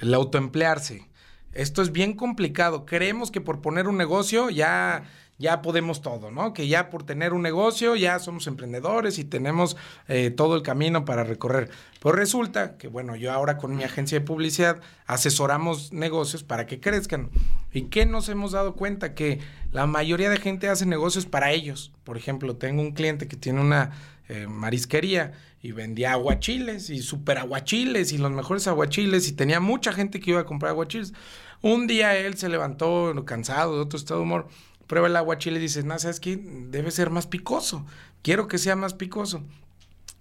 el- 0.00 0.14
autoemplearse. 0.14 1.08
Esto 1.52 1.82
es 1.82 1.92
bien 1.92 2.14
complicado. 2.14 2.86
Creemos 2.86 3.30
que 3.30 3.40
por 3.42 3.60
poner 3.60 3.86
un 3.86 3.98
negocio 3.98 4.48
ya, 4.48 5.04
ya 5.38 5.60
podemos 5.60 6.00
todo, 6.00 6.30
¿no? 6.30 6.54
Que 6.54 6.66
ya 6.66 6.88
por 6.88 7.02
tener 7.04 7.34
un 7.34 7.42
negocio 7.42 7.94
ya 7.94 8.18
somos 8.18 8.46
emprendedores 8.46 9.18
y 9.18 9.24
tenemos 9.24 9.76
eh, 10.08 10.30
todo 10.30 10.56
el 10.56 10.62
camino 10.62 11.04
para 11.04 11.24
recorrer. 11.24 11.70
Pues 12.00 12.14
resulta 12.14 12.78
que, 12.78 12.88
bueno, 12.88 13.16
yo 13.16 13.30
ahora 13.30 13.58
con 13.58 13.76
mi 13.76 13.84
agencia 13.84 14.18
de 14.18 14.24
publicidad 14.24 14.80
asesoramos 15.06 15.92
negocios 15.92 16.42
para 16.42 16.64
que 16.64 16.80
crezcan. 16.80 17.28
¿Y 17.70 17.82
qué 17.82 18.06
nos 18.06 18.30
hemos 18.30 18.52
dado 18.52 18.74
cuenta? 18.74 19.14
Que 19.14 19.40
la 19.72 19.86
mayoría 19.86 20.30
de 20.30 20.38
gente 20.38 20.70
hace 20.70 20.86
negocios 20.86 21.26
para 21.26 21.52
ellos. 21.52 21.92
Por 22.04 22.16
ejemplo, 22.16 22.56
tengo 22.56 22.80
un 22.80 22.92
cliente 22.92 23.28
que 23.28 23.36
tiene 23.36 23.60
una 23.60 23.90
eh, 24.30 24.46
marisquería 24.46 25.32
y 25.62 25.70
vendía 25.72 26.12
aguachiles 26.12 26.90
y 26.90 27.00
super 27.02 27.38
aguachiles 27.38 28.12
y 28.12 28.18
los 28.18 28.32
mejores 28.32 28.66
aguachiles 28.66 29.28
y 29.28 29.32
tenía 29.32 29.60
mucha 29.60 29.92
gente 29.92 30.18
que 30.18 30.32
iba 30.32 30.40
a 30.40 30.44
comprar 30.44 30.70
aguachiles. 30.70 31.14
Un 31.60 31.86
día 31.86 32.16
él 32.16 32.36
se 32.36 32.48
levantó 32.48 33.14
cansado, 33.24 33.76
de 33.76 33.82
otro 33.82 33.96
estado 33.96 34.20
de 34.20 34.24
humor, 34.24 34.48
prueba 34.88 35.06
el 35.06 35.14
aguachile 35.14 35.58
y 35.58 35.62
dice, 35.62 35.84
no, 35.84 35.96
¿sabes 36.00 36.18
qué? 36.18 36.36
Debe 36.36 36.90
ser 36.90 37.10
más 37.10 37.28
picoso. 37.28 37.86
Quiero 38.22 38.48
que 38.48 38.58
sea 38.58 38.74
más 38.74 38.94
picoso. 38.94 39.44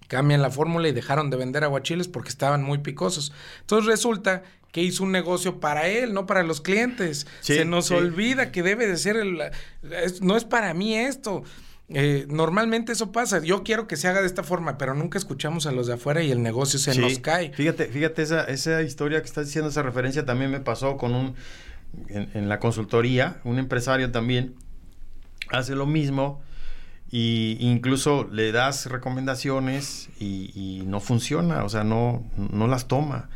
Cambian 0.08 0.44
la 0.44 0.52
fórmula 0.52 0.88
y 0.88 0.92
dejaron 0.92 1.32
de 1.32 1.38
vender 1.38 1.64
aguachiles 1.64 2.08
porque 2.08 2.30
estaban 2.30 2.62
muy 2.62 2.78
picosos. 2.78 3.34
Entonces 3.62 3.88
resulta 3.88 4.44
que 4.72 4.84
hizo 4.84 5.04
un 5.04 5.12
negocio 5.12 5.60
para 5.60 5.88
él, 5.88 6.14
no 6.14 6.28
para 6.28 6.44
los 6.44 6.62
clientes. 6.62 7.26
Sí, 7.40 7.56
Se 7.56 7.66
nos 7.66 7.88
sí. 7.88 7.96
olvida 7.96 8.52
que 8.52 8.62
debe 8.62 8.86
de 8.88 8.98
ser 8.98 9.18
el... 9.18 9.40
no 10.22 10.38
es 10.38 10.46
para 10.46 10.74
mí 10.76 10.96
esto. 10.96 11.44
Eh, 11.94 12.26
normalmente 12.30 12.92
eso 12.92 13.12
pasa. 13.12 13.42
Yo 13.44 13.64
quiero 13.64 13.88
que 13.88 13.98
se 13.98 14.08
haga 14.08 14.22
de 14.22 14.28
esta 14.28 14.44
forma, 14.44 14.78
pero 14.78 14.94
nunca 14.94 15.18
escuchamos 15.18 15.66
a 15.66 15.72
los 15.72 15.88
de 15.88 15.94
afuera 15.94 16.22
y 16.24 16.32
el 16.32 16.42
negocio 16.42 16.80
se 16.80 17.00
nos 17.00 17.20
cae. 17.20 17.52
Fíjate, 17.54 17.86
fíjate, 17.86 18.22
esa, 18.22 18.44
esa 18.46 18.82
historia 18.82 19.22
que 19.22 19.28
estás 19.28 19.48
diciendo, 19.48 19.70
esa 19.70 19.84
referencia 19.84 20.26
también 20.26 20.52
me 20.52 20.60
pasó 20.60 20.98
con 20.98 21.14
un, 21.14 21.36
en, 22.08 22.50
la 22.50 22.60
consultoría, 22.60 23.42
un 23.44 23.60
empresario 23.60 24.12
también 24.12 24.56
hace 25.50 25.76
lo 25.76 25.86
mismo 25.86 26.42
y 27.10 27.58
incluso 27.60 28.28
le 28.32 28.52
das 28.52 28.86
recomendaciones 28.86 30.10
y, 30.18 30.52
y 30.56 30.86
no 30.86 31.02
funciona, 31.02 31.66
o 31.66 31.70
sea, 31.70 31.84
no, 31.84 32.24
no 32.38 32.68
las 32.68 32.88
toma. 32.88 33.30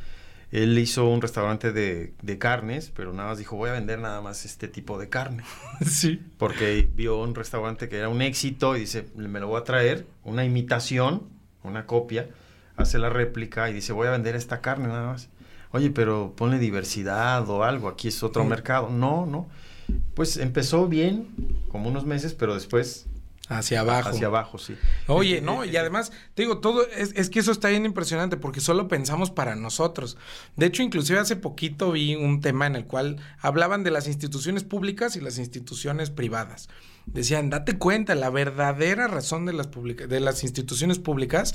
Él 0.56 0.80
hizo 0.80 1.10
un 1.10 1.22
restaurante 1.22 1.74
de, 1.74 2.38
carnes, 2.39 2.89
pero 2.95 3.12
nada 3.12 3.28
más 3.28 3.38
dijo, 3.38 3.58
voy 3.58 3.72
a 3.72 3.74
vender 3.74 3.99
nada 3.99 4.22
más 4.22 4.45
este 4.45 4.70
tipo 4.70 4.97
de 4.97 5.10
carne. 5.10 5.43
sí. 5.86 6.22
Porque 6.38 6.88
vio 6.95 7.20
un 7.20 7.36
restaurante 7.36 7.89
que 7.89 7.97
era 7.97 8.08
un 8.08 8.22
éxito 8.22 8.78
y 8.78 8.80
dice, 8.80 9.06
me 9.18 9.41
lo 9.41 9.49
voy 9.49 9.60
a 9.60 9.66
traer, 9.66 10.08
una 10.24 10.45
imitación, 10.45 11.24
una 11.64 11.86
copia, 11.86 12.30
hace 12.78 12.99
la 12.99 13.10
réplica 13.10 13.70
y 13.70 13.74
dice, 13.74 13.91
voy 13.91 14.08
a 14.08 14.12
vender 14.12 14.38
esta 14.38 14.62
carne 14.62 14.88
nada 14.88 15.08
más. 15.08 15.28
Oye, 15.72 15.89
pero 15.89 16.34
ponle 16.38 16.58
diversidad 16.58 17.49
o 17.49 17.66
algo, 17.66 17.89
aquí 17.89 18.08
es 18.08 18.24
otro 18.24 18.45
mercado. 18.45 18.89
No, 18.89 19.26
no. 19.26 19.49
Pues 20.14 20.38
empezó 20.38 20.88
bien, 20.88 21.28
como 21.68 21.89
unos 21.89 22.06
meses, 22.06 22.34
pero 22.34 22.53
después 22.53 23.08
Hacia 23.48 23.82
abajo. 23.82 24.10
Hacia 24.10 24.28
abajo, 24.28 24.58
sí. 24.58 24.76
Oye, 25.08 25.39
no, 25.39 25.66
y 25.66 25.78
además, 25.78 26.12
te 26.34 26.41
digo, 26.41 26.60
todo, 26.60 26.88
es, 26.88 27.14
es, 27.16 27.30
que 27.30 27.39
eso 27.39 27.52
está 27.52 27.70
bien 27.70 27.86
impresionante 27.86 28.38
porque 28.38 28.60
solo 28.60 28.88
pensamos 28.88 29.30
para 29.30 29.56
nosotros. 29.56 30.18
De 30.56 30.66
hecho, 30.66 30.82
inclusive 30.82 31.20
hace 31.20 31.36
poquito 31.36 31.91
vi 31.91 32.16
un 32.16 32.41
tema 32.41 32.66
en 32.66 32.76
el 32.76 32.86
cual 32.86 33.18
hablaban 33.39 33.84
de 33.84 33.91
las 33.91 34.08
instituciones 34.08 34.64
públicas 34.64 35.16
y 35.16 35.22
las 35.22 35.38
instituciones 35.38 36.10
privadas. 36.10 36.70
Decían, 37.06 37.52
date 37.52 37.78
cuenta, 37.78 38.16
la 38.16 38.32
verdadera 38.32 39.08
razón 39.08 39.46
de 39.46 39.54
las, 39.54 39.70
de 39.72 40.20
las 40.20 40.43
instituciones 40.43 40.98
públicas. 40.98 41.54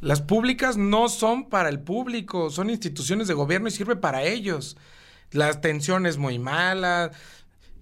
Las 0.00 0.20
públicas 0.20 0.76
no 0.76 1.08
son 1.08 1.48
para 1.48 1.68
el 1.68 1.80
público, 1.80 2.50
son 2.50 2.70
instituciones 2.70 3.28
de 3.28 3.34
gobierno 3.34 3.68
y 3.68 3.70
sirve 3.70 3.96
para 3.96 4.24
ellos. 4.24 4.76
La 5.30 5.48
atención 5.48 6.06
es 6.06 6.18
muy 6.18 6.38
mala, 6.38 7.12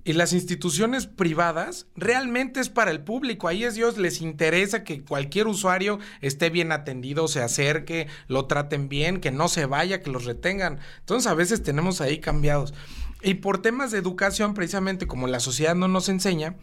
y 0.04 0.14
las 0.14 0.32
instituciones 0.32 1.06
privadas 1.06 1.86
realmente 1.94 2.60
es 2.60 2.68
para 2.68 2.90
el 2.90 3.00
público. 3.00 3.48
Ahí 3.48 3.64
es 3.64 3.74
Dios, 3.74 3.98
les 3.98 4.20
interesa 4.20 4.82
que 4.82 5.04
cualquier 5.04 5.46
usuario 5.46 5.98
esté 6.20 6.50
bien 6.50 6.72
atendido, 6.72 7.28
se 7.28 7.40
acerque, 7.40 8.08
lo 8.26 8.46
traten 8.46 8.88
bien, 8.88 9.20
que 9.20 9.30
no 9.30 9.48
se 9.48 9.66
vaya, 9.66 10.02
que 10.02 10.10
los 10.10 10.24
retengan. 10.24 10.80
Entonces 11.00 11.30
a 11.30 11.34
veces 11.34 11.62
tenemos 11.62 12.00
ahí 12.00 12.18
cambiados. 12.18 12.74
Y 13.22 13.34
por 13.34 13.62
temas 13.62 13.92
de 13.92 13.98
educación, 13.98 14.54
precisamente 14.54 15.06
como 15.06 15.28
la 15.28 15.38
sociedad 15.38 15.76
no 15.76 15.86
nos 15.86 16.08
enseña, 16.08 16.56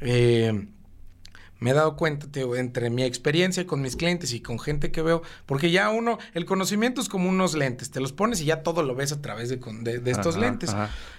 eh, 0.00 0.68
me 1.58 1.70
he 1.70 1.74
dado 1.74 1.96
cuenta, 1.96 2.28
entre 2.56 2.90
mi 2.90 3.02
experiencia 3.02 3.66
con 3.66 3.80
mis 3.80 3.96
clientes 3.96 4.32
y 4.32 4.40
con 4.40 4.60
gente 4.60 4.92
que 4.92 5.02
veo, 5.02 5.22
porque 5.46 5.70
ya 5.70 5.90
uno, 5.90 6.18
el 6.34 6.44
conocimiento 6.44 7.00
es 7.00 7.08
como 7.08 7.28
unos 7.28 7.54
lentes, 7.54 7.90
te 7.90 8.00
los 8.00 8.12
pones 8.12 8.40
y 8.40 8.44
ya 8.44 8.62
todo 8.62 8.82
lo 8.82 8.94
ves 8.94 9.12
a 9.12 9.22
través 9.22 9.48
de, 9.48 9.56
de, 9.56 10.10
estos 10.10 10.36
lentes. 10.36 10.74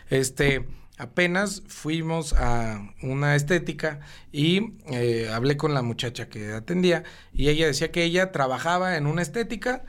Este 0.10 0.66
apenas 0.98 1.64
fuimos 1.68 2.34
a 2.34 2.94
una 3.02 3.36
estética 3.36 4.00
y 4.32 4.74
eh, 4.88 5.30
hablé 5.32 5.58
con 5.58 5.74
la 5.74 5.82
muchacha 5.82 6.30
que 6.30 6.54
atendía 6.54 7.04
y 7.34 7.50
ella 7.50 7.68
decía 7.68 7.92
que 7.92 8.04
ella 8.04 8.32
trabajaba 8.32 8.98
en 8.98 9.08
una 9.08 9.22
estética, 9.22 9.84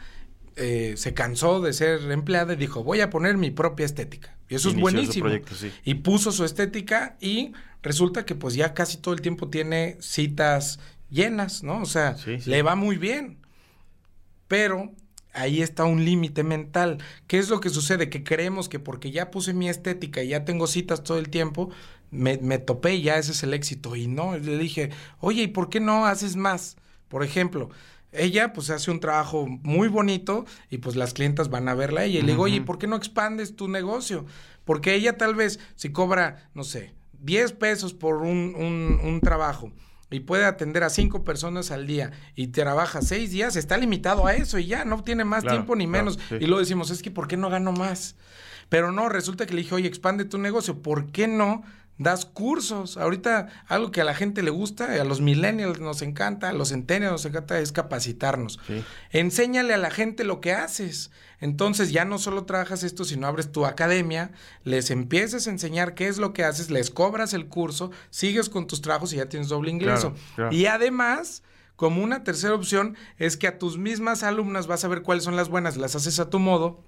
eh, 0.56 0.94
se 0.96 1.14
cansó 1.14 1.60
de 1.60 1.72
ser 1.72 2.10
empleada 2.10 2.54
y 2.54 2.56
dijo, 2.56 2.82
voy 2.82 3.00
a 3.00 3.10
poner 3.10 3.36
mi 3.36 3.50
propia 3.50 3.86
estética. 3.86 4.36
Y 4.48 4.54
eso 4.54 4.68
es 4.68 4.76
buenísimo. 4.76 5.28
Y 5.84 5.94
puso 5.94 6.32
su 6.32 6.44
estética 6.44 7.16
y 7.20 7.52
resulta 7.82 8.24
que 8.24 8.34
pues 8.34 8.54
ya 8.54 8.74
casi 8.74 8.98
todo 8.98 9.14
el 9.14 9.20
tiempo 9.20 9.48
tiene 9.48 9.96
citas 10.00 10.78
llenas, 11.10 11.62
¿no? 11.62 11.82
O 11.82 11.86
sea, 11.86 12.16
le 12.24 12.62
va 12.62 12.76
muy 12.76 12.96
bien. 12.96 13.38
Pero 14.48 14.92
ahí 15.36 15.62
está 15.62 15.84
un 15.84 16.04
límite 16.04 16.42
mental. 16.42 16.98
¿Qué 17.26 17.38
es 17.38 17.48
lo 17.48 17.60
que 17.60 17.70
sucede? 17.70 18.08
Que 18.08 18.24
creemos 18.24 18.68
que 18.68 18.78
porque 18.78 19.10
ya 19.10 19.30
puse 19.30 19.52
mi 19.52 19.68
estética 19.68 20.22
y 20.22 20.28
ya 20.28 20.44
tengo 20.44 20.66
citas 20.66 21.04
todo 21.04 21.18
el 21.18 21.28
tiempo, 21.28 21.70
me, 22.10 22.38
me 22.38 22.58
topé 22.58 22.94
y 22.94 23.02
ya 23.02 23.18
ese 23.18 23.32
es 23.32 23.42
el 23.42 23.54
éxito. 23.54 23.94
Y 23.96 24.08
no, 24.08 24.36
le 24.36 24.58
dije, 24.58 24.90
oye, 25.20 25.42
¿y 25.44 25.48
por 25.48 25.68
qué 25.68 25.80
no 25.80 26.06
haces 26.06 26.36
más? 26.36 26.76
Por 27.08 27.22
ejemplo, 27.22 27.70
ella 28.12 28.52
pues 28.52 28.70
hace 28.70 28.90
un 28.90 29.00
trabajo 29.00 29.46
muy 29.46 29.88
bonito 29.88 30.46
y 30.70 30.78
pues 30.78 30.96
las 30.96 31.12
clientas 31.12 31.50
van 31.50 31.68
a 31.68 31.74
verla 31.74 32.00
a 32.00 32.04
ella. 32.04 32.20
Y 32.20 32.22
le 32.22 32.32
digo, 32.32 32.44
oye, 32.44 32.62
¿por 32.62 32.78
qué 32.78 32.86
no 32.86 32.96
expandes 32.96 33.54
tu 33.56 33.68
negocio? 33.68 34.24
Porque 34.64 34.94
ella 34.94 35.16
tal 35.16 35.34
vez 35.34 35.60
si 35.76 35.92
cobra, 35.92 36.48
no 36.54 36.64
sé, 36.64 36.94
10 37.20 37.52
pesos 37.52 37.94
por 37.94 38.16
un, 38.16 38.54
un, 38.56 39.00
un 39.04 39.20
trabajo 39.20 39.72
y 40.10 40.20
puede 40.20 40.44
atender 40.44 40.84
a 40.84 40.90
cinco 40.90 41.24
personas 41.24 41.70
al 41.70 41.86
día 41.86 42.12
y 42.34 42.48
trabaja 42.48 43.02
seis 43.02 43.30
días, 43.30 43.56
está 43.56 43.76
limitado 43.76 44.26
a 44.26 44.34
eso 44.34 44.58
y 44.58 44.66
ya 44.66 44.84
no 44.84 45.02
tiene 45.02 45.24
más 45.24 45.44
tiempo 45.44 45.74
ni 45.74 45.86
menos. 45.86 46.18
Y 46.30 46.46
luego 46.46 46.60
decimos, 46.60 46.90
es 46.90 47.02
que 47.02 47.10
¿por 47.10 47.26
qué 47.28 47.36
no 47.36 47.50
gano 47.50 47.72
más? 47.72 48.16
Pero 48.68 48.92
no, 48.92 49.08
resulta 49.08 49.46
que 49.46 49.54
le 49.54 49.62
dije, 49.62 49.74
oye, 49.74 49.88
expande 49.88 50.24
tu 50.24 50.38
negocio, 50.38 50.80
¿por 50.82 51.10
qué 51.10 51.28
no 51.28 51.62
das 51.98 52.24
cursos. 52.24 52.96
Ahorita 52.96 53.48
algo 53.66 53.90
que 53.90 54.00
a 54.00 54.04
la 54.04 54.14
gente 54.14 54.42
le 54.42 54.50
gusta, 54.50 55.00
a 55.00 55.04
los 55.04 55.20
millennials 55.20 55.80
nos 55.80 56.02
encanta, 56.02 56.50
a 56.50 56.52
los 56.52 56.70
centennials 56.70 57.12
nos 57.12 57.24
encanta 57.24 57.58
es 57.58 57.72
capacitarnos. 57.72 58.58
Enséñale 59.10 59.74
a 59.74 59.78
la 59.78 59.90
gente 59.90 60.24
lo 60.24 60.40
que 60.40 60.52
haces. 60.52 61.10
Entonces 61.40 61.92
ya 61.92 62.04
no 62.04 62.18
solo 62.18 62.44
trabajas 62.44 62.82
esto, 62.82 63.04
sino 63.04 63.26
abres 63.26 63.52
tu 63.52 63.66
academia, 63.66 64.30
les 64.64 64.90
empiezas 64.90 65.46
a 65.46 65.50
enseñar 65.50 65.94
qué 65.94 66.08
es 66.08 66.18
lo 66.18 66.32
que 66.32 66.44
haces, 66.44 66.70
les 66.70 66.90
cobras 66.90 67.34
el 67.34 67.46
curso, 67.46 67.90
sigues 68.10 68.48
con 68.48 68.66
tus 68.66 68.80
trabajos 68.80 69.12
y 69.12 69.16
ya 69.16 69.28
tienes 69.28 69.48
doble 69.48 69.70
ingreso. 69.70 70.14
Y 70.50 70.66
además... 70.66 71.42
Como 71.76 72.02
una 72.02 72.24
tercera 72.24 72.54
opción 72.54 72.96
es 73.18 73.36
que 73.36 73.46
a 73.46 73.58
tus 73.58 73.76
mismas 73.76 74.22
alumnas 74.22 74.66
vas 74.66 74.82
a 74.86 74.88
ver 74.88 75.02
cuáles 75.02 75.24
son 75.24 75.36
las 75.36 75.50
buenas, 75.50 75.76
las 75.76 75.94
haces 75.94 76.18
a 76.20 76.30
tu 76.30 76.38
modo 76.38 76.82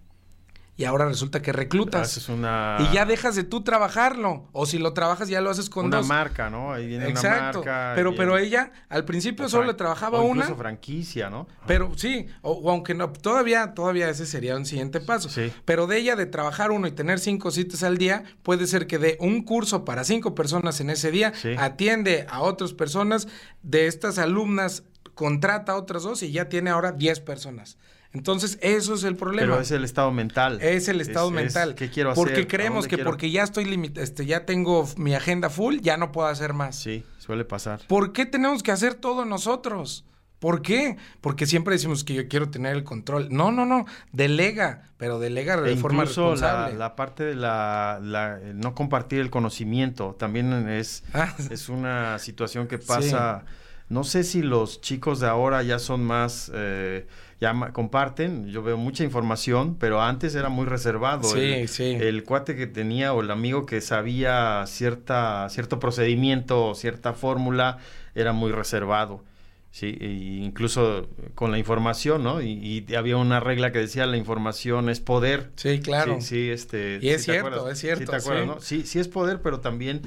y 0.79 0.85
ahora 0.85 1.07
resulta 1.07 1.43
que 1.43 1.53
reclutas. 1.53 2.29
Una... 2.29 2.77
Y 2.79 2.95
ya 2.95 3.05
dejas 3.05 3.35
de 3.35 3.43
tú 3.43 3.63
trabajarlo. 3.65 4.49
O 4.53 4.65
si 4.65 4.79
lo 4.79 4.93
trabajas, 4.93 5.29
ya 5.29 5.41
lo 5.41 5.51
haces 5.51 5.69
con 5.69 5.87
una 5.87 6.03
marca, 6.03 6.51
¿no? 6.51 6.73
Ahí 6.73 6.87
viene 6.87 7.09
Exacto. 7.09 7.63
una 7.63 7.71
marca. 7.73 7.93
Pero, 7.97 8.15
pero 8.15 8.39
ella 8.39 8.71
al 8.89 9.05
principio 9.05 9.49
solo 9.49 9.67
le 9.67 9.75
trabajaba 9.75 10.21
o 10.21 10.29
incluso 10.29 10.53
una. 10.53 10.57
franquicia, 10.57 11.31
¿no? 11.31 11.49
Pero 11.67 11.91
sí, 11.97 12.29
o, 12.43 12.71
aunque 12.71 12.95
no, 12.95 13.11
todavía, 13.11 13.75
todavía 13.75 14.09
ese 14.09 14.25
sería 14.25 14.55
un 14.55 14.67
siguiente 14.67 15.01
paso. 15.01 15.29
Sí. 15.29 15.53
Pero 15.65 15.89
de 15.89 15.99
ella 15.99 16.15
de 16.15 16.27
trabajar 16.27 16.71
uno 16.71 16.87
y 16.87 16.93
tener 16.93 17.19
cinco 17.19 17.51
citas 17.51 17.83
al 17.83 17.99
día, 17.99 18.23
puede 18.45 18.69
ser 18.69 18.87
que 18.87 18.99
dé 18.99 19.17
un 19.19 19.43
curso 19.43 19.85
para 19.85 20.05
cinco 20.05 20.37
personas 20.37 20.81
en 20.81 20.91
ese 20.91 21.11
día, 21.11 21.33
atiende 21.59 22.25
a 22.31 22.43
otras 22.43 22.73
personas, 22.73 23.27
de 23.65 23.89
estas 23.89 24.19
alumnas 24.19 24.85
contrata 25.15 25.73
a 25.73 25.77
otras 25.77 26.05
dos 26.05 26.23
y 26.23 26.31
ya 26.31 26.49
tiene 26.49 26.71
ahora 26.71 26.93
diez 26.93 27.19
personas. 27.19 27.79
Entonces, 28.13 28.59
eso 28.63 28.95
es 28.95 29.05
el 29.05 29.17
problema. 29.17 29.53
Pero 29.53 29.61
es 29.61 29.71
el 29.71 29.85
estado 29.85 30.11
mental. 30.11 30.61
Es 30.63 30.89
el 30.89 31.01
estado 31.01 31.31
mental. 31.31 31.75
¿Qué 31.75 31.91
quiero 31.91 32.11
hacer? 32.11 32.25
Porque 32.25 32.47
creemos 32.47 32.89
que 32.89 32.99
porque 32.99 33.31
ya 33.31 33.43
estoy 33.43 33.65
limitado, 33.67 34.03
este, 34.03 34.25
ya 34.25 34.47
tengo 34.47 34.89
mi 34.97 35.15
agenda 35.15 35.51
full, 35.51 35.79
ya 35.81 35.97
no 35.97 36.11
puedo 36.11 36.29
hacer 36.29 36.55
más. 36.55 36.77
Sí, 36.77 37.05
suele 37.19 37.45
pasar. 37.45 37.81
¿Por 37.87 38.13
qué 38.13 38.25
tenemos 38.25 38.63
que 38.63 38.73
hacer 38.73 38.95
todo 38.95 39.25
nosotros? 39.25 40.05
¿Por 40.39 40.63
qué? 40.63 40.97
Porque 41.21 41.47
siempre 41.47 41.75
decimos 41.75 42.05
que 42.05 42.15
yo 42.15 42.29
quiero 42.29 42.49
tener 42.49 42.77
el 42.77 42.85
control. 42.85 43.29
No, 43.31 43.51
no, 43.51 43.67
no. 43.67 43.87
Delega, 44.13 44.85
pero 44.97 45.19
delega 45.19 45.61
de 45.61 45.73
e 45.73 45.77
forma 45.77 46.05
responsable. 46.05 46.75
La, 46.75 46.79
la 46.79 46.97
parte 46.97 47.25
de 47.25 47.35
la, 47.35 47.99
la, 48.01 48.39
no 48.55 48.75
compartir 48.75 49.19
el 49.21 49.31
conocimiento 49.31 50.15
también 50.17 50.69
es, 50.69 51.03
ah. 51.13 51.35
es 51.51 51.69
una 51.69 52.19
situación 52.21 52.69
que 52.69 52.79
pasa. 52.79 53.45
No 53.89 54.05
sé 54.05 54.23
si 54.23 54.43
los 54.43 54.81
chicos 54.81 55.19
de 55.19 55.27
ahora 55.27 55.63
ya 55.63 55.79
son 55.79 56.05
más. 56.05 56.53
Eh, 56.55 57.07
ya 57.41 57.55
comparten, 57.73 58.49
yo 58.49 58.63
veo 58.63 58.77
mucha 58.77 59.05
información, 59.05 59.77
pero 59.79 60.03
antes 60.03 60.35
era 60.35 60.49
muy 60.49 60.67
reservado. 60.67 61.23
Sí, 61.23 61.41
el, 61.41 61.69
sí. 61.69 61.85
El 61.85 62.25
cuate 62.25 62.57
que 62.57 62.67
tenía 62.67 63.13
o 63.13 63.21
el 63.21 63.31
amigo 63.31 63.65
que 63.65 63.81
sabía 63.81 64.65
cierta, 64.67 65.49
cierto 65.49 65.79
procedimiento, 65.79 66.75
cierta 66.75 67.13
fórmula, 67.13 67.79
era 68.15 68.33
muy 68.33 68.51
reservado. 68.51 69.25
Sí, 69.71 69.97
incluso 70.01 71.09
con 71.37 71.53
la 71.53 71.59
información, 71.59 72.25
¿no? 72.25 72.43
Y, 72.43 72.87
había 72.97 73.17
una 73.17 73.39
regla 73.39 73.71
que 73.71 73.79
decía 73.79 74.07
la 74.07 74.17
información 74.17 74.89
es 74.89 74.99
poder. 74.99 75.51
Sí, 75.55 75.79
claro. 75.79 76.21
Sí, 76.21 76.27
sí 76.27 76.51
este. 76.51 76.99
Y 77.01 77.11
es 77.11 77.23
cierto, 77.23 77.71
es 77.71 77.79
cierto. 77.79 78.05
Sí, 78.05 78.11
te 78.11 78.17
acuerdas, 78.17 78.47
¿no? 78.47 78.61
Sí, 78.61 78.83
sí 78.85 78.99
es 78.99 79.07
poder, 79.07 79.41
pero 79.43 79.61
también 79.61 80.03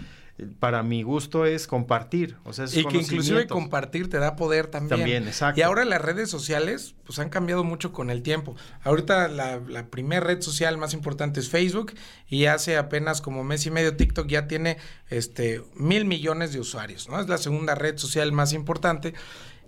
para 0.60 0.84
mi 0.84 1.04
gusto 1.04 1.46
es 1.46 1.68
compartir. 1.68 2.38
O 2.44 2.54
sea, 2.54 2.66
y 2.66 2.86
que 2.86 2.98
inclusive 2.98 3.48
compartir 3.48 4.10
te 4.10 4.18
da 4.18 4.36
poder 4.36 4.68
también. 4.68 5.00
También, 5.00 5.28
exacto. 5.28 5.60
Y 5.60 5.64
ahora 5.64 5.86
las 5.86 6.02
redes 6.02 6.30
sociales 6.30 6.96
pues 7.06 7.20
han 7.20 7.30
cambiado 7.30 7.64
mucho 7.64 7.92
con 7.92 8.10
el 8.10 8.24
tiempo. 8.24 8.56
Ahorita 8.84 9.28
la, 9.28 9.60
la 9.60 9.88
primera 9.88 10.26
red 10.26 10.42
social 10.42 10.78
más 10.78 10.94
importante 10.94 11.40
es 11.40 11.50
Facebook 11.50 11.94
y 12.28 12.46
hace 12.46 12.78
apenas 12.78 13.22
como 13.22 13.44
mes 13.44 13.66
y 13.66 13.72
medio 13.72 13.96
TikTok 13.96 14.28
ya 14.28 14.48
tiene 14.48 14.78
este 15.10 15.64
mil 15.76 16.06
millones 16.06 16.54
de 16.54 16.60
usuarios, 16.60 17.10
¿no? 17.10 17.20
Es 17.20 17.28
la 17.28 17.38
segunda 17.38 17.76
red 17.76 17.98
social 17.98 18.32
más 18.32 18.54
importante 18.54 19.14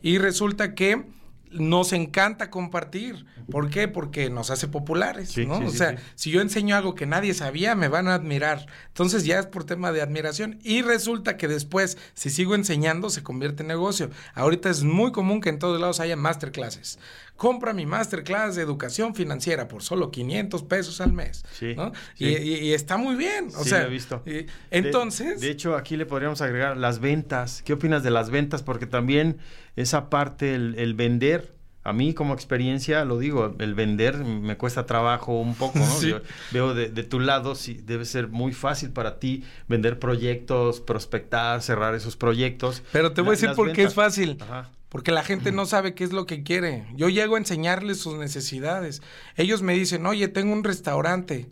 y 0.02 0.18
resulta 0.18 0.76
que 0.76 1.06
nos 1.54 1.94
encanta 1.94 2.50
compartir. 2.50 3.26
¿Por 3.50 3.70
qué? 3.70 3.88
Porque 3.88 4.30
nos 4.30 4.50
hace 4.50 4.68
populares, 4.68 5.38
¿no? 5.38 5.60
o 5.60 5.70
sea, 5.70 5.98
si 6.16 6.32
yo 6.32 6.42
enseño 6.42 6.76
algo 6.76 6.96
que 6.96 7.06
nadie 7.06 7.34
sabía, 7.34 7.76
me 7.76 7.88
van 7.88 8.08
a 8.08 8.16
admirar. 8.16 8.66
Entonces 8.88 9.26
ya 9.26 9.40
es 9.40 9.46
por 9.46 9.64
tema 9.64 9.92
de 9.92 10.02
admiración. 10.02 10.60
Y 10.64 10.82
resulta 10.82 11.38
que 11.38 11.48
después, 11.48 11.98
si 12.14 12.30
sigo 12.30 12.56
enseñando, 12.56 13.10
se 13.10 13.24
convierte 13.24 13.64
en 13.64 13.68
negocio. 13.68 14.10
Ahorita 14.34 14.70
es 14.70 14.84
muy 14.84 15.12
común 15.12 15.42
que 15.42 15.50
en 15.50 15.60
todos 15.60 15.80
lados 15.80 16.00
haya 16.00 16.16
masterclasses. 16.16 17.00
Compra 17.44 17.74
mi 17.74 17.86
masterclass 17.86 18.56
de 18.56 18.62
educación 18.62 19.16
financiera 19.16 19.68
por 19.68 19.84
solo 19.84 20.12
500 20.12 20.64
pesos 20.64 21.02
al 21.02 21.12
mes. 21.12 21.44
¿no? 21.76 21.92
Y, 22.18 22.72
está 22.72 22.96
muy 22.96 23.16
bien. 23.16 23.50
O 23.58 23.66
sea, 23.66 23.84
he 23.84 23.90
visto. 23.90 24.24
entonces. 24.72 25.42
De, 25.42 25.52
hecho, 25.52 25.76
aquí 25.76 25.98
le 25.98 26.06
podríamos 26.06 26.40
agregar 26.40 26.78
las 26.78 27.00
ventas. 27.00 27.62
¿Qué 27.66 27.74
opinas 27.74 28.02
de 28.02 28.12
las 28.12 28.30
ventas? 28.30 28.64
Porque 28.64 28.86
también 28.86 29.40
esa 29.76 30.10
parte, 30.10 30.56
el, 30.56 30.94
vender, 30.94 31.54
a 31.84 31.92
mí 31.92 32.14
como 32.14 32.34
experiencia, 32.34 33.04
lo 33.04 33.20
digo, 33.20 33.54
el 33.60 33.76
vender 33.76 34.20
me 34.20 34.56
cuesta 34.56 34.86
trabajo 34.86 35.38
un 35.38 35.56
poco, 35.56 35.80
¿no? 35.80 36.02
Yo 36.02 36.22
veo 36.52 36.74
de, 36.74 36.88
tu 37.04 37.20
lado, 37.20 37.56
sí, 37.56 37.82
debe 37.84 38.06
ser 38.06 38.30
muy 38.30 38.54
fácil 38.54 38.92
para 38.92 39.20
ti 39.20 39.44
vender 39.68 40.00
proyectos, 40.00 40.80
prospectar, 40.80 41.62
cerrar 41.62 41.94
esos 41.94 42.16
proyectos. 42.16 42.84
Pero 42.94 43.12
te 43.12 43.20
voy 43.20 43.32
a 43.32 43.32
decir 43.32 43.52
por 43.54 43.74
qué 43.74 43.84
es 43.84 43.94
fácil. 43.94 44.38
Ajá. 44.40 44.70
Porque 44.94 45.12
la 45.12 45.24
gente 45.24 45.52
no 45.52 45.66
sabe 45.66 45.96
qué 45.96 46.04
es 46.04 46.14
lo 46.14 46.28
que 46.28 46.44
quiere. 46.44 46.86
Yo 46.96 47.10
llego 47.10 47.34
a 47.34 47.40
enseñarles 47.40 47.98
sus 47.98 48.20
necesidades. 48.20 49.02
Ellos 49.38 49.64
me 49.64 49.74
dicen, 49.74 50.06
oye, 50.06 50.28
tengo 50.28 50.54
un 50.54 50.64
restaurante. 50.64 51.50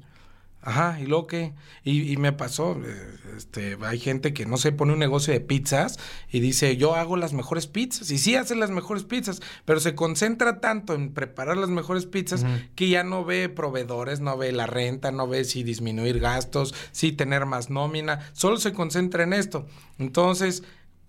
Ajá, 0.61 0.99
¿y 1.01 1.07
lo 1.07 1.25
que? 1.25 1.53
Y, 1.83 2.17
me 2.17 2.33
pasó, 2.33 2.79
eh, 2.85 3.15
este, 3.35 3.79
hay 3.81 3.97
gente 3.97 4.31
que, 4.31 4.45
no 4.45 4.57
se 4.57 4.71
pone 4.71 4.93
un 4.93 4.99
negocio 4.99 5.33
de 5.33 5.39
pizzas 5.39 5.97
y 6.31 6.39
dice, 6.39 6.77
yo 6.77 6.93
hago 6.93 7.17
las 7.17 7.33
mejores 7.33 7.65
pizzas. 7.65 8.11
Y 8.11 8.19
sí 8.19 8.35
hace 8.35 8.53
las 8.53 8.69
mejores 8.69 9.05
pizzas, 9.05 9.41
pero 9.65 9.79
se 9.79 9.95
concentra 9.95 10.59
tanto 10.59 10.93
en 10.93 11.11
preparar 11.11 11.57
las 11.57 11.69
mejores 11.71 12.05
pizzas 12.05 12.45
que 12.75 12.89
ya 12.89 13.03
no 13.03 13.25
ve 13.25 13.49
proveedores, 13.49 14.19
no 14.19 14.37
ve 14.37 14.51
la 14.51 14.67
renta, 14.67 15.11
no 15.11 15.27
ve 15.27 15.45
si 15.45 15.63
disminuir 15.63 16.19
gastos, 16.19 16.75
si 16.91 17.11
tener 17.11 17.47
más 17.47 17.71
nómina, 17.71 18.19
solo 18.33 18.57
se 18.57 18.71
concentra 18.71 19.23
en 19.23 19.33
esto. 19.33 19.65
Entonces, 19.97 20.61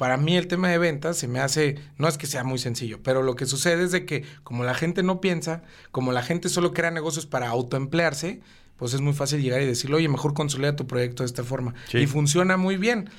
para 0.03 0.16
mí 0.16 0.36
el 0.36 0.48
tema 0.48 0.68
de 0.68 0.78
ventas 0.78 1.16
se 1.16 1.28
me 1.28 1.38
hace, 1.38 1.78
no 1.96 2.09
es 2.09 2.18
que 2.18 2.26
sea 2.26 2.42
muy 2.42 2.59
sencillo, 2.59 3.00
pero 3.05 3.22
lo 3.22 3.36
que 3.36 3.46
sucede 3.46 3.84
es 3.84 3.92
de 3.92 4.05
que 4.05 4.24
como 4.42 4.64
la 4.64 4.74
gente 4.74 5.05
no 5.05 5.20
piensa, 5.20 5.62
como 5.92 6.11
la 6.11 6.24
gente 6.24 6.48
solo 6.48 6.72
crea 6.72 6.90
negocios 6.90 7.24
para 7.24 7.48
autoemplearse, 7.50 8.40
pues 8.74 8.94
es 8.94 9.00
muy 9.00 9.12
fácil 9.12 9.40
llegar 9.40 9.62
y 9.62 9.66
decirle, 9.66 9.94
oye, 9.94 10.09
mejor 10.09 10.34
consolida 10.34 10.74
tu 10.74 10.88
proyecto 10.88 11.22
de 11.22 11.28
esta 11.28 11.44
forma. 11.44 11.74
Y 11.92 12.09
funciona 12.09 12.57
muy 12.57 12.78
bien. 12.78 13.11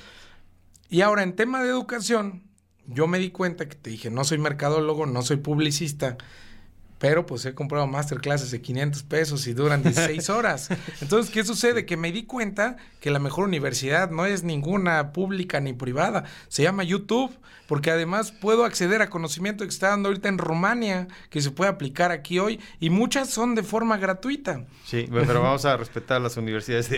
Y 0.90 1.00
ahora, 1.00 1.22
en 1.22 1.34
tema 1.34 1.62
de 1.62 1.70
educación, 1.70 2.42
yo 2.86 3.06
me 3.06 3.18
di 3.18 3.30
cuenta 3.30 3.66
que 3.66 3.76
te 3.76 3.88
dije, 3.88 4.10
no 4.10 4.22
soy 4.24 4.36
mercadólogo, 4.36 5.06
no 5.06 5.22
soy 5.22 5.38
publicista, 5.38 6.18
pero 6.98 7.26
pues 7.26 7.44
he 7.44 7.54
comprado 7.54 7.86
masterclasses 7.86 8.50
de 8.50 8.60
500 8.60 9.02
pesos 9.02 9.46
y 9.46 9.54
duran 9.54 9.82
16 9.82 10.30
horas. 10.30 10.68
Entonces, 11.00 11.32
¿qué 11.32 11.44
sucede? 11.44 11.86
Que 11.86 11.96
me 11.96 12.12
di 12.12 12.24
cuenta 12.24 12.76
que 13.00 13.10
la 13.10 13.18
mejor 13.18 13.44
universidad 13.44 14.10
no 14.10 14.26
es 14.26 14.42
ninguna 14.42 15.12
pública 15.12 15.60
ni 15.60 15.72
privada, 15.72 16.24
se 16.48 16.62
llama 16.62 16.84
YouTube, 16.84 17.36
porque 17.66 17.90
además 17.90 18.32
puedo 18.32 18.64
acceder 18.64 19.02
a 19.02 19.10
conocimiento 19.10 19.64
que 19.64 19.70
está 19.70 19.88
dando 19.88 20.08
ahorita 20.08 20.28
en 20.28 20.38
Rumania, 20.38 21.08
que 21.30 21.40
se 21.40 21.50
puede 21.50 21.70
aplicar 21.70 22.10
aquí 22.10 22.38
hoy, 22.38 22.60
y 22.80 22.90
muchas 22.90 23.30
son 23.30 23.54
de 23.54 23.62
forma 23.62 23.96
gratuita. 23.96 24.64
Sí, 24.84 25.08
pero 25.10 25.42
vamos 25.42 25.64
a 25.64 25.76
respetar 25.76 26.20
las 26.20 26.36
universidades. 26.36 26.90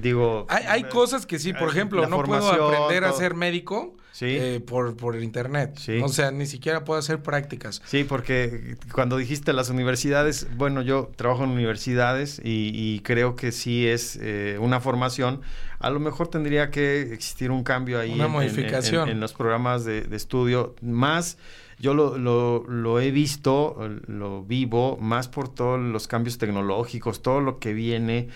digo, 0.00 0.46
hay, 0.48 0.84
cosas 0.84 1.26
que 1.26 1.38
sí, 1.38 1.52
por 1.52 1.68
ejemplo, 1.68 2.06
no 2.06 2.22
puedo 2.22 2.50
aprender 2.50 3.04
a 3.04 3.12
ser 3.12 3.34
médico 3.34 3.96
eh, 4.20 4.60
por, 4.66 4.96
por 4.96 5.16
el 5.16 5.24
internet. 5.24 5.78
O 6.02 6.08
sea, 6.08 6.30
ni 6.30 6.46
siquiera 6.46 6.84
puedo 6.84 6.98
hacer 6.98 7.22
prácticas. 7.22 7.82
Sí, 7.84 8.04
porque 8.04 8.76
cuando 8.92 9.16
dijiste 9.16 9.52
las 9.52 9.70
universidades, 9.70 10.46
bueno, 10.56 10.82
yo 10.82 11.10
trabajo 11.16 11.44
en 11.44 11.50
universidades 11.50 12.40
y, 12.42 13.00
creo 13.00 13.36
que 13.36 13.52
sí 13.52 13.86
es 13.86 14.18
eh, 14.20 14.58
una 14.60 14.80
formación. 14.80 15.40
A 15.78 15.90
lo 15.90 16.00
mejor 16.00 16.28
tendría 16.28 16.70
que 16.70 17.02
existir 17.12 17.50
un 17.50 17.62
cambio 17.62 18.00
ahí. 18.00 18.12
Una 18.12 18.28
modificación. 18.28 19.08
En, 19.08 19.20
los 19.20 19.32
programas 19.34 19.84
de, 19.84 20.06
estudio. 20.12 20.74
Más, 20.80 21.36
yo 21.78 21.94
lo, 21.94 22.16
lo, 22.16 22.64
lo, 22.68 23.00
he 23.00 23.10
visto, 23.10 23.76
lo 24.06 24.42
vivo, 24.42 24.96
más 24.98 25.28
por 25.28 25.52
todos 25.52 25.78
los 25.78 26.08
cambios 26.08 26.38
tecnológicos, 26.38 27.22
todo 27.22 27.40
lo 27.40 27.58
que 27.58 27.74
viene. 27.74 28.28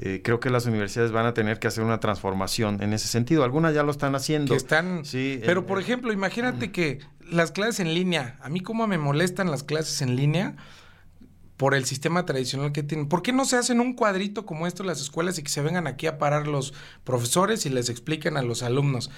Eh, 0.00 0.20
creo 0.22 0.38
que 0.38 0.48
las 0.48 0.66
universidades 0.66 1.10
van 1.10 1.26
a 1.26 1.34
tener 1.34 1.58
que 1.58 1.66
hacer 1.66 1.82
una 1.82 1.98
transformación 1.98 2.80
en 2.82 2.92
ese 2.92 3.08
sentido. 3.08 3.42
Algunas 3.42 3.74
ya 3.74 3.82
lo 3.82 3.90
están 3.90 4.14
haciendo. 4.14 4.54
están. 4.54 5.04
Sí. 5.04 5.40
Pero, 5.44 5.66
por 5.66 5.80
ejemplo, 5.80 6.12
imagínate 6.12 6.70
que 6.70 7.00
las 7.30 7.50
clases 7.50 7.80
en 7.80 7.92
línea, 7.94 8.36
a 8.40 8.48
mí 8.48 8.60
cómo 8.60 8.86
me 8.86 8.96
molestan 8.96 9.50
las 9.50 9.64
clases 9.64 10.00
en 10.00 10.14
línea 10.14 10.54
por 11.58 11.74
el 11.74 11.84
sistema 11.84 12.24
tradicional 12.24 12.70
que 12.70 12.84
tienen. 12.84 13.08
¿Por 13.08 13.20
qué 13.20 13.32
no 13.32 13.44
se 13.44 13.56
hacen 13.56 13.80
un 13.80 13.92
cuadrito 13.92 14.46
como 14.46 14.68
esto 14.68 14.84
en 14.84 14.86
las 14.86 15.00
escuelas 15.00 15.38
y 15.38 15.42
que 15.42 15.50
se 15.50 15.60
vengan 15.60 15.88
aquí 15.88 16.06
a 16.06 16.16
parar 16.16 16.46
los 16.46 16.72
profesores 17.02 17.66
y 17.66 17.68
les 17.68 17.88
expliquen 17.88 18.36
a 18.36 18.42
los 18.42 18.62
alumnos? 18.62 19.10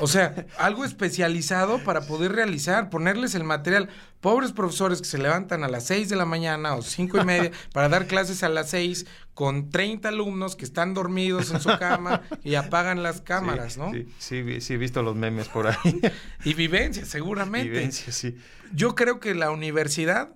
O 0.00 0.08
sea, 0.08 0.46
algo 0.58 0.86
especializado 0.86 1.84
para 1.84 2.06
poder 2.06 2.32
realizar, 2.32 2.88
ponerles 2.88 3.34
el 3.34 3.44
material. 3.44 3.90
Pobres 4.22 4.52
profesores 4.52 5.02
que 5.02 5.06
se 5.06 5.18
levantan 5.18 5.62
a 5.62 5.68
las 5.68 5.84
6 5.84 6.08
de 6.08 6.16
la 6.16 6.24
mañana 6.24 6.74
o 6.74 6.80
cinco 6.80 7.20
y 7.20 7.24
media 7.26 7.52
para 7.74 7.90
dar 7.90 8.06
clases 8.06 8.42
a 8.42 8.48
las 8.48 8.70
6 8.70 9.04
con 9.34 9.68
30 9.68 10.08
alumnos 10.08 10.56
que 10.56 10.64
están 10.64 10.94
dormidos 10.94 11.50
en 11.50 11.60
su 11.60 11.68
cama 11.78 12.22
y 12.42 12.54
apagan 12.54 13.02
las 13.02 13.20
cámaras, 13.20 13.76
¿no? 13.76 13.92
Sí, 13.92 14.08
sí, 14.18 14.60
sí, 14.62 14.72
he 14.72 14.76
visto 14.78 15.02
los 15.02 15.16
memes 15.16 15.48
por 15.48 15.66
ahí. 15.66 16.00
y 16.44 16.54
vivencia, 16.54 17.04
seguramente. 17.04 17.68
Vivencia, 17.68 18.10
sí. 18.10 18.38
Yo 18.72 18.94
creo 18.94 19.20
que 19.20 19.34
la 19.34 19.50
universidad 19.50 20.30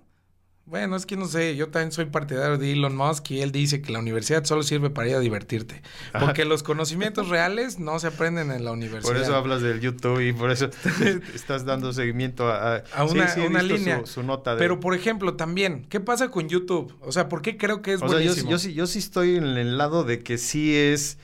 bueno, 0.69 0.97
es 0.97 1.07
que 1.07 1.17
no 1.17 1.27
sé, 1.27 1.57
yo 1.57 1.69
también 1.69 1.93
soy 1.93 2.05
partidario 2.07 2.59
de 2.59 2.73
Elon 2.73 2.95
Musk 2.95 3.31
y 3.31 3.41
él 3.41 3.53
dice 3.53 3.81
que 3.81 3.91
la 3.91 4.01
universidad 4.01 4.45
solo 4.45 4.63
sirve 4.63 4.91
para 4.91 5.09
ir 5.09 5.15
a 5.15 5.21
divertirte. 5.21 5.83
Porque 6.19 6.45
los 6.45 6.63
conocimientos 6.63 7.29
reales 7.29 7.79
no 7.79 7.99
se 7.99 8.09
aprenden 8.09 8.51
en 8.51 8.65
la 8.65 8.73
universidad. 8.73 9.13
Por 9.13 9.21
eso 9.21 9.35
hablas 9.35 9.63
del 9.63 9.81
YouTube 9.81 10.21
y 10.21 10.33
por 10.33 10.51
eso 10.51 10.69
estás 11.35 11.65
dando 11.65 11.93
seguimiento 11.93 12.49
a, 12.51 12.83
una, 13.09 13.63
línea. 13.63 14.05
Su, 14.05 14.23
nota 14.23 14.57
Pero, 14.57 14.79
por 14.79 14.95
ejemplo, 14.95 15.35
también, 15.35 15.87
¿qué 15.89 16.01
pasa 16.01 16.31
con 16.31 16.49
YouTube? 16.49 16.95
O 17.01 17.13
sea, 17.13 17.29
¿por 17.29 17.41
qué 17.41 17.57
creo 17.57 17.81
que 17.81 17.95
es 17.95 18.01
buenísimo? 18.01 18.51
yo, 18.51 18.59
sí, 18.59 18.75
yo 18.75 18.87
sí 18.87 18.99
estoy 18.99 19.37
en 19.37 19.45
el 19.45 19.79
lado 19.79 20.05
de 20.05 20.21
que 20.21 20.37
sí 20.37 20.77
es 20.77 21.19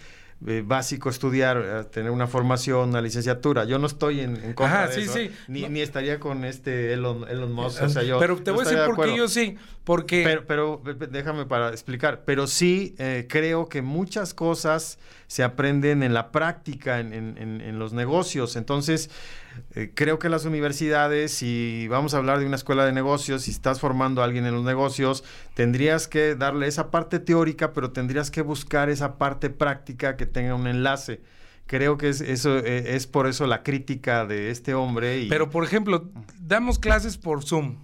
eh, 0.46 0.62
básico 0.64 1.08
estudiar, 1.08 1.62
eh, 1.64 1.84
tener 1.90 2.10
una 2.10 2.26
formación, 2.26 2.90
una 2.90 3.00
licenciatura. 3.00 3.64
Yo 3.64 3.78
no 3.78 3.86
estoy 3.86 4.20
en, 4.20 4.52
contra 4.54 4.88
de 4.88 5.02
eso, 5.02 5.18
Ni, 5.48 5.80
estaría 5.80 6.20
con 6.20 6.44
este 6.44 6.92
Elon, 6.92 7.28
Elon 7.28 7.52
Musk. 7.52 7.82
O 7.82 7.88
sea, 7.88 8.02
yo 8.02 8.18
pero 8.18 8.36
te 8.42 8.50
voy 8.50 8.66
a 8.66 8.68
decir 8.68 8.84
por 8.94 9.06
qué 9.06 9.16
yo 9.16 9.28
sí. 9.28 9.56
Porque... 9.84 10.42
Pero, 10.46 10.82
déjame 11.10 11.44
para 11.44 11.68
explicar. 11.68 12.22
Pero 12.24 12.46
sí 12.46 12.94
eh, 12.98 13.26
creo 13.28 13.68
que 13.68 13.82
muchas 13.82 14.32
cosas 14.32 14.98
se 15.26 15.42
aprenden 15.42 16.02
en 16.02 16.14
la 16.14 16.32
práctica, 16.32 17.00
en, 17.00 17.12
en, 17.12 17.78
los 17.78 17.92
negocios. 17.92 18.56
Entonces, 18.56 19.10
eh, 19.74 19.92
creo 19.94 20.18
que 20.18 20.30
las 20.30 20.46
universidades, 20.46 21.32
si 21.32 21.86
vamos 21.88 22.14
a 22.14 22.18
hablar 22.18 22.38
de 22.38 22.46
una 22.46 22.56
escuela 22.56 22.86
de 22.86 22.92
negocios, 22.92 23.42
si 23.42 23.50
estás 23.50 23.78
formando 23.78 24.22
a 24.22 24.24
alguien 24.24 24.46
en 24.46 24.54
los 24.54 24.64
negocios, 24.64 25.22
tendrías 25.54 26.08
que 26.08 26.34
darle 26.34 26.66
esa 26.66 26.90
parte 26.90 27.18
teórica, 27.18 27.72
pero 27.74 27.90
tendrías 27.90 28.30
que 28.30 28.40
buscar 28.40 28.88
esa 28.88 29.18
parte 29.18 29.50
práctica 29.50 30.16
que 30.16 30.24
tenga 30.24 30.54
un 30.54 30.66
enlace 30.66 31.20
creo 31.66 31.96
que 31.96 32.10
es 32.10 32.20
eso 32.20 32.58
eh, 32.58 32.94
es 32.94 33.06
por 33.06 33.26
eso 33.26 33.46
la 33.46 33.62
crítica 33.62 34.26
de 34.26 34.50
este 34.50 34.74
hombre 34.74 35.26
pero 35.30 35.48
por 35.48 35.64
ejemplo 35.64 36.10
damos 36.38 36.78
clases 36.78 37.16
por 37.16 37.42
Zoom 37.42 37.76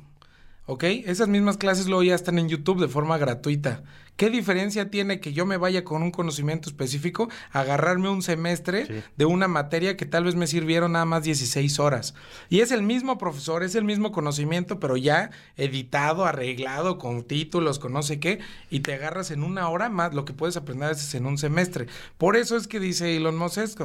¿ok? 0.71 0.85
Esas 0.85 1.27
mismas 1.27 1.57
clases 1.57 1.87
luego 1.87 2.05
ya 2.05 2.15
están 2.15 2.39
en 2.39 2.49
YouTube 2.49 2.81
de 2.81 2.87
forma 2.87 3.19
gratuita. 3.19 3.83
¿Qué 4.15 4.31
diferencia 4.31 4.89
tiene 4.89 5.19
que 5.19 5.33
yo 5.33 5.45
me 5.45 5.57
vaya 5.57 5.83
con 5.83 6.03
un 6.05 6.13
conocimiento 6.13 6.69
específico 6.69 7.29
a 7.51 7.61
agarrarme 7.61 8.09
un 8.09 8.23
semestre 8.23 9.03
de 9.17 9.25
una 9.25 9.49
materia 9.49 9.97
que 9.97 10.07
tal 10.07 10.25
vez 10.25 10.37
me 10.37 10.47
sirvieron 10.47 10.93
nada 10.93 11.07
más 11.07 11.25
16 11.25 11.81
horas? 11.81 12.15
Y 12.51 12.61
es 12.61 12.71
el 12.71 12.85
mismo 12.85 13.19
profesor, 13.19 13.65
es 13.65 13.75
el 13.75 13.83
mismo 13.83 14.13
conocimiento, 14.13 14.79
pero 14.79 14.97
ya 14.97 15.31
editado, 15.57 16.25
arreglado, 16.25 16.99
con 16.99 17.25
títulos, 17.25 17.81
con 17.81 17.93
no 17.93 18.05
sé 18.05 18.21
qué, 18.21 18.39
y 18.71 18.81
te 18.81 18.95
agarras 18.95 19.33
en 19.33 19.43
una 19.43 19.69
hora 19.71 19.89
más 19.89 20.15
lo 20.15 20.25
que 20.25 20.35
puedes 20.35 20.57
aprender 20.57 20.87
a 20.87 20.93
veces 20.93 21.13
en 21.17 21.27
un 21.27 21.37
semestre. 21.37 21.87
Por 22.17 22.37
eso 22.37 22.57
es 22.57 22.69
que 22.69 22.79
dice 22.79 23.17
Elon 23.17 23.37
Musk. 23.37 23.81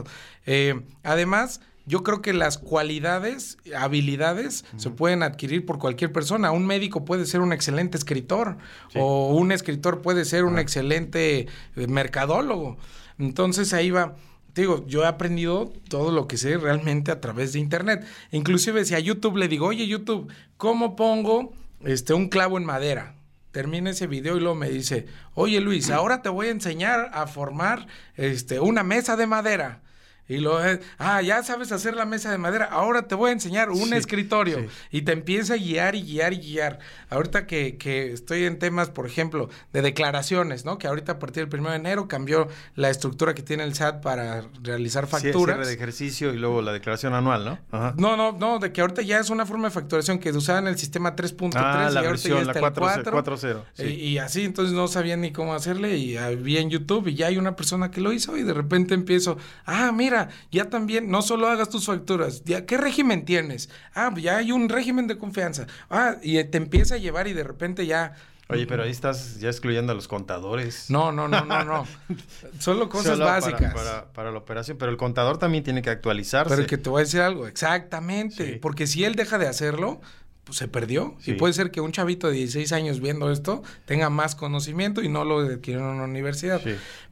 Eh, 0.46 0.82
además, 1.02 1.62
yo 1.86 2.04
creo 2.04 2.22
que 2.22 2.34
las 2.34 2.58
cualidades, 2.58 3.58
habilidades 3.78 4.66
se 4.78 4.90
pueden 4.90 5.24
adquirir 5.24 5.66
por 5.66 5.78
cualquier 5.78 6.12
persona. 6.12 6.52
Un 6.52 6.66
médico 6.66 7.06
puede 7.06 7.26
ser 7.26 7.42
un 7.42 7.54
excelente 7.54 7.98
escritor 7.98 8.58
o 8.96 9.34
un 9.36 9.52
escritor 9.52 10.02
puede 10.02 10.26
ser 10.26 10.46
un 10.46 10.58
excelente 10.58 11.48
eh, 11.76 11.88
mercadólogo. 11.88 12.78
Entonces 13.20 13.74
ahí 13.74 13.92
va. 13.92 14.16
Digo, 14.56 14.86
yo 14.88 15.04
he 15.04 15.08
aprendido 15.08 15.72
todo 15.90 16.12
lo 16.12 16.28
que 16.28 16.38
sé 16.38 16.58
realmente 16.58 17.12
a 17.12 17.20
través 17.20 17.54
de 17.54 17.60
internet. 17.60 18.06
Inclusive 18.32 18.86
si 18.86 18.96
a 18.96 19.00
YouTube 19.00 19.38
le 19.38 19.48
digo, 19.48 19.68
oye 19.68 19.86
YouTube, 19.86 20.32
¿cómo 20.58 20.96
pongo 20.96 21.54
este 21.84 22.14
un 22.14 22.30
clavo 22.30 22.58
en 22.58 22.66
madera? 22.66 23.16
termina 23.52 23.92
ese 23.92 24.06
video 24.06 24.36
y 24.36 24.42
luego 24.42 24.56
me 24.56 24.70
dice, 24.70 25.06
oye 25.34 25.62
Luis, 25.62 25.90
ahora 25.90 26.22
te 26.22 26.28
voy 26.28 26.48
a 26.48 26.50
enseñar 26.50 27.10
a 27.14 27.26
formar 27.26 27.88
este, 28.16 28.60
una 28.60 28.84
mesa 28.84 29.16
de 29.16 29.28
madera. 29.28 29.82
Y 30.28 30.38
luego, 30.38 30.60
ah, 30.98 31.22
ya 31.22 31.44
sabes 31.44 31.72
hacer 31.72 31.96
la 31.96 32.06
mesa 32.06 32.32
de 32.32 32.38
madera, 32.38 32.66
ahora 32.66 33.08
te 33.08 33.14
voy 33.14 33.30
a 33.30 33.34
enseñar 33.34 33.70
un 33.70 33.94
escritorio. 33.94 34.66
Y 34.92 35.04
te 35.04 35.12
empieza 35.12 35.54
a 35.54 35.58
guiar 35.58 35.96
y 35.96 36.04
guiar 36.04 36.34
y 36.34 36.38
guiar. 36.38 36.80
Ahorita 37.10 37.46
que, 37.46 37.78
que 37.78 38.12
estoy 38.12 38.46
en 38.46 38.58
temas, 38.58 38.90
por 38.90 39.06
ejemplo, 39.06 39.50
de 39.72 39.82
declaraciones, 39.82 40.66
¿no? 40.66 40.78
Que 40.78 40.88
ahorita 40.88 41.14
a 41.14 41.20
partir 41.20 41.48
del 41.48 41.60
1 41.60 41.70
de 41.70 41.76
enero 41.76 42.08
cambió 42.08 42.48
la 42.76 42.90
estructura 42.90 43.36
que 43.36 43.44
tiene 43.44 43.64
el 43.64 43.76
SAT 43.76 44.02
para 44.02 44.44
realizar 44.64 45.06
facturas. 45.06 45.60
Sí, 45.60 45.68
de 45.68 45.74
ejercicio 45.74 46.34
y 46.34 46.38
luego 46.38 46.62
la 46.62 46.74
declaración 46.74 47.14
anual, 47.14 47.46
¿no? 47.46 47.60
Ajá. 47.72 47.94
No, 47.98 48.18
no, 48.18 48.32
no, 48.32 48.58
de 48.60 48.74
que 48.74 48.82
ahorita 48.82 49.04
ya 49.04 49.20
es 49.20 49.30
una 49.30 49.46
forma 49.46 49.68
de 49.68 49.72
facturación 49.72 50.18
que 50.18 50.32
usaban 50.32 50.68
el 50.68 50.78
sistema 50.78 51.16
3.3 51.16 51.54
ah, 51.56 51.90
y 51.94 51.98
ahorita 51.98 52.30
ya 52.30 52.42
está 52.42 52.62
la 52.62 52.74
4.0. 52.74 53.64
Sí. 53.74 53.84
Y, 53.84 53.88
y, 53.88 54.18
así, 54.18 54.44
entonces 54.44 54.74
no 54.74 54.88
sabían 54.88 55.22
ni 55.22 55.32
cómo 55.32 55.54
hacerle 55.54 55.98
y 55.98 56.18
vi 56.38 56.58
en 56.58 56.70
YouTube 56.70 57.08
y 57.08 57.16
ya 57.16 57.28
hay 57.28 57.38
una 57.38 57.56
persona 57.56 57.92
que 57.92 58.02
lo 58.02 58.12
hizo 58.12 58.36
y 58.38 58.44
de 58.44 58.54
repente 58.54 58.94
empiezo, 58.94 59.38
ah, 59.66 59.92
mira, 59.92 60.15
ya 60.52 60.70
también, 60.70 61.10
no 61.10 61.22
solo 61.22 61.48
hagas 61.48 61.70
tus 61.70 61.86
facturas, 61.86 62.44
ya, 62.44 62.66
¿qué 62.66 62.78
régimen 62.78 63.26
tienes? 63.26 63.70
Ah, 63.94 64.14
ya 64.18 64.38
hay 64.38 64.52
un 64.52 64.70
régimen 64.70 65.08
de 65.08 65.18
confianza. 65.18 65.68
Ah, 65.90 66.16
y 66.22 66.44
te 66.46 66.58
empieza 66.58 66.96
a 66.96 66.98
llevar 66.98 67.28
y 67.28 67.34
de 67.34 67.44
repente 67.44 67.86
ya... 67.86 68.14
Oye, 68.48 68.68
pero 68.68 68.84
ahí 68.84 68.92
estás 68.92 69.40
ya 69.40 69.50
excluyendo 69.50 69.92
a 69.92 69.96
los 69.96 70.08
contadores. 70.08 70.92
No, 70.92 71.12
no, 71.12 71.28
no, 71.28 71.44
no, 71.46 71.64
no. 71.64 71.88
Solo 72.60 72.90
cosas 72.90 73.18
básicas. 73.18 73.74
Para, 73.74 74.14
para, 74.14 74.32
la 74.32 74.38
operación, 74.38 74.78
pero 74.78 74.92
el 74.92 74.98
contador 74.98 75.40
también 75.40 75.64
tiene 75.64 75.82
que 75.82 75.90
actualizarse. 75.90 76.56
Pero 76.56 76.68
que 76.68 76.78
te 76.78 76.90
voy 76.90 77.02
a 77.02 77.06
decir 77.06 77.22
algo, 77.22 77.48
exactamente. 77.48 78.60
Porque 78.62 78.86
si 78.86 79.04
él 79.04 79.16
deja 79.16 79.40
de 79.40 79.48
hacerlo, 79.48 80.00
pues 80.46 80.58
se 80.60 80.68
perdió. 80.68 81.18
Y 81.26 81.34
puede 81.34 81.54
ser 81.54 81.72
que 81.72 81.82
un 81.82 81.92
chavito 81.92 82.28
de 82.28 82.34
16 82.36 82.72
años 82.72 83.02
viendo 83.02 83.32
esto 83.32 83.64
tenga 83.86 84.10
más 84.10 84.36
conocimiento 84.36 85.02
y 85.02 85.10
no 85.10 85.26
lo 85.26 85.40
adquirió 85.40 85.80
en 85.80 85.86
una 85.88 86.04
universidad. 86.04 86.62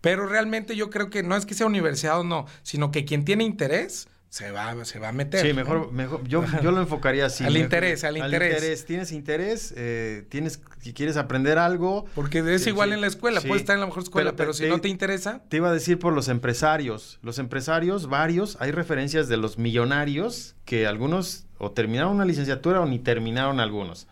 Pero 0.01 0.27
realmente 0.27 0.75
yo 0.75 0.89
creo 0.89 1.09
que 1.09 1.23
no 1.23 1.35
es 1.35 1.45
que 1.45 1.55
sea 1.55 1.65
universidad 1.65 2.19
o 2.19 2.23
no, 2.23 2.45
sino 2.61 2.91
que 2.91 3.05
quien 3.05 3.25
tiene 3.25 3.43
interés 3.43 4.07
se 4.33 4.49
va, 4.49 4.83
se 4.83 4.97
va 4.97 5.09
a 5.09 5.11
meter. 5.11 5.45
Sí, 5.45 5.53
mejor, 5.53 5.91
mejor 5.91 6.27
yo, 6.27 6.43
yo 6.63 6.71
lo 6.71 6.81
enfocaría 6.81 7.27
así. 7.27 7.43
al 7.43 7.55
interés, 7.55 8.03
al 8.03 8.17
interés. 8.17 8.83
Tienes 8.83 9.11
interés, 9.11 9.71
eh, 9.77 10.25
tienes, 10.29 10.59
si 10.81 10.91
quieres 10.91 11.17
aprender 11.17 11.59
algo. 11.59 12.05
Porque 12.15 12.39
es 12.39 12.65
igual 12.65 12.93
en 12.93 13.01
la 13.01 13.05
escuela, 13.05 13.41
puedes 13.41 13.61
estar 13.61 13.75
en 13.75 13.81
la 13.81 13.85
mejor 13.85 14.01
escuela, 14.01 14.35
pero, 14.35 14.51
si 14.53 14.65
no 14.65 14.81
te 14.81 14.89
interesa. 14.89 15.43
Te 15.49 15.57
iba 15.57 15.69
a 15.69 15.71
decir 15.71 15.99
por 15.99 16.13
los 16.13 16.29
empresarios. 16.29 17.19
Los 17.21 17.37
empresarios, 17.37 18.07
varios, 18.07 18.57
hay 18.59 18.71
referencias 18.71 19.27
de 19.27 19.37
los 19.37 19.59
millonarios 19.59 20.55
que 20.65 20.87
algunos 20.87 21.45
o 21.59 21.69
terminaron 21.69 22.15
una 22.15 22.25
licenciatura 22.25 22.81
o 22.81 22.87
ni 22.87 22.97
terminaron 22.97 23.59
algunos. 23.59 24.07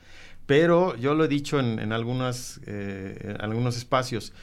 Pero 0.46 0.96
yo 0.98 1.16
lo 1.16 1.26
he 1.26 1.30
dicho 1.30 1.60
en, 1.60 1.80
en 1.80 1.94
algunas, 1.94 2.62
eh, 2.68 3.18
en 3.24 3.42
algunos 3.42 3.76
espacios, 3.76 4.34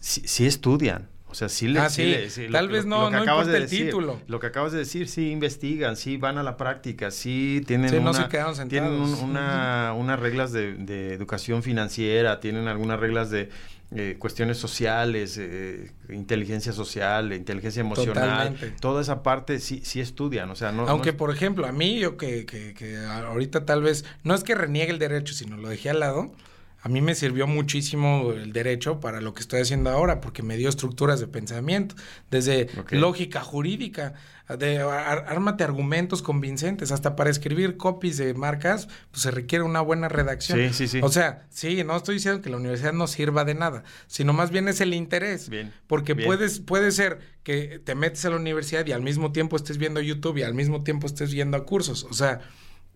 si 0.00 0.44
estudian. 0.44 1.08
O 1.30 1.34
sea, 1.34 1.48
sí 1.48 1.68
le... 1.68 1.78
Ah, 1.78 1.88
sí, 1.88 2.12
tal 2.50 2.68
vez 2.68 2.86
no, 2.86 3.08
no 3.08 3.18
importa 3.18 3.56
el 3.56 3.68
título. 3.68 4.20
Lo 4.26 4.40
que 4.40 4.48
acabas 4.48 4.72
de 4.72 4.78
decir, 4.78 5.08
sí 5.08 5.30
investigan, 5.30 5.96
sí 5.96 6.16
van 6.16 6.38
a 6.38 6.42
la 6.42 6.56
práctica, 6.56 7.10
sí 7.10 7.62
tienen, 7.66 7.94
una, 8.06 8.28
tienen 8.68 8.92
una, 8.92 9.94
unas 9.96 10.18
reglas 10.18 10.52
de, 10.52 10.74
de, 10.74 11.14
educación 11.14 11.62
financiera, 11.62 12.40
tienen 12.40 12.66
algunas 12.66 12.98
reglas 12.98 13.30
de 13.30 13.48
eh, 13.92 14.16
cuestiones 14.18 14.58
sociales, 14.58 15.38
eh, 15.38 15.92
inteligencia 16.08 16.72
social, 16.72 17.32
inteligencia 17.32 17.80
emocional. 17.80 18.56
Toda 18.80 19.00
esa 19.02 19.22
parte 19.22 19.60
sí, 19.60 19.82
sí 19.84 20.00
estudian, 20.00 20.50
o 20.50 20.56
sea, 20.56 20.72
no... 20.72 20.88
Aunque, 20.88 21.12
por 21.12 21.30
ejemplo, 21.30 21.66
a 21.66 21.72
mí, 21.72 22.00
yo 22.00 22.16
que, 22.16 22.44
que, 22.44 22.74
que 22.74 22.98
ahorita 22.98 23.64
tal 23.66 23.82
vez, 23.82 24.04
no 24.24 24.34
es 24.34 24.42
que 24.42 24.56
reniegue 24.56 24.90
el 24.90 24.98
derecho, 24.98 25.32
sino 25.32 25.56
lo 25.56 25.68
dejé 25.68 25.90
al 25.90 26.00
lado 26.00 26.32
a 26.82 26.88
mí 26.88 27.00
me 27.02 27.14
sirvió 27.14 27.46
muchísimo 27.46 28.32
el 28.32 28.52
derecho 28.52 29.00
para 29.00 29.20
lo 29.20 29.34
que 29.34 29.40
estoy 29.40 29.60
haciendo 29.60 29.90
ahora, 29.90 30.20
porque 30.20 30.42
me 30.42 30.56
dio 30.56 30.68
estructuras 30.68 31.20
de 31.20 31.26
pensamiento, 31.26 31.94
desde 32.30 32.68
lógica 32.90 33.42
jurídica, 33.42 34.14
de 34.48 34.78
ármate 34.80 35.62
argumentos 35.62 36.22
convincentes, 36.22 36.90
hasta 36.90 37.16
para 37.16 37.30
escribir 37.30 37.76
copies 37.76 38.16
de 38.16 38.32
marcas, 38.34 38.88
pues 39.10 39.22
se 39.22 39.30
requiere 39.30 39.62
una 39.62 39.82
buena 39.82 40.08
redacción. 40.08 40.58
Sí, 40.58 40.72
sí, 40.72 40.88
sí. 40.88 41.00
O 41.02 41.10
sea, 41.10 41.46
sí, 41.50 41.84
no 41.84 41.96
estoy 41.96 42.16
diciendo 42.16 42.40
que 42.40 42.50
la 42.50 42.56
universidad 42.56 42.94
no 42.94 43.06
sirva 43.06 43.44
de 43.44 43.54
nada, 43.54 43.84
sino 44.06 44.32
más 44.32 44.50
bien 44.50 44.66
es 44.68 44.80
el 44.80 44.94
interés. 44.94 45.50
Bien. 45.50 45.72
Porque 45.86 46.16
puedes, 46.16 46.60
puede 46.60 46.92
ser 46.92 47.20
que 47.42 47.80
te 47.84 47.94
metes 47.94 48.24
a 48.24 48.30
la 48.30 48.36
universidad 48.36 48.86
y 48.86 48.92
al 48.92 49.02
mismo 49.02 49.32
tiempo 49.32 49.56
estés 49.56 49.76
viendo 49.76 50.00
YouTube 50.00 50.38
y 50.38 50.42
al 50.42 50.54
mismo 50.54 50.82
tiempo 50.82 51.06
estés 51.06 51.30
yendo 51.30 51.58
a 51.58 51.64
cursos. 51.64 52.04
O 52.04 52.14
sea, 52.14 52.40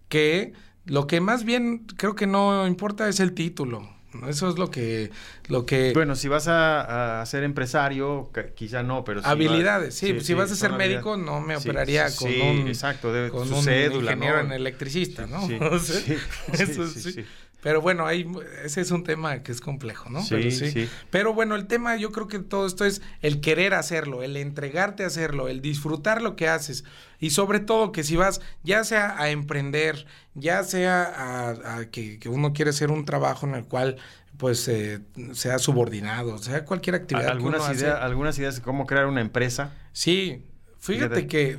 que 0.08 0.54
lo 0.86 1.06
que 1.06 1.20
más 1.20 1.44
bien 1.44 1.86
creo 1.96 2.14
que 2.14 2.26
no 2.26 2.66
importa 2.66 3.08
es 3.08 3.20
el 3.20 3.32
título. 3.32 3.88
Eso 4.28 4.48
es 4.48 4.58
lo 4.58 4.70
que, 4.70 5.10
lo 5.48 5.66
que... 5.66 5.92
Bueno, 5.92 6.14
si 6.14 6.28
vas 6.28 6.46
a, 6.46 7.20
a 7.20 7.26
ser 7.26 7.42
empresario, 7.42 8.30
quizá 8.54 8.82
no, 8.82 9.04
pero... 9.04 9.20
Si 9.20 9.28
habilidades, 9.28 9.94
sí, 9.94 10.20
Si 10.20 10.34
vas 10.34 10.52
a 10.52 10.56
ser 10.56 10.72
médico, 10.72 11.16
no 11.16 11.40
me 11.40 11.56
operaría 11.56 12.14
con 12.14 12.30
un... 12.30 12.68
exacto, 12.68 13.12
de, 13.12 13.30
con 13.30 13.52
un 13.52 13.58
ingeniero 13.58 14.40
en 14.40 14.52
electricista, 14.52 15.26
¿no? 15.26 15.48
Sí, 15.80 16.16
Eso 16.52 16.86
sí. 16.86 17.24
Pero 17.64 17.80
bueno, 17.80 18.06
ahí, 18.06 18.30
ese 18.62 18.82
es 18.82 18.90
un 18.90 19.04
tema 19.04 19.42
que 19.42 19.50
es 19.50 19.62
complejo, 19.62 20.10
¿no? 20.10 20.22
Sí, 20.22 20.50
sí. 20.50 20.86
Pero 21.08 21.32
bueno, 21.32 21.54
el 21.54 21.66
tema 21.66 21.96
yo 21.96 22.12
creo 22.12 22.28
que 22.28 22.38
todo 22.38 22.66
esto 22.66 22.84
es 22.84 23.00
el 23.22 23.40
querer 23.40 23.72
hacerlo, 23.72 24.22
el 24.22 24.36
entregarte 24.36 25.02
a 25.02 25.06
hacerlo, 25.06 25.48
el 25.48 25.62
disfrutar 25.62 26.20
lo 26.20 26.36
que 26.36 26.46
haces. 26.46 26.84
Y 27.20 27.30
sobre 27.30 27.60
todo 27.60 27.90
que 27.90 28.04
si 28.04 28.16
vas, 28.16 28.42
ya 28.64 28.84
sea 28.84 29.18
a 29.18 29.30
emprender, 29.30 30.04
ya 30.34 30.62
sea 30.62 31.54
a, 31.78 31.86
que, 31.86 32.20
uno 32.26 32.52
quiere 32.52 32.68
hacer 32.68 32.90
un 32.90 33.06
trabajo 33.06 33.46
en 33.46 33.54
el 33.54 33.64
cual 33.64 33.96
pues 34.36 34.68
eh, 34.68 35.00
sea 35.32 35.58
subordinado, 35.58 36.36
sea 36.36 36.66
cualquier 36.66 36.96
actividad. 36.96 37.30
¿Algunas, 37.30 37.74
ideas, 37.74 37.98
¿Algunas 37.98 38.38
ideas 38.38 38.56
de 38.56 38.60
cómo 38.60 38.84
crear 38.84 39.06
una 39.06 39.22
empresa? 39.22 39.72
Sí, 39.92 40.44
fíjate, 40.80 41.26
que, 41.26 41.58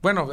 bueno, 0.00 0.30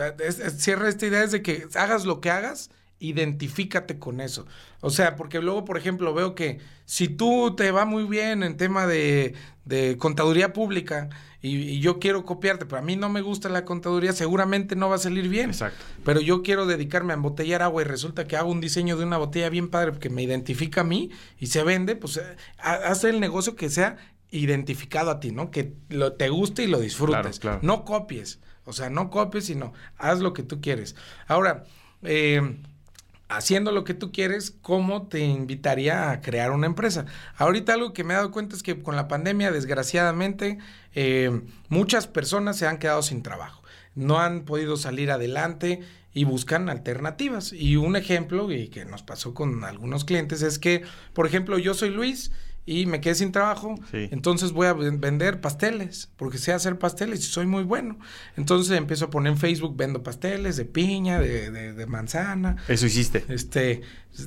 cierra 0.56 0.88
esta 0.88 1.08
idea 1.08 1.26
es 1.26 1.34
de 1.34 1.42
que 1.42 1.68
hagas 1.76 2.06
lo 2.06 2.22
que 2.22 2.30
hagas, 2.30 2.70
identifícate 3.00 4.00
con 4.00 4.22
eso. 4.22 4.46
O 4.82 4.90
sea, 4.90 5.16
porque 5.16 5.42
luego, 5.42 5.66
por 5.66 5.78
ejemplo, 5.78 6.14
veo 6.14 6.36
que 6.36 6.60
si 6.86 7.08
tú 7.08 7.56
te 7.56 7.72
va 7.72 7.86
muy 7.86 8.06
bien 8.06 8.44
en 8.44 8.58
tema 8.58 8.88
de, 8.88 9.34
de 9.66 9.98
contaduría 9.98 10.54
pública 10.54 11.10
y, 11.42 11.80
yo 11.80 12.00
quiero 12.00 12.26
copiarte, 12.26 12.66
pero 12.66 12.80
a 12.80 12.82
mí 12.82 12.96
no 12.96 13.10
me 13.10 13.22
gusta 13.22 13.50
la 13.50 13.66
contaduría, 13.66 14.14
seguramente 14.14 14.76
no 14.76 14.90
va 14.90 14.96
a 14.96 15.00
salir 15.00 15.28
bien. 15.28 15.50
Exacto. 15.50 15.84
Pero 16.06 16.22
yo 16.22 16.42
quiero 16.42 16.66
dedicarme 16.66 17.12
a 17.14 17.18
embotellar 17.18 17.62
agua 17.62 17.82
y 17.82 17.86
resulta 17.86 18.26
que 18.26 18.38
hago 18.38 18.50
un 18.50 18.62
diseño 18.62 18.96
de 18.96 19.04
una 19.04 19.18
botella 19.18 19.50
bien 19.50 19.70
padre 19.70 20.00
que 20.00 20.10
me 20.10 20.24
identifica 20.24 20.82
a 20.82 20.86
mí 20.86 21.12
y 21.38 21.48
se 21.48 21.64
vende, 21.64 21.98
pues 21.98 22.18
eh, 22.18 22.38
haz 22.58 23.04
el 23.04 23.20
negocio 23.20 23.56
que 23.56 23.70
sea 23.70 23.98
identificado 24.32 25.12
a 25.12 25.20
ti, 25.20 25.32
¿no? 25.32 25.52
Que 25.52 25.74
lo, 25.90 26.14
te 26.14 26.30
guste 26.30 26.64
y 26.64 26.68
lo 26.68 26.80
disfrutes. 26.80 27.42
No 27.62 27.84
copies. 27.84 28.40
O 28.66 28.72
sea, 28.72 28.90
no 28.90 29.10
copies, 29.10 29.46
sino 29.46 29.74
haz 29.98 30.20
lo 30.20 30.34
que 30.34 30.44
tú 30.44 30.62
quieres. 30.62 30.96
Ahora, 31.28 31.66
eh, 32.04 32.58
haciendo 33.36 33.72
lo 33.72 33.84
que 33.84 33.94
tú 33.94 34.12
quieres, 34.12 34.52
¿cómo 34.62 35.08
te 35.08 35.20
invitaría 35.20 36.12
a 36.12 36.22
crear 36.22 36.52
una 36.52 36.68
empresa? 36.68 37.06
Ahorita 37.38 37.74
algo 37.74 37.94
que 37.94 38.04
me 38.04 38.14
he 38.14 38.18
dado 38.18 38.32
cuenta 38.32 38.56
es 38.56 38.64
que 38.64 38.82
con 38.82 38.96
la 38.96 39.08
pandemia, 39.08 39.52
desgraciadamente, 39.52 40.60
eh, 40.96 41.42
muchas 41.70 42.08
personas 42.08 42.58
se 42.58 42.68
han 42.68 42.78
quedado 42.78 43.02
sin 43.02 43.24
trabajo, 43.24 43.64
no 43.96 44.20
han 44.20 44.46
podido 44.46 44.78
salir 44.78 45.12
adelante 45.12 45.82
y 46.14 46.26
buscan 46.26 46.70
alternativas. 46.70 47.54
Y 47.54 47.76
un 47.76 47.96
ejemplo, 47.96 48.52
y 48.52 48.68
que 48.68 48.86
nos 48.86 49.04
pasó 49.04 49.34
con 49.34 49.64
algunos 49.64 50.06
clientes, 50.06 50.42
es 50.42 50.60
que, 50.60 50.84
por 51.14 51.26
ejemplo, 51.26 51.58
yo 51.58 51.74
soy 51.74 51.90
Luis 51.90 52.32
y 52.66 52.86
me 52.86 53.02
quedé 53.02 53.16
sin 53.16 53.34
trabajo, 53.34 53.76
entonces 53.92 54.54
voy 54.54 54.68
a 54.68 54.74
vender 54.74 55.42
pasteles, 55.42 56.10
porque 56.16 56.38
sé 56.38 56.54
hacer 56.54 56.80
pasteles 56.80 57.20
y 57.20 57.24
soy 57.24 57.46
muy 57.46 57.64
bueno. 57.64 58.00
Entonces 58.38 58.78
empiezo 58.78 59.06
a 59.06 59.10
poner 59.10 59.34
en 59.34 59.38
Facebook, 59.38 59.76
vendo 59.76 60.02
pasteles 60.02 60.56
de 60.56 60.64
piña, 60.64 61.20
de, 61.20 61.52
de, 61.52 61.86
manzana. 61.88 62.56
Eso 62.70 62.86
hiciste. 62.86 63.26
Este, 63.28 63.82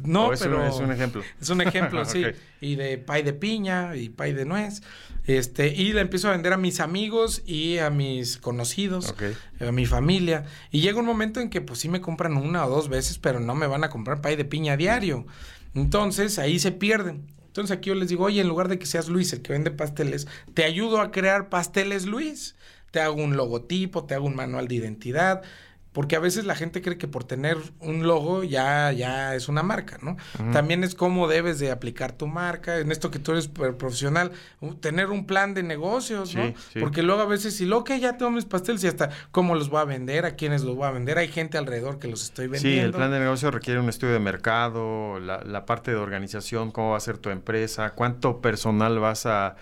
no, 0.04 0.30
pero... 0.38 0.66
Es 0.66 0.76
un 0.76 0.92
ejemplo. 0.92 1.22
Es 1.40 1.48
un 1.48 1.62
ejemplo, 1.62 2.04
sí. 2.06 2.24
Y 2.60 2.76
de 2.76 2.98
pay 2.98 3.22
de 3.22 3.32
piña 3.32 3.96
y 3.96 4.10
pay 4.10 4.34
de 4.34 4.44
nuez. 4.44 4.82
Este, 5.24 5.68
y 5.68 5.94
le 5.94 6.02
empiezo 6.02 6.28
a 6.28 6.32
vender 6.32 6.52
a 6.52 6.58
mis 6.58 6.80
amigos 6.80 7.42
y 7.46 7.78
a 7.78 7.88
mis 7.88 8.36
conocidos, 8.36 9.14
a 9.60 9.72
mi 9.72 9.86
familia. 9.86 10.44
Y 10.70 10.82
llega 10.82 11.00
un 11.00 11.06
momento 11.06 11.40
en 11.40 11.48
que 11.48 11.62
pues 11.62 11.78
sí 11.78 11.88
me 11.88 12.02
compran 12.02 12.36
una 12.36 12.66
o 12.66 12.70
dos 12.70 12.90
veces, 12.90 13.18
pero 13.18 13.40
no 13.40 13.54
me 13.54 13.66
van 13.66 13.82
a 13.82 13.88
comprar 13.88 14.20
pay 14.20 14.36
de 14.36 14.44
piña 14.44 14.74
a 14.74 14.76
diario. 14.76 15.26
Entonces 15.74 16.38
ahí 16.38 16.58
se 16.58 16.72
pierden. 16.72 17.34
Entonces 17.56 17.78
aquí 17.78 17.88
yo 17.88 17.94
les 17.94 18.10
digo, 18.10 18.24
oye, 18.24 18.42
en 18.42 18.48
lugar 18.48 18.68
de 18.68 18.78
que 18.78 18.84
seas 18.84 19.08
Luis 19.08 19.32
el 19.32 19.40
que 19.40 19.54
vende 19.54 19.70
pasteles, 19.70 20.26
te 20.52 20.64
ayudo 20.64 21.00
a 21.00 21.10
crear 21.10 21.48
pasteles 21.48 22.04
Luis. 22.04 22.54
Te 22.90 23.00
hago 23.00 23.22
un 23.22 23.36
logotipo, 23.36 24.04
te 24.04 24.14
hago 24.14 24.26
un 24.26 24.36
manual 24.36 24.68
de 24.68 24.74
identidad, 24.74 25.42
porque 25.96 26.14
a 26.14 26.20
veces 26.20 26.44
la 26.44 26.54
gente 26.54 26.82
cree 26.82 26.98
que 26.98 27.08
por 27.08 27.24
tener 27.24 27.56
un 27.80 28.06
logo 28.06 28.44
ya, 28.44 28.92
ya 28.92 29.34
es 29.34 29.48
una 29.48 29.62
marca, 29.62 29.96
¿no? 30.02 30.18
También 30.52 30.84
es 30.84 30.94
cómo 30.94 31.26
debes 31.26 31.58
de 31.58 31.70
aplicar 31.70 32.12
tu 32.12 32.26
marca, 32.26 32.80
en 32.80 32.92
esto 32.92 33.10
que 33.10 33.18
tú 33.18 33.32
eres 33.32 33.48
profesional, 33.48 34.30
tener 34.80 35.08
un 35.08 35.26
plan 35.26 35.54
de 35.54 35.62
negocios, 35.62 36.34
¿no? 36.34 36.52
Porque 36.78 37.02
luego 37.02 37.22
a 37.22 37.24
veces, 37.24 37.56
si 37.56 37.64
lo 37.64 37.82
que 37.82 37.98
ya 37.98 38.18
tengo 38.18 38.30
mis 38.30 38.44
pasteles 38.44 38.84
y 38.84 38.88
hasta 38.88 39.08
cómo 39.30 39.54
los 39.54 39.70
voy 39.70 39.80
a 39.80 39.84
vender, 39.84 40.26
a 40.26 40.36
quiénes 40.36 40.64
los 40.64 40.76
voy 40.76 40.86
a 40.86 40.90
vender, 40.90 41.16
hay 41.16 41.28
gente 41.28 41.56
alrededor 41.56 41.98
que 41.98 42.08
los 42.08 42.24
estoy 42.24 42.48
vendiendo. 42.48 42.78
Sí, 42.78 42.84
el 42.84 42.92
plan 42.92 43.10
de 43.10 43.18
negocio 43.18 43.50
requiere 43.50 43.80
un 43.80 43.88
estudio 43.88 44.12
de 44.12 44.20
mercado, 44.20 45.18
la, 45.18 45.42
la 45.44 45.64
parte 45.64 45.92
de 45.92 45.96
organización, 45.96 46.72
cómo 46.72 46.90
va 46.90 46.98
a 46.98 47.00
ser 47.00 47.16
tu 47.16 47.30
empresa, 47.30 47.94
cuánto 47.94 48.42
personal 48.42 48.98
vas 48.98 49.24
a 49.24 49.56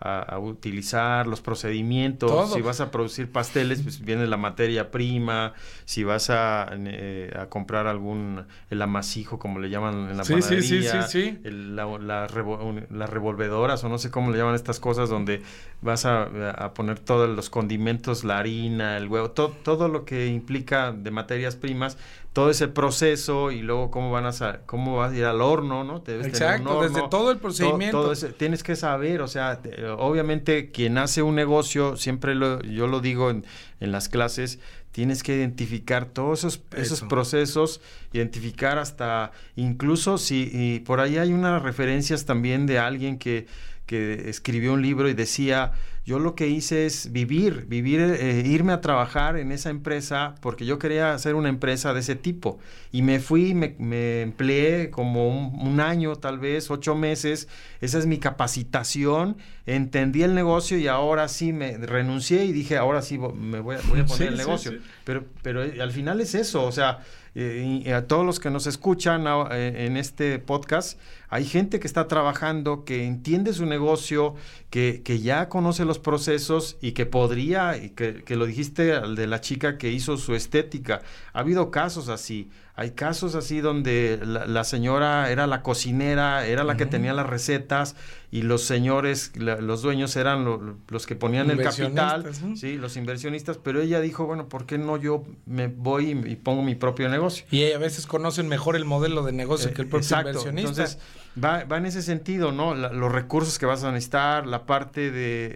a, 0.00 0.38
utilizar, 0.38 1.26
los 1.26 1.40
procedimientos. 1.40 2.54
Si 2.54 2.62
vas 2.62 2.80
a 2.80 2.90
producir 2.90 3.30
pasteles, 3.30 3.82
pues 3.82 4.00
viene 4.00 4.26
la 4.26 4.38
materia 4.38 4.90
prima. 4.90 5.52
Si 5.84 6.04
vas 6.04 6.30
a, 6.30 6.68
eh, 6.72 7.36
a 7.38 7.46
comprar 7.46 7.86
algún, 7.86 8.46
el 8.70 8.82
amasijo, 8.82 9.38
como 9.38 9.58
le 9.58 9.68
llaman 9.68 10.10
en 10.10 10.16
la 10.16 10.24
sí, 10.24 10.34
panadería. 10.34 11.02
Sí, 11.02 11.32
sí, 11.32 11.38
la, 11.44 11.86
las 11.98 13.10
revolvedoras, 13.10 13.84
o 13.84 13.88
no 13.88 13.98
sé 13.98 14.10
cómo 14.10 14.30
le 14.30 14.38
llaman 14.38 14.54
estas 14.54 14.80
cosas, 14.80 15.10
donde 15.10 15.42
vas 15.82 16.06
a, 16.06 16.22
a 16.50 16.72
poner 16.72 16.98
todos 16.98 17.28
los 17.28 17.50
condimentos, 17.50 18.24
la 18.24 18.38
harina, 18.38 18.96
el 18.96 19.06
huevo, 19.06 19.30
todo 19.30 19.88
lo 19.88 20.04
que 20.06 20.28
implica 20.28 20.92
de 20.92 21.10
materias 21.10 21.56
primas 21.56 21.98
todo 22.32 22.50
ese 22.50 22.68
proceso 22.68 23.50
y 23.50 23.60
luego 23.60 23.90
cómo 23.90 24.12
van 24.12 24.26
a 24.26 24.60
cómo 24.66 24.96
vas 24.96 25.12
a 25.12 25.16
ir 25.16 25.24
al 25.24 25.40
horno, 25.40 25.82
¿no? 25.82 26.02
Exacto, 26.06 26.82
desde 26.82 27.08
todo 27.08 27.32
el 27.32 27.38
procedimiento. 27.38 28.12
tienes 28.36 28.62
que 28.62 28.76
saber, 28.76 29.20
o 29.20 29.28
sea, 29.28 29.60
obviamente 29.98 30.70
quien 30.70 30.98
hace 30.98 31.22
un 31.22 31.34
negocio, 31.34 31.96
siempre 31.96 32.36
lo, 32.36 32.62
yo 32.62 32.86
lo 32.86 33.00
digo 33.00 33.30
en, 33.30 33.44
en 33.80 33.90
las 33.90 34.08
clases, 34.08 34.60
tienes 34.92 35.22
que 35.22 35.36
identificar 35.36 36.06
todos 36.06 36.40
esos, 36.40 36.62
esos 36.76 37.02
procesos, 37.02 37.80
identificar 38.12 38.78
hasta, 38.78 39.32
incluso 39.56 40.16
si 40.16 40.50
y 40.52 40.80
por 40.80 41.00
ahí 41.00 41.18
hay 41.18 41.32
unas 41.32 41.62
referencias 41.62 42.26
también 42.26 42.66
de 42.66 42.78
alguien 42.78 43.18
que, 43.18 43.46
que 43.86 44.28
escribió 44.28 44.72
un 44.72 44.82
libro 44.82 45.08
y 45.08 45.14
decía, 45.14 45.72
yo 46.10 46.18
lo 46.18 46.34
que 46.34 46.48
hice 46.48 46.86
es 46.86 47.12
vivir, 47.12 47.66
vivir, 47.68 48.00
eh, 48.00 48.42
irme 48.44 48.72
a 48.72 48.80
trabajar 48.80 49.36
en 49.36 49.52
esa 49.52 49.70
empresa 49.70 50.34
porque 50.40 50.66
yo 50.66 50.76
quería 50.76 51.14
hacer 51.14 51.36
una 51.36 51.48
empresa 51.48 51.94
de 51.94 52.00
ese 52.00 52.16
tipo. 52.16 52.58
Y 52.90 53.02
me 53.02 53.20
fui, 53.20 53.54
me, 53.54 53.76
me 53.78 54.22
empleé 54.22 54.90
como 54.90 55.28
un, 55.28 55.78
año, 55.78 56.16
tal 56.16 56.40
vez, 56.40 56.68
ocho 56.68 56.96
meses. 56.96 57.46
Esa 57.80 58.00
es 58.00 58.06
mi 58.06 58.18
capacitación. 58.18 59.36
Entendí 59.66 60.24
el 60.24 60.34
negocio 60.34 60.76
y 60.78 60.88
ahora 60.88 61.28
sí 61.28 61.52
me 61.52 61.78
renuncié 61.78 62.44
y 62.44 62.50
dije, 62.50 62.76
ahora 62.76 63.02
sí 63.02 63.16
me 63.16 63.60
voy, 63.60 63.76
a 63.76 63.80
poner 64.04 64.30
el 64.30 64.36
negocio. 64.36 64.72
Pero, 65.04 65.26
pero 65.42 65.62
eh, 65.62 65.80
al 65.80 65.92
final 65.92 66.20
es 66.20 66.34
eso, 66.34 66.64
o 66.64 66.72
sea, 66.72 67.04
eh, 67.34 67.82
y 67.84 67.90
a 67.90 68.06
todos 68.06 68.26
los 68.26 68.40
que 68.40 68.50
nos 68.50 68.66
escuchan 68.66 69.24
en 69.52 69.96
este 69.96 70.38
podcast, 70.38 70.98
hay 71.28 71.44
gente 71.44 71.78
que 71.78 71.86
está 71.86 72.08
trabajando, 72.08 72.84
que 72.84 73.04
entiende 73.06 73.52
su 73.52 73.66
negocio, 73.66 74.34
que, 74.68 75.02
que 75.04 75.20
ya 75.20 75.48
conoce 75.48 75.84
los 75.84 75.98
procesos 75.98 76.76
y 76.80 76.92
que 76.92 77.06
podría, 77.06 77.76
y 77.76 77.90
que, 77.90 78.24
que 78.24 78.36
lo 78.36 78.46
dijiste 78.46 78.92
al 78.92 79.14
de 79.14 79.26
la 79.28 79.40
chica 79.40 79.78
que 79.78 79.92
hizo 79.92 80.16
su 80.16 80.34
estética. 80.34 81.02
Ha 81.32 81.40
habido 81.40 81.70
casos 81.70 82.08
así. 82.08 82.50
Hay 82.80 82.92
casos 82.92 83.34
así 83.34 83.60
donde 83.60 84.18
la, 84.24 84.64
señora 84.64 85.30
era 85.30 85.46
la 85.46 85.62
cocinera, 85.62 86.46
era 86.46 86.64
la 86.64 86.78
que 86.78 86.86
tenía 86.86 87.12
las 87.12 87.26
recetas 87.26 87.94
y 88.30 88.40
los 88.40 88.62
señores, 88.62 89.32
los 89.36 89.82
dueños 89.82 90.16
eran 90.16 90.78
los 90.88 91.06
que 91.06 91.14
ponían 91.14 91.50
el 91.50 91.60
capital, 91.62 92.24
sí, 92.56 92.78
los 92.78 92.96
inversionistas, 92.96 93.58
pero 93.58 93.82
ella 93.82 94.00
dijo, 94.00 94.24
bueno, 94.24 94.48
¿por 94.48 94.64
qué 94.64 94.78
no 94.78 94.96
yo 94.96 95.24
me 95.44 95.66
voy 95.66 96.12
y, 96.12 96.36
pongo 96.36 96.62
mi 96.62 96.74
propio 96.74 97.10
negocio? 97.10 97.44
Y 97.50 97.70
a 97.70 97.76
veces 97.76 98.06
conocen 98.06 98.48
mejor 98.48 98.76
el 98.76 98.86
modelo 98.86 99.24
de 99.24 99.32
negocio 99.32 99.74
que 99.74 99.82
el 99.82 99.88
propio 99.88 100.06
exacto. 100.06 100.30
inversionista. 100.30 100.70
Entonces, 100.70 100.98
va, 101.42 101.64
va 101.64 101.76
en 101.76 101.86
ese 101.86 102.02
sentido, 102.02 102.52
¿no? 102.52 102.74
los 102.74 103.12
recursos 103.12 103.58
que 103.58 103.66
vas 103.66 103.84
a 103.84 103.92
necesitar, 103.92 104.46
la 104.46 104.64
parte 104.64 105.10
de 105.10 105.52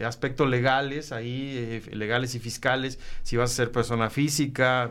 eh, 0.00 0.04
aspectos 0.04 0.48
legales, 0.48 1.12
ahí, 1.12 1.54
eh, 1.56 1.94
legales 1.94 2.34
y 2.34 2.40
fiscales, 2.40 2.98
si 3.22 3.36
vas 3.36 3.52
a 3.52 3.54
ser 3.54 3.72
persona 3.72 4.10
física, 4.10 4.90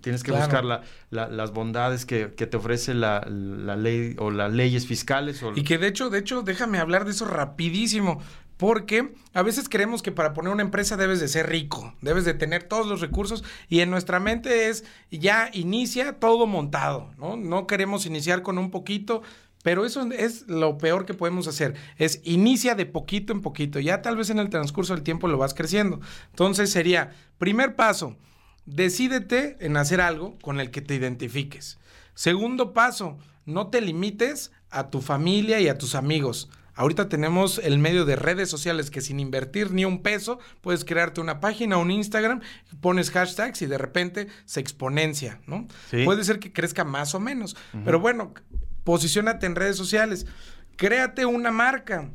tienes 0.00 0.22
que 0.22 0.32
buscar 0.32 0.64
la, 0.64 0.82
las 1.16 1.52
bondades 1.52 2.06
que, 2.06 2.26
te 2.26 2.56
ofrece 2.56 2.94
la, 2.94 3.20
ley 3.20 4.14
o 4.18 4.30
las 4.30 4.52
leyes 4.52 4.86
fiscales. 4.86 5.42
Y 5.54 5.64
que 5.64 5.78
de 5.78 5.88
hecho, 5.88 6.10
de 6.10 6.18
hecho, 6.18 6.42
déjame 6.42 6.78
hablar 6.78 7.04
de 7.04 7.10
eso 7.10 7.24
rapidísimo. 7.24 8.20
Porque 8.56 9.12
a 9.34 9.42
veces 9.42 9.68
creemos 9.68 10.02
que 10.02 10.12
para 10.12 10.32
poner 10.32 10.50
una 10.50 10.62
empresa 10.62 10.96
debes 10.96 11.20
de 11.20 11.28
ser 11.28 11.46
rico, 11.50 11.94
debes 12.00 12.24
de 12.24 12.32
tener 12.32 12.62
todos 12.62 12.86
los 12.86 13.02
recursos 13.02 13.44
y 13.68 13.80
en 13.80 13.90
nuestra 13.90 14.18
mente 14.18 14.70
es 14.70 14.84
ya 15.10 15.50
inicia 15.52 16.14
todo 16.14 16.46
montado, 16.46 17.10
¿no? 17.18 17.36
No 17.36 17.66
queremos 17.66 18.06
iniciar 18.06 18.40
con 18.40 18.56
un 18.56 18.70
poquito, 18.70 19.20
pero 19.62 19.84
eso 19.84 20.08
es 20.10 20.48
lo 20.48 20.78
peor 20.78 21.04
que 21.04 21.12
podemos 21.12 21.48
hacer, 21.48 21.74
es 21.98 22.22
inicia 22.24 22.74
de 22.74 22.86
poquito 22.86 23.34
en 23.34 23.42
poquito, 23.42 23.78
ya 23.78 24.00
tal 24.00 24.16
vez 24.16 24.30
en 24.30 24.38
el 24.38 24.48
transcurso 24.48 24.94
del 24.94 25.02
tiempo 25.02 25.28
lo 25.28 25.36
vas 25.36 25.52
creciendo. 25.52 26.00
Entonces 26.30 26.70
sería, 26.70 27.10
primer 27.36 27.76
paso, 27.76 28.16
decídete 28.66 29.56
en 29.60 29.76
hacer 29.76 30.00
algo 30.00 30.38
con 30.40 30.60
el 30.60 30.70
que 30.70 30.82
te 30.82 30.94
identifiques. 30.94 31.78
Segundo 32.14 32.72
paso, 32.72 33.18
no 33.44 33.68
te 33.68 33.80
limites 33.80 34.52
a 34.70 34.90
tu 34.90 35.00
familia 35.00 35.60
y 35.60 35.68
a 35.68 35.78
tus 35.78 35.94
amigos. 35.94 36.50
Ahorita 36.74 37.08
tenemos 37.08 37.58
el 37.58 37.78
medio 37.78 38.04
de 38.04 38.16
redes 38.16 38.50
sociales 38.50 38.90
que 38.90 39.00
sin 39.00 39.18
invertir 39.18 39.70
ni 39.70 39.86
un 39.86 40.02
peso 40.02 40.38
puedes 40.60 40.84
crearte 40.84 41.22
una 41.22 41.40
página, 41.40 41.78
un 41.78 41.90
Instagram, 41.90 42.42
pones 42.82 43.10
hashtags 43.10 43.62
y 43.62 43.66
de 43.66 43.78
repente 43.78 44.26
se 44.44 44.60
exponencia, 44.60 45.40
¿no? 45.46 45.66
Puede 46.04 46.22
ser 46.24 46.38
que 46.38 46.52
crezca 46.52 46.84
más 46.84 47.14
o 47.14 47.20
menos, 47.20 47.56
pero 47.84 47.98
bueno, 47.98 48.34
posicionate 48.84 49.46
en 49.46 49.54
redes 49.54 49.76
sociales, 49.76 50.26
créate 50.76 51.24
una 51.24 51.50
marca 51.50 52.10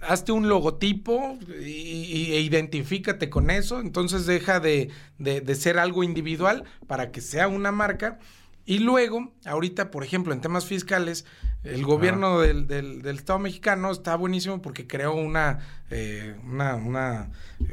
hazte 0.00 0.32
un 0.32 0.48
logotipo 0.48 1.38
y, 1.60 2.32
e 2.32 2.40
identifícate 2.40 3.30
con 3.30 3.50
eso. 3.50 3.80
Entonces 3.80 4.26
deja 4.26 4.60
de, 4.60 4.90
de, 5.18 5.54
ser 5.54 5.78
algo 5.78 6.04
individual 6.04 6.64
para 6.86 7.10
que 7.10 7.20
sea 7.20 7.48
una 7.48 7.72
marca. 7.72 8.18
Y 8.66 8.78
luego, 8.78 9.32
ahorita, 9.44 9.90
por 9.90 10.04
ejemplo, 10.04 10.32
en 10.32 10.40
temas 10.40 10.64
fiscales, 10.64 11.24
el 11.64 11.82
gobierno 11.84 12.40
del, 12.40 12.66
del, 12.66 13.06
Estado 13.06 13.38
mexicano 13.38 13.90
está 13.90 14.16
buenísimo 14.16 14.60
porque 14.60 14.86
creó 14.86 15.14
una, 15.14 15.60
eh, 15.90 16.36
una, 16.44 16.74
una, 16.74 17.30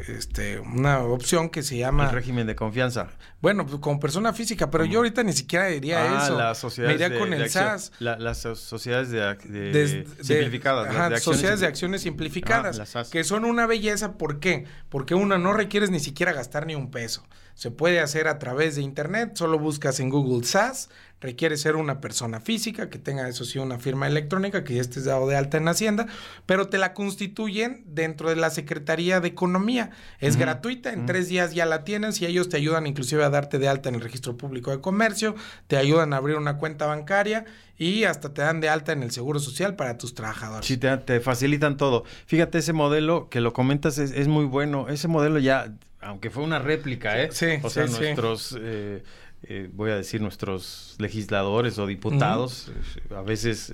este, 0.08 0.60
una 0.60 1.00
opción 1.00 1.50
que 1.50 1.62
se 1.62 1.78
llama... 1.78 2.06
El 2.06 2.12
régimen 2.12 2.48
de 2.48 2.56
confianza. 2.56 3.10
Bueno, 3.42 3.66
pues 3.66 3.80
como 3.80 4.00
persona 4.00 4.32
física, 4.32 4.72
pero 4.72 4.86
yo 4.86 5.00
ahorita 5.00 5.24
ni 5.24 5.34
siquiera 5.34 5.66
diría 5.68 6.04
ah, 6.04 6.24
eso. 6.24 6.38
Las 6.38 6.58
sociedades 6.58 7.00
Me 7.00 7.06
iría 7.06 7.20
con 7.20 7.34
el 7.34 7.50
SAS. 7.50 7.92
las 8.00 8.38
sociedades 8.38 9.12
de, 9.12 10.06
simplificadas. 10.22 10.90
Ajá, 10.90 11.18
sociedades 11.18 11.60
de 11.60 11.68
acciones 11.68 12.02
simplificadas. 12.02 13.10
que 13.12 13.26
son 13.26 13.44
una 13.44 13.68
belleza. 13.68 14.14
¿Por 14.14 14.40
qué? 14.40 14.66
Porque 14.88 15.16
una, 15.16 15.38
no 15.38 15.52
requieres 15.52 15.90
ni 15.90 16.00
siquiera 16.00 16.32
gastar 16.32 16.66
ni 16.66 16.76
un 16.76 16.92
peso. 16.92 17.26
Se 17.62 17.70
puede 17.70 18.00
hacer 18.00 18.28
a 18.28 18.40
través 18.40 18.76
de 18.76 18.82
internet. 18.82 19.34
Solo 19.36 19.60
buscas 19.60 20.00
en 20.00 20.10
Google 20.10 20.44
SAS 20.44 20.90
requiere 21.22 21.56
ser 21.56 21.76
una 21.76 22.02
persona 22.02 22.42
física, 22.42 22.90
que 22.90 22.98
tenga 22.98 23.30
eso 23.30 23.46
sí 23.46 23.60
una 23.60 23.78
firma 23.78 24.08
electrónica, 24.08 24.64
que 24.64 24.74
ya 24.74 24.82
estés 24.82 25.06
dado 25.06 25.28
de 25.28 25.36
alta 25.36 25.58
en 25.58 25.68
Hacienda, 25.68 26.08
pero 26.48 26.68
te 26.68 26.80
la 26.80 26.94
constituyen 26.94 27.84
dentro 27.86 28.30
de 28.30 28.36
la 28.36 28.50
Secretaría 28.50 29.22
de 29.22 29.28
Economía. 29.28 29.92
Es 30.20 30.36
gratuita, 30.36 30.92
en 30.92 31.06
tres 31.06 31.30
días 31.30 31.54
ya 31.54 31.68
la 31.68 31.84
tienes 31.84 32.20
y 32.22 32.26
ellos 32.26 32.50
te 32.50 32.58
ayudan 32.58 32.88
inclusive 32.88 33.24
a 33.24 33.30
darte 33.30 33.60
de 33.60 33.68
alta 33.68 33.90
en 33.90 33.96
el 33.96 34.02
registro 34.02 34.36
público 34.36 34.72
de 34.72 34.82
comercio, 34.82 35.36
te 35.68 35.78
ayudan 35.78 36.14
a 36.14 36.18
abrir 36.18 36.38
una 36.38 36.58
cuenta 36.58 36.88
bancaria 36.88 37.46
y 37.78 38.04
hasta 38.04 38.34
te 38.34 38.42
dan 38.42 38.60
de 38.60 38.70
alta 38.70 38.92
en 38.92 39.04
el 39.04 39.12
seguro 39.12 39.40
social 39.40 39.76
para 39.76 39.98
tus 39.98 40.16
trabajadores. 40.16 40.66
Sí, 40.66 40.78
te, 40.78 41.20
facilitan 41.20 41.78
todo. 41.78 42.04
Fíjate, 42.26 42.58
ese 42.58 42.74
modelo 42.74 43.30
que 43.30 43.42
lo 43.42 43.54
comentas 43.54 43.98
es, 43.98 44.28
muy 44.28 44.46
bueno. 44.46 44.88
Ese 44.90 45.08
modelo 45.08 45.40
ya, 45.40 45.74
aunque 46.02 46.30
fue 46.30 46.44
una 46.44 46.60
réplica, 46.60 47.22
¿eh? 47.22 47.30
Sí, 47.32 47.48
o 47.62 47.70
sea, 47.70 47.88
nuestros... 47.88 48.58
Eh, 48.60 49.04
eh, 49.44 49.70
voy 49.74 49.90
a 49.90 49.96
decir, 49.96 50.22
nuestros 50.22 50.96
legisladores 51.00 51.80
o 51.80 51.88
diputados 51.88 52.70
eh, 52.70 53.16
a 53.16 53.24
veces 53.24 53.74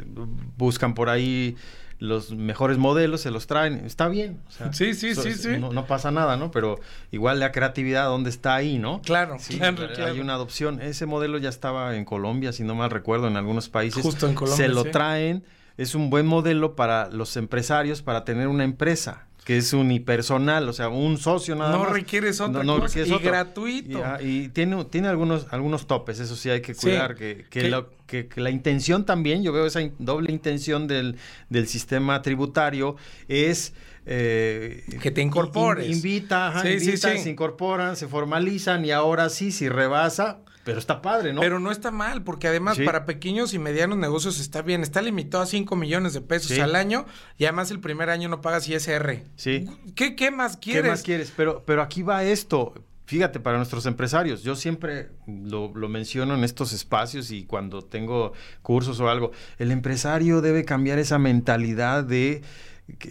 buscan 0.55 0.93
por 0.93 1.09
ahí 1.09 1.57
los 1.99 2.31
mejores 2.31 2.77
modelos, 2.77 3.21
se 3.21 3.31
los 3.31 3.47
traen, 3.47 3.85
está 3.85 4.07
bien. 4.07 4.39
sí, 4.71 4.93
sí, 4.93 5.13
sí, 5.13 5.33
sí. 5.33 5.57
No, 5.57 5.85
pasa 5.85 6.09
nada, 6.11 6.37
¿no? 6.37 6.51
Pero 6.51 6.79
igual 7.11 7.39
la 7.39 7.51
creatividad, 7.51 8.05
¿dónde 8.05 8.29
está 8.29 8.55
ahí, 8.55 8.77
no? 8.77 9.01
Claro, 9.01 9.37
sí, 9.39 9.59
Hay 9.61 10.19
una 10.19 10.35
adopción. 10.35 10.79
Ese 10.81 11.05
modelo 11.05 11.37
ya 11.37 11.49
estaba 11.49 11.97
en 11.97 12.05
Colombia, 12.05 12.53
si 12.53 12.63
no 12.63 12.75
mal 12.75 12.91
recuerdo, 12.91 13.27
en 13.27 13.35
algunos 13.35 13.67
países. 13.67 14.03
Justo 14.03 14.27
en 14.27 14.35
Colombia. 14.35 14.67
Se 14.67 14.71
lo 14.71 14.85
traen. 14.85 15.43
Es 15.75 15.95
un 15.95 16.09
buen 16.09 16.25
modelo 16.25 16.75
para 16.75 17.09
los 17.09 17.35
empresarios 17.35 18.01
para 18.01 18.25
tener 18.25 18.47
una 18.47 18.63
empresa 18.63 19.26
que 19.47 19.55
es 19.55 19.71
unipersonal, 19.71 20.67
o 20.67 20.73
sea, 20.73 20.89
un 20.89 21.17
socio 21.17 21.55
nada 21.55 21.71
no 21.71 21.85
más. 21.85 21.93
Requieres 21.93 22.41
otra 22.41 22.65
no, 22.65 22.81
cosa 22.81 22.99
y 22.99 23.17
gratuito. 23.17 24.03
Ah, 24.03 24.17
y, 24.21 24.49
tiene, 24.49 24.83
tiene 24.83 25.07
algunos, 25.07 25.47
algunos 25.51 25.87
topes, 25.87 26.19
eso 26.19 26.35
sí 26.35 26.49
hay 26.49 26.59
que 26.59 26.75
cuidar, 26.75 27.15
que, 27.15 27.45
que, 27.47 28.29
la 28.35 28.49
intención 28.49 29.05
también, 29.05 29.43
yo 29.43 29.53
veo 29.53 29.65
esa 29.65 29.79
doble 29.99 30.33
intención 30.33 30.85
del, 30.85 31.15
del 31.47 31.65
sistema 31.69 32.21
tributario, 32.21 32.97
es... 33.29 33.73
Eh, 34.05 34.83
que 35.01 35.11
te 35.11 35.21
incorpores. 35.21 35.89
invita, 35.89 36.49
ajá, 36.49 36.63
se 36.63 37.29
incorporan, 37.29 37.95
se 37.95 38.09
formalizan 38.09 38.83
y 38.83 38.91
ahora 38.91 39.29
sí, 39.29 39.53
si 39.53 39.69
rebasa, 39.69 40.39
pero 40.67 40.79
está 40.79 41.01
padre, 41.01 41.31
¿no? 41.31 41.39
Pero 41.39 41.61
no 41.61 41.71
está 41.71 41.91
mal, 41.91 42.23
porque 42.23 42.49
además 42.49 42.77
para 42.83 43.05
pequeños 43.05 43.53
y 43.53 43.57
medianos 43.57 43.97
negocios 43.97 44.37
está 44.37 44.61
bien. 44.61 44.83
Está 44.83 45.01
limitado 45.01 45.41
a 45.41 45.45
5 45.45 45.73
millones 45.77 46.11
de 46.11 46.19
pesos 46.19 46.59
al 46.59 46.75
año 46.75 47.05
y 47.37 47.45
además 47.45 47.71
el 47.71 47.79
primer 47.79 48.09
año 48.09 48.27
no 48.27 48.41
pagas 48.41 48.67
ISR. 48.67 49.23
Sí. 49.37 49.65
¿Qué, 49.95 50.17
qué 50.17 50.29
más 50.29 50.57
quieres? 50.57 50.83
¿Qué 50.83 50.89
más 50.89 51.03
quieres? 51.03 51.33
Pero, 51.37 51.63
pero 51.65 51.81
aquí 51.81 52.03
va 52.03 52.25
esto. 52.25 52.73
Fíjate, 53.05 53.39
para 53.39 53.55
nuestros 53.55 53.85
empresarios, 53.85 54.43
yo 54.43 54.57
siempre 54.57 55.07
lo, 55.25 55.71
lo, 55.73 55.87
menciono 55.87 56.35
en 56.35 56.43
estos 56.43 56.73
espacios 56.73 57.31
y 57.31 57.45
cuando 57.45 57.81
tengo 57.81 58.33
cursos 58.61 58.99
o 58.99 59.07
algo, 59.07 59.31
el 59.59 59.71
empresario 59.71 60.41
debe 60.41 60.65
cambiar 60.65 60.99
esa 60.99 61.17
mentalidad 61.17 62.03
de 62.03 62.41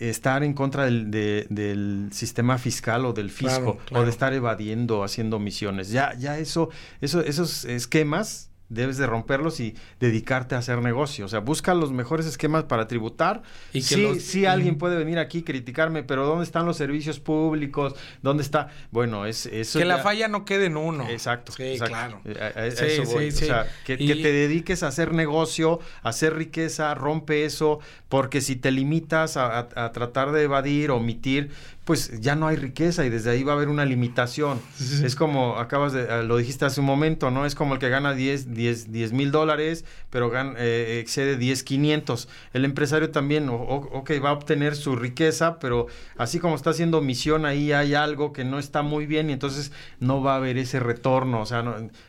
estar 0.01 0.43
en 0.43 0.55
contra 0.55 0.85
del, 0.85 1.11
del, 1.11 2.09
sistema 2.13 2.59
fiscal 2.59 3.05
o 3.05 3.13
del 3.13 3.31
fisco 3.31 3.79
o 3.93 4.03
de 4.03 4.11
estar 4.11 4.33
evadiendo, 4.33 5.05
haciendo 5.05 5.39
misiones. 5.39 5.91
Ya, 5.91 6.15
ya 6.15 6.39
eso, 6.39 6.71
eso, 7.01 7.21
esos 7.21 7.65
esquemas 7.65 8.51
debes 8.69 8.97
de 8.97 9.07
romperlos 9.07 9.61
y 9.61 9.75
dedicarte 10.01 10.55
a 10.55 10.59
hacer 10.59 10.81
negocio. 10.83 11.25
O 11.25 11.29
sea, 11.29 11.41
busca 11.41 11.75
los 11.75 11.93
mejores 11.93 12.27
esquemas 12.27 12.65
para 12.65 12.89
tributar. 12.89 13.43
Y 13.73 13.83
que 13.83 14.21
sí, 14.21 14.47
alguien 14.47 14.79
puede 14.79 14.97
venir 14.97 15.19
aquí 15.19 15.39
y 15.39 15.43
criticarme, 15.43 16.03
pero 16.03 16.27
¿dónde 16.27 16.45
están 16.45 16.67
los 16.67 16.77
servicios 16.77 17.21
públicos? 17.21 17.95
¿Dónde 18.23 18.43
está? 18.43 18.69
Bueno, 18.91 19.27
es 19.27 19.47
eso. 19.47 19.79
Que 19.79 19.85
la 19.85 19.99
falla 19.99 20.29
no 20.29 20.45
quede 20.45 20.67
en 20.67 20.77
uno. 20.77 21.09
Exacto. 21.09 21.53
Sí, 21.53 21.77
claro. 21.79 22.21
sí, 22.25 23.07
sí, 23.07 23.29
o 23.29 23.31
sea, 23.33 23.67
que, 23.85 23.97
te 23.97 24.33
dediques 24.33 24.83
a 24.83 24.89
hacer 24.89 25.13
negocio, 25.13 25.81
a 26.03 26.11
hacer 26.11 26.35
riqueza, 26.35 26.95
rompe 26.95 27.45
eso, 27.45 27.81
porque 28.09 28.41
si 28.41 28.57
te 28.57 28.71
limitas 28.71 29.37
a, 29.37 29.59
a 29.59 29.93
tratar 29.93 30.33
de 30.33 30.43
evadir, 30.43 30.91
omitir, 30.91 31.51
pues 31.87 32.21
ya 32.21 32.35
no 32.35 32.49
hay 32.49 32.57
riqueza 32.57 33.07
y 33.07 33.11
desde 33.11 33.31
ahí 33.31 33.45
va 33.45 33.53
a 33.53 33.55
haber 33.55 33.69
una 33.69 33.85
limitación. 33.85 34.61
Es 35.05 35.15
como, 35.15 35.57
acabas 35.57 35.93
de, 35.93 36.25
lo 36.25 36.37
dijiste 36.37 36.65
hace 36.65 36.81
un 36.81 36.87
momento, 36.87 37.31
¿no? 37.31 37.47
Es 37.47 37.55
como 37.55 37.75
el 37.75 37.81
que 37.81 37.89
gana 37.89 38.13
10 38.13 38.55
mil 38.57 39.31
dólares, 39.31 39.85
pero 40.11 40.33
eh, 40.57 40.99
excede 41.01 41.37
10 41.37 41.63
500. 41.63 42.29
El 42.53 42.65
empresario 42.65 43.11
también, 43.11 43.49
ok, 43.51 44.11
va 44.25 44.31
a 44.31 44.33
obtener 44.33 44.77
su 44.77 44.97
riqueza, 44.97 45.59
pero 45.59 45.87
así 46.17 46.39
como 46.39 46.57
está 46.57 46.71
haciendo 46.71 47.01
misión, 47.01 47.47
ahí 47.47 47.73
hay 47.73 47.95
algo 47.95 48.33
que 48.33 48.45
no 48.45 48.59
está 48.59 48.83
muy 48.83 49.07
bien 49.07 49.31
y 49.31 49.33
entonces 49.33 49.73
no 50.01 50.23
va 50.23 50.35
a 50.35 50.37
haber 50.37 50.59
ese 50.59 50.81
retorno. 50.81 51.41
O 51.41 51.47
sea, 51.47 51.65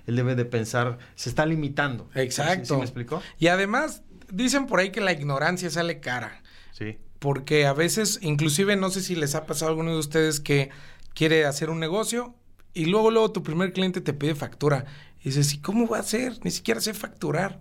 él 0.06 0.16
debe 0.16 0.36
de 0.36 0.46
pensar, 0.46 0.98
se 1.16 1.30
está 1.30 1.46
limitando. 1.46 2.10
Exacto. 2.16 2.66
¿Sí, 2.66 2.76
me 2.76 2.84
explicó? 2.84 3.22
Y 3.40 3.48
además, 3.48 4.04
dicen 4.32 4.68
por 4.68 4.80
ahí 4.80 4.92
que 4.92 5.02
la 5.02 5.12
ignorancia 5.12 5.70
sale 5.70 6.00
cara. 6.00 6.42
Sí 6.72 6.98
porque 7.20 7.66
a 7.66 7.74
veces, 7.74 8.20
inclusive 8.22 8.76
no 8.76 8.90
sé 8.90 9.02
si 9.02 9.16
les 9.16 9.36
ha 9.36 9.46
pasado 9.46 9.70
a 9.70 9.72
alguno 9.72 9.94
de 9.94 10.00
ustedes 10.00 10.40
que 10.40 10.70
quiere 11.14 11.46
hacer 11.46 11.70
un 11.70 11.80
negocio 11.80 12.36
y 12.74 12.86
luego, 12.86 13.10
luego 13.10 13.32
tu 13.32 13.44
primer 13.44 13.74
cliente 13.74 14.02
te 14.02 14.14
pide 14.14 14.36
factura. 14.36 14.86
Y 15.22 15.30
dices, 15.30 15.54
¿y 15.54 15.60
cómo 15.60 15.88
va 15.88 16.00
a 16.00 16.04
ser? 16.04 16.40
Ni 16.44 16.52
siquiera 16.52 16.82
sé 16.82 16.94
facturar. 16.94 17.60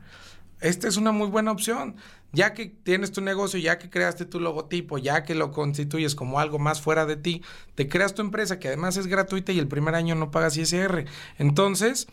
Esta 0.61 0.89
es 0.89 0.97
una 0.97 1.13
muy 1.13 1.29
buena 1.29 1.53
opción. 1.53 1.97
Ya 2.33 2.55
que 2.55 2.67
tienes 2.67 3.13
tu 3.13 3.21
negocio, 3.21 3.59
ya 3.59 3.79
que 3.79 3.91
creaste 3.91 4.25
tu 4.25 4.41
logotipo, 4.41 4.99
ya 4.99 5.23
que 5.23 5.35
lo 5.35 5.53
constituyes 5.53 6.15
como 6.15 6.41
algo 6.41 6.59
más 6.59 6.81
fuera 6.81 7.07
de 7.07 7.17
ti, 7.17 7.43
te 7.75 7.89
creas 7.89 8.15
tu 8.15 8.23
empresa 8.23 8.59
que 8.59 8.69
además 8.69 8.97
es 8.97 9.07
gratuita 9.07 9.53
y 9.53 9.59
el 9.59 9.69
primer 9.69 9.95
año 9.95 10.15
no 10.15 10.31
pagas 10.31 10.57
ISR. 10.57 11.07
Entonces, 11.39 12.09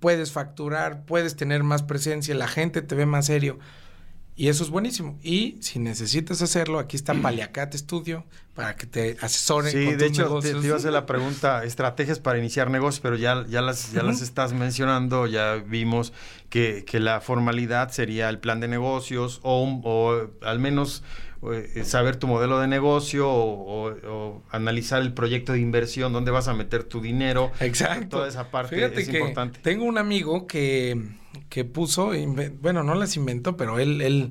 puedes 0.00 0.32
facturar, 0.32 1.04
puedes 1.06 1.36
tener 1.36 1.62
más 1.62 1.82
presencia, 1.82 2.34
la 2.34 2.48
gente 2.48 2.82
te 2.82 2.94
ve 2.94 3.06
más 3.06 3.26
serio. 3.26 3.58
Y 4.36 4.48
eso 4.48 4.64
es 4.64 4.70
buenísimo. 4.70 5.16
Y 5.22 5.58
si 5.60 5.78
necesitas 5.78 6.42
hacerlo, 6.42 6.80
aquí 6.80 6.96
está 6.96 7.14
Paliacate 7.14 7.78
Studio 7.78 8.24
para 8.54 8.74
que 8.74 8.86
te 8.86 9.16
asesoren. 9.20 9.70
Sí, 9.70 9.94
de 9.94 10.06
hecho, 10.06 10.40
te, 10.40 10.50
iba 10.50 10.74
a 10.74 10.78
hacer 10.78 10.92
la 10.92 11.06
pregunta, 11.06 11.62
estrategias 11.64 12.18
para 12.18 12.38
iniciar 12.38 12.68
negocios, 12.68 13.00
pero 13.00 13.16
ya, 13.16 13.44
ya, 13.48 13.62
las, 13.62 13.92
ya 13.92 14.02
las 14.02 14.22
estás 14.22 14.52
mencionando, 14.52 15.26
ya 15.26 15.54
vimos 15.54 16.12
que, 16.50 16.84
que, 16.84 16.98
la 16.98 17.20
formalidad 17.20 17.90
sería 17.90 18.28
el 18.28 18.40
plan 18.40 18.58
de 18.58 18.66
negocios 18.66 19.38
o, 19.42 19.80
o 19.84 20.30
al 20.44 20.58
menos 20.58 21.04
saber 21.84 22.16
tu 22.16 22.26
modelo 22.26 22.58
de 22.58 22.68
negocio 22.68 23.28
o, 23.28 24.42
analizar 24.50 25.02
el 25.02 25.12
proyecto 25.12 25.52
de 25.52 25.60
inversión, 25.60 26.12
dónde 26.12 26.30
vas 26.30 26.48
a 26.48 26.54
meter 26.54 26.84
tu 26.84 27.00
dinero. 27.00 27.50
Exacto. 27.60 28.18
Toda 28.18 28.28
esa 28.28 28.50
parte 28.50 28.84
es 28.84 29.08
importante. 29.08 29.60
Tengo 29.62 29.84
un 29.84 29.98
amigo 29.98 30.46
que, 30.46 31.00
que 31.48 31.64
puso, 31.64 32.12
bueno, 32.60 32.82
no 32.82 32.94
las 32.94 33.16
inventó, 33.16 33.56
pero 33.56 33.78
él, 33.78 34.00
él 34.00 34.30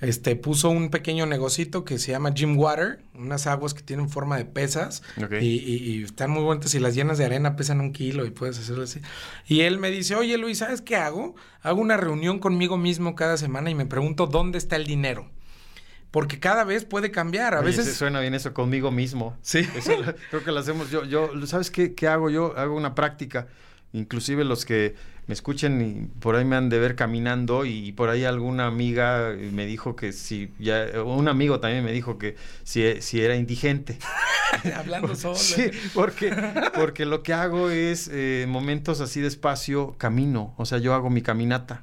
este, 0.00 0.36
puso 0.36 0.70
un 0.70 0.90
pequeño 0.90 1.24
negocito 1.24 1.84
que 1.84 1.98
se 1.98 2.12
llama 2.12 2.34
Gym 2.34 2.58
Water, 2.58 3.00
unas 3.14 3.46
aguas 3.46 3.74
que 3.74 3.82
tienen 3.82 4.08
forma 4.08 4.36
de 4.36 4.44
pesas 4.44 5.02
y, 5.40 6.02
están 6.02 6.30
muy 6.30 6.42
buenas. 6.42 6.70
Si 6.70 6.78
las 6.78 6.94
llenas 6.94 7.18
de 7.18 7.24
arena 7.24 7.56
pesan 7.56 7.80
un 7.80 7.92
kilo 7.92 8.26
y 8.26 8.30
puedes 8.30 8.58
hacerlo 8.58 8.84
así. 8.84 9.00
Y 9.46 9.60
él 9.60 9.78
me 9.78 9.90
dice, 9.90 10.14
oye 10.14 10.36
Luis, 10.36 10.58
¿sabes 10.58 10.82
qué 10.82 10.96
hago? 10.96 11.34
Hago 11.62 11.80
una 11.80 11.96
reunión 11.96 12.38
conmigo 12.38 12.76
mismo 12.76 13.14
cada 13.14 13.36
semana 13.36 13.70
y 13.70 13.74
me 13.74 13.86
pregunto 13.86 14.26
dónde 14.26 14.58
está 14.58 14.76
el 14.76 14.86
dinero 14.86 15.30
porque 16.14 16.38
cada 16.38 16.62
vez 16.62 16.84
puede 16.84 17.10
cambiar. 17.10 17.54
A 17.56 17.60
veces 17.60 17.92
suena 17.96 18.20
bien 18.20 18.34
eso 18.34 18.54
conmigo 18.54 18.92
mismo. 18.92 19.36
Sí. 19.42 19.64
creo 20.30 20.44
que 20.44 20.52
lo 20.52 20.60
hacemos 20.60 20.88
yo. 20.88 21.02
Yo, 21.04 21.28
¿sabes 21.48 21.72
qué, 21.72 21.92
qué 21.96 22.06
hago? 22.06 22.30
Yo 22.30 22.56
hago 22.56 22.76
una 22.76 22.94
práctica. 22.94 23.48
Inclusive 23.92 24.44
los 24.44 24.64
que 24.64 24.94
me 25.26 25.34
escuchen 25.34 25.80
y 25.82 26.20
por 26.20 26.36
ahí 26.36 26.44
me 26.44 26.54
han 26.54 26.68
de 26.68 26.78
ver 26.78 26.94
caminando 26.94 27.64
y 27.64 27.90
por 27.90 28.10
ahí 28.10 28.22
alguna 28.24 28.68
amiga 28.68 29.34
me 29.50 29.66
dijo 29.66 29.96
que 29.96 30.12
si 30.12 30.52
ya 30.60 30.86
un 31.04 31.26
amigo 31.26 31.58
también 31.58 31.84
me 31.84 31.90
dijo 31.90 32.16
que 32.16 32.36
si, 32.62 33.02
si 33.02 33.20
era 33.20 33.34
indigente. 33.34 33.98
Hablando 34.76 35.16
solo. 35.16 35.34
Sí, 35.34 35.72
porque 35.94 36.32
porque 36.76 37.06
lo 37.06 37.24
que 37.24 37.32
hago 37.32 37.70
es 37.70 38.08
eh, 38.12 38.46
momentos 38.48 39.00
así 39.00 39.20
de 39.20 39.26
espacio 39.26 39.96
camino, 39.98 40.54
o 40.58 40.64
sea, 40.64 40.78
yo 40.78 40.94
hago 40.94 41.10
mi 41.10 41.22
caminata. 41.22 41.82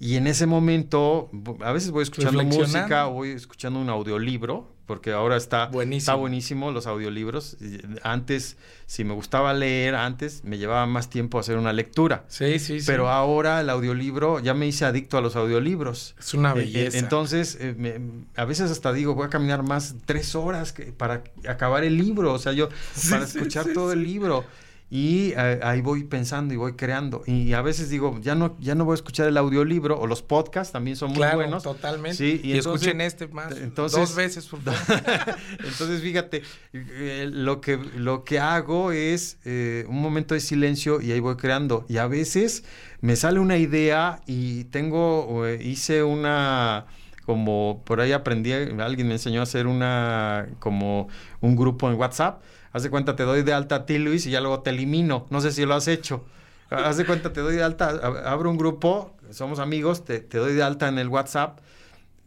Y 0.00 0.16
en 0.16 0.26
ese 0.26 0.46
momento, 0.46 1.30
a 1.60 1.72
veces 1.72 1.90
voy 1.90 2.04
escuchando 2.04 2.42
música 2.42 3.04
voy 3.04 3.32
escuchando 3.32 3.78
un 3.78 3.90
audiolibro, 3.90 4.72
porque 4.86 5.12
ahora 5.12 5.36
está 5.36 5.66
buenísimo. 5.66 5.98
está 5.98 6.14
buenísimo 6.14 6.70
los 6.70 6.86
audiolibros. 6.86 7.58
Antes, 8.02 8.56
si 8.86 9.04
me 9.04 9.12
gustaba 9.12 9.52
leer, 9.52 9.94
antes 9.94 10.42
me 10.42 10.56
llevaba 10.56 10.86
más 10.86 11.10
tiempo 11.10 11.38
hacer 11.38 11.58
una 11.58 11.74
lectura. 11.74 12.24
Sí, 12.28 12.58
sí, 12.58 12.80
sí. 12.80 12.86
Pero 12.86 13.10
ahora 13.10 13.60
el 13.60 13.68
audiolibro, 13.68 14.40
ya 14.40 14.54
me 14.54 14.66
hice 14.66 14.86
adicto 14.86 15.18
a 15.18 15.20
los 15.20 15.36
audiolibros. 15.36 16.14
Es 16.18 16.32
una 16.32 16.52
eh, 16.52 16.52
eh, 16.52 16.56
belleza. 16.56 16.98
entonces, 16.98 17.58
eh, 17.60 18.00
a 18.36 18.46
veces 18.46 18.70
hasta 18.70 18.94
digo, 18.94 19.14
voy 19.14 19.26
a 19.26 19.28
caminar 19.28 19.62
más 19.62 19.96
tres 20.06 20.34
horas 20.34 20.72
que, 20.72 20.84
para 20.86 21.24
acabar 21.46 21.84
el 21.84 21.98
libro. 21.98 22.32
O 22.32 22.38
sea, 22.38 22.52
yo, 22.52 22.70
para 23.10 23.26
escuchar 23.26 23.66
todo 23.74 23.92
el 23.92 24.02
libro 24.02 24.46
y 24.92 25.32
eh, 25.36 25.60
ahí 25.62 25.80
voy 25.80 26.02
pensando 26.02 26.52
y 26.52 26.56
voy 26.56 26.72
creando. 26.72 27.22
Y 27.24 27.52
a 27.52 27.62
veces 27.62 27.90
digo, 27.90 28.18
ya 28.20 28.34
no, 28.34 28.56
ya 28.58 28.74
no 28.74 28.84
voy 28.84 28.94
a 28.94 28.96
escuchar 28.96 29.28
el 29.28 29.36
audiolibro 29.36 29.96
o 29.96 30.08
los 30.08 30.20
podcasts 30.20 30.72
también 30.72 30.96
son 30.96 31.10
muy 31.10 31.18
claro, 31.18 31.36
buenos. 31.36 31.62
totalmente. 31.62 32.16
Sí, 32.16 32.40
y, 32.42 32.58
escuchen 32.58 33.00
este 33.00 33.28
más 33.28 33.54
dos 33.74 34.16
veces, 34.16 34.46
por 34.46 34.58
entonces, 35.64 36.02
fíjate, 36.02 36.42
eh, 36.72 37.28
lo, 37.32 37.60
que, 37.60 37.76
lo 37.76 38.24
que 38.24 38.40
hago 38.40 38.90
es 38.90 39.38
eh, 39.44 39.84
un 39.88 40.02
momento 40.02 40.34
de 40.34 40.40
silencio 40.40 41.00
y 41.00 41.12
ahí 41.12 41.20
voy 41.20 41.36
creando. 41.36 41.84
Y 41.88 41.98
a 41.98 42.08
veces 42.08 42.64
me 43.00 43.14
sale 43.14 43.38
una 43.38 43.58
idea 43.58 44.20
y 44.26 44.64
tengo, 44.64 45.48
hice 45.48 46.02
una 46.02 46.86
como 47.26 47.82
por 47.84 48.00
ahí 48.00 48.10
aprendí, 48.10 48.52
alguien 48.52 49.06
me 49.06 49.12
enseñó 49.12 49.38
a 49.38 49.44
hacer 49.44 49.68
una, 49.68 50.48
como 50.58 51.06
un 51.40 51.54
grupo 51.54 51.88
en 51.88 51.96
WhatsApp 51.96 52.42
haz 52.72 52.82
de 52.82 52.90
cuenta, 52.90 53.16
te 53.16 53.24
doy 53.24 53.42
de 53.42 53.52
alta 53.52 53.76
a 53.76 53.86
ti, 53.86 53.98
Luis, 53.98 54.26
y 54.26 54.30
ya 54.30 54.40
luego 54.40 54.60
te 54.60 54.70
elimino. 54.70 55.26
No 55.30 55.40
sé 55.40 55.52
si 55.52 55.64
lo 55.64 55.74
has 55.74 55.88
hecho. 55.88 56.24
Haz 56.70 56.96
de 56.96 57.04
cuenta, 57.04 57.32
te 57.32 57.40
doy 57.40 57.56
de 57.56 57.64
alta, 57.64 57.88
abro 58.24 58.48
un 58.48 58.56
grupo, 58.56 59.16
somos 59.30 59.58
amigos, 59.58 60.04
te, 60.04 60.20
te 60.20 60.38
doy 60.38 60.54
de 60.54 60.62
alta 60.62 60.88
en 60.88 60.98
el 60.98 61.08
WhatsApp. 61.08 61.58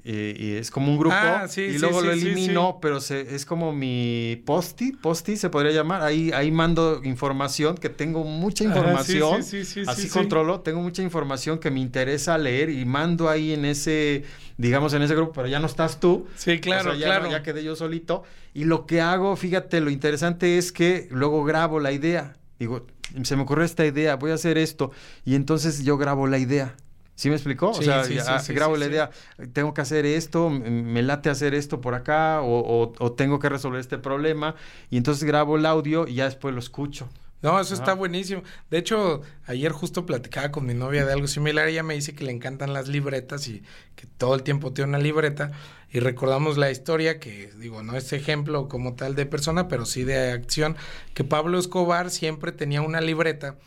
Y, 0.05 0.55
es 0.55 0.69
como 0.69 0.91
un 0.91 0.97
grupo 0.97 1.15
ah, 1.17 1.47
y 1.55 1.77
luego 1.77 2.01
lo 2.01 2.11
elimino, 2.11 2.79
pero 2.81 2.99
se, 2.99 3.33
es 3.33 3.45
como 3.45 3.71
mi 3.71 4.41
posti, 4.45 4.91
posti 4.91 5.37
se 5.37 5.49
podría 5.49 5.71
llamar. 5.71 6.01
Ahí, 6.01 6.29
ahí 6.33 6.51
mando 6.51 6.99
información, 7.05 7.77
que 7.77 7.87
tengo 7.87 8.25
mucha 8.25 8.65
información. 8.65 9.39
así 9.87 10.09
controlo, 10.09 10.59
tengo 10.59 10.81
mucha 10.81 11.01
información 11.01 11.57
que 11.57 11.71
me 11.71 11.79
interesa 11.79 12.37
leer 12.37 12.69
y 12.69 12.83
mando 12.83 13.29
ahí 13.29 13.53
en 13.53 13.63
ese, 13.63 14.25
digamos, 14.57 14.93
en 14.93 15.01
ese 15.01 15.15
grupo, 15.15 15.33
pero 15.33 15.47
ya 15.47 15.59
no 15.59 15.67
estás 15.67 15.99
tú. 15.99 16.27
Sí, 16.35 16.59
claro, 16.59 16.93
ya 16.93 17.05
claro. 17.05 17.29
ya 17.29 17.43
quedé 17.43 17.63
yo 17.63 17.75
solito. 17.75 18.23
Y 18.53 18.65
lo 18.65 18.85
que 18.85 19.01
hago, 19.01 19.35
fíjate, 19.35 19.81
lo 19.81 19.89
interesante 19.89 20.57
es 20.57 20.71
que 20.71 21.07
luego 21.11 21.43
grabo 21.43 21.79
la 21.79 21.91
idea. 21.91 22.35
Digo, 22.59 22.85
se 23.23 23.35
me 23.35 23.43
ocurrió 23.43 23.65
esta 23.65 23.85
idea, 23.85 24.15
voy 24.15 24.31
a 24.31 24.35
hacer 24.35 24.57
esto. 24.57 24.91
Y 25.25 25.35
entonces 25.35 25.83
yo 25.83 25.97
grabo 25.97 26.27
la 26.27 26.37
idea. 26.37 26.75
¿Sí 27.15 27.29
me 27.29 27.35
explicó? 27.35 27.69
o 27.69 27.81
sea, 27.81 28.03
grabo 28.49 28.75
la 28.75 28.87
idea, 28.87 29.11
tengo 29.53 29.73
que 29.73 29.81
hacer 29.81 30.05
esto, 30.05 30.49
me 30.49 31.03
late 31.03 31.29
hacer 31.29 31.53
esto 31.53 31.79
por 31.79 31.93
acá, 31.93 32.41
o, 32.41 32.91
o, 32.97 33.11
tengo 33.11 33.37
que 33.37 33.49
resolver 33.49 33.79
este 33.79 33.99
problema, 33.99 34.55
y 34.89 34.97
entonces 34.97 35.23
grabo 35.23 35.57
el 35.57 35.65
audio 35.67 36.07
y 36.07 36.15
ya 36.15 36.25
después 36.25 36.55
lo 36.55 36.59
escucho. 36.59 37.07
No, 37.43 37.59
eso 37.59 37.73
está 37.73 37.93
buenísimo. 37.93 38.41
De 38.71 38.77
hecho, 38.77 39.21
ayer 39.45 39.73
justo 39.73 40.05
platicaba 40.05 40.49
con 40.49 40.65
mi 40.65 40.73
novia 40.73 41.05
de 41.05 41.11
algo 41.11 41.27
similar. 41.27 41.67
Ella 41.67 41.83
me 41.83 41.93
dice 41.93 42.15
que 42.15 42.23
le 42.23 42.31
encantan 42.31 42.71
las 42.71 42.87
libretas 42.87 43.49
y 43.49 43.61
que 43.97 44.07
todo 44.07 44.33
el 44.33 44.43
tiempo 44.43 44.71
tiene 44.71 44.87
una 44.89 44.99
libreta. 44.99 45.51
Y 45.91 45.99
recordamos 45.99 46.57
la 46.57 46.71
historia, 46.71 47.19
que 47.19 47.51
digo, 47.57 47.83
no 47.83 47.97
es 47.97 48.13
ejemplo 48.13 48.69
como 48.69 48.95
tal 48.95 49.15
de 49.15 49.25
persona, 49.25 49.67
pero 49.67 49.85
sí 49.85 50.05
de 50.05 50.31
acción, 50.31 50.77
que 51.13 51.25
Pablo 51.25 51.59
Escobar 51.59 52.11
siempre 52.11 52.53
tenía 52.53 52.81
una 52.81 53.01
libreta 53.01 53.57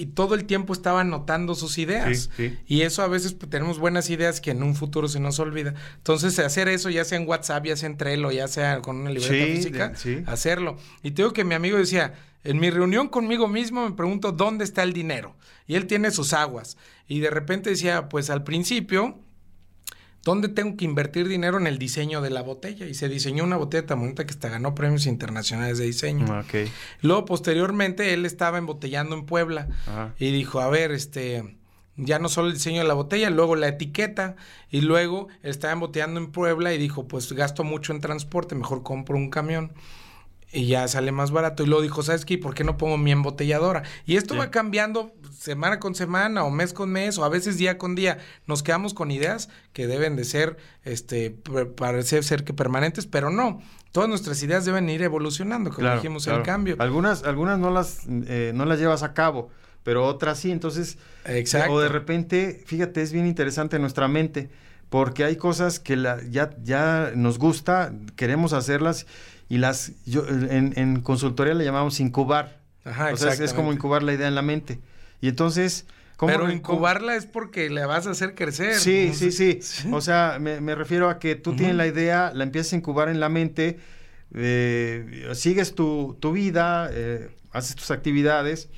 y 0.00 0.06
todo 0.06 0.34
el 0.34 0.46
tiempo 0.46 0.72
estaba 0.72 1.02
anotando 1.02 1.54
sus 1.54 1.76
ideas. 1.76 2.30
Y 2.66 2.80
eso 2.80 3.02
a 3.02 3.06
veces 3.06 3.34
pues, 3.34 3.50
tenemos 3.50 3.78
buenas 3.78 4.08
ideas 4.08 4.40
que 4.40 4.52
en 4.52 4.62
un 4.62 4.74
futuro 4.74 5.08
se 5.08 5.20
nos 5.20 5.38
olvida. 5.38 5.74
Entonces, 5.98 6.38
hacer 6.38 6.68
eso, 6.68 6.88
ya 6.88 7.04
sea 7.04 7.18
en 7.18 7.28
WhatsApp, 7.28 7.66
ya 7.66 7.76
sea 7.76 7.90
en 7.90 7.98
Trello, 7.98 8.30
ya 8.30 8.48
sea 8.48 8.80
con 8.80 8.96
una 8.96 9.10
libreta 9.10 9.44
física, 9.44 9.92
hacerlo. 10.24 10.78
Y 11.02 11.10
tengo 11.10 11.34
que 11.34 11.44
mi 11.44 11.54
amigo 11.54 11.76
decía, 11.76 12.14
en 12.44 12.58
mi 12.58 12.70
reunión 12.70 13.08
conmigo 13.08 13.46
mismo 13.46 13.86
me 13.86 13.94
pregunto 13.94 14.32
dónde 14.32 14.64
está 14.64 14.84
el 14.84 14.94
dinero. 14.94 15.36
Y 15.66 15.74
él 15.74 15.86
tiene 15.86 16.10
sus 16.10 16.32
aguas. 16.32 16.78
Y 17.06 17.20
de 17.20 17.28
repente 17.28 17.68
decía, 17.68 18.08
pues 18.08 18.30
al 18.30 18.42
principio 18.42 19.18
¿Dónde 20.22 20.48
tengo 20.48 20.76
que 20.76 20.84
invertir 20.84 21.28
dinero 21.28 21.58
en 21.58 21.66
el 21.66 21.78
diseño 21.78 22.20
de 22.20 22.30
la 22.30 22.42
botella? 22.42 22.86
Y 22.86 22.94
se 22.94 23.08
diseñó 23.08 23.42
una 23.42 23.56
botella 23.56 23.86
tan 23.86 24.00
bonita 24.00 24.24
que 24.26 24.32
hasta 24.32 24.50
ganó 24.50 24.74
premios 24.74 25.06
internacionales 25.06 25.78
de 25.78 25.86
diseño. 25.86 26.26
Ah. 26.28 26.44
Luego, 27.00 27.24
posteriormente, 27.24 28.12
él 28.12 28.26
estaba 28.26 28.58
embotellando 28.58 29.16
en 29.16 29.24
Puebla 29.24 29.68
Ajá. 29.86 30.14
y 30.18 30.30
dijo, 30.30 30.60
a 30.60 30.68
ver, 30.68 30.92
este, 30.92 31.56
ya 31.96 32.18
no 32.18 32.28
solo 32.28 32.48
el 32.48 32.54
diseño 32.54 32.82
de 32.82 32.88
la 32.88 32.94
botella, 32.94 33.30
luego 33.30 33.56
la 33.56 33.68
etiqueta, 33.68 34.36
y 34.70 34.82
luego 34.82 35.28
estaba 35.42 35.72
embotellando 35.72 36.20
en 36.20 36.32
Puebla 36.32 36.74
y 36.74 36.78
dijo, 36.78 37.08
pues 37.08 37.32
gasto 37.32 37.64
mucho 37.64 37.92
en 37.92 38.00
transporte, 38.00 38.54
mejor 38.54 38.82
compro 38.82 39.16
un 39.16 39.30
camión. 39.30 39.72
Y 40.52 40.66
ya 40.66 40.88
sale 40.88 41.12
más 41.12 41.30
barato. 41.30 41.62
Y 41.62 41.66
luego 41.66 41.82
dijo, 41.82 42.02
¿sabes 42.02 42.24
qué? 42.24 42.36
¿Por 42.36 42.54
qué 42.54 42.64
no 42.64 42.76
pongo 42.76 42.98
mi 42.98 43.12
embotelladora? 43.12 43.84
Y 44.04 44.16
esto 44.16 44.34
Sí. 44.34 44.40
va 44.40 44.50
cambiando 44.50 45.12
semana 45.38 45.78
con 45.78 45.94
semana, 45.94 46.42
o 46.44 46.50
mes 46.50 46.72
con 46.72 46.90
mes, 46.90 47.18
o 47.18 47.24
a 47.24 47.28
veces 47.28 47.56
día 47.56 47.78
con 47.78 47.94
día. 47.94 48.18
Nos 48.46 48.62
quedamos 48.64 48.92
con 48.92 49.10
ideas 49.12 49.48
que 49.72 49.86
deben 49.86 50.16
de 50.16 50.24
ser, 50.24 50.56
este, 50.84 51.30
parece 51.76 52.22
ser 52.24 52.42
que 52.44 52.52
permanentes, 52.52 53.06
pero 53.06 53.30
no. 53.30 53.62
Todas 53.92 54.08
nuestras 54.08 54.42
ideas 54.42 54.64
deben 54.64 54.88
ir 54.90 55.02
evolucionando, 55.02 55.70
como 55.70 55.80
Claro, 55.82 55.96
dijimos, 55.96 56.24
claro. 56.24 56.40
el 56.40 56.44
cambio. 56.44 56.76
Algunas, 56.80 57.22
algunas 57.24 57.58
no 57.58 57.70
las, 57.70 58.00
eh, 58.08 58.52
no 58.54 58.64
las 58.64 58.78
llevas 58.80 59.02
a 59.04 59.14
cabo, 59.14 59.50
pero 59.84 60.04
otras 60.06 60.38
sí. 60.40 60.50
Entonces, 60.50 60.98
Exacto. 61.26 61.72
o 61.74 61.80
de 61.80 61.88
repente, 61.88 62.62
fíjate, 62.66 63.02
es 63.02 63.12
bien 63.12 63.26
interesante 63.26 63.78
nuestra 63.78 64.08
mente, 64.08 64.50
porque 64.88 65.22
hay 65.24 65.36
cosas 65.36 65.78
que 65.80 65.94
la, 65.96 66.20
ya, 66.28 66.50
ya 66.62 67.12
nos 67.14 67.38
gusta, 67.38 67.92
queremos 68.16 68.52
hacerlas 68.52 69.06
y 69.50 69.58
las, 69.58 69.92
yo, 70.06 70.26
en, 70.26 70.72
en 70.76 71.02
consultoría 71.02 71.52
le 71.52 71.64
llamamos 71.64 72.00
incubar. 72.00 72.60
Ajá, 72.84 73.10
o 73.12 73.16
sea, 73.18 73.34
es- 73.34 73.52
como 73.52 73.72
incubar 73.74 74.02
la 74.02 74.14
idea 74.14 74.28
en 74.28 74.34
la 74.34 74.40
mente. 74.42 74.80
Y 75.20 75.28
entonces, 75.28 75.84
¿cómo 76.16 76.32
Pero 76.32 76.50
incubarla 76.50 77.14
es 77.16 77.26
porque 77.26 77.68
la 77.68 77.86
vas 77.86 78.06
a 78.06 78.12
hacer 78.12 78.34
crecer. 78.34 78.74
Sí, 78.74 79.08
¿no? 79.08 79.14
sí, 79.14 79.32
sí, 79.32 79.60
O 79.92 80.00
sea, 80.00 80.38
me, 80.40 80.62
me 80.62 80.74
refiero 80.74 81.10
a 81.10 81.18
que 81.18 81.34
tú 81.34 81.54
tienes 81.54 81.76
la 81.76 81.86
idea, 81.86 82.32
la 82.34 82.44
empiezas 82.44 82.72
a 82.72 82.76
incubar 82.76 83.10
en 83.10 83.20
la 83.20 83.28
mente, 83.28 83.78
eh, 84.34 85.28
sigues 85.34 85.74
tu, 85.74 86.16
tu 86.20 86.32
vida, 86.32 86.88
eh, 86.92 87.30
haces 87.52 87.74
tus 87.76 87.90
actividades, 87.90 88.68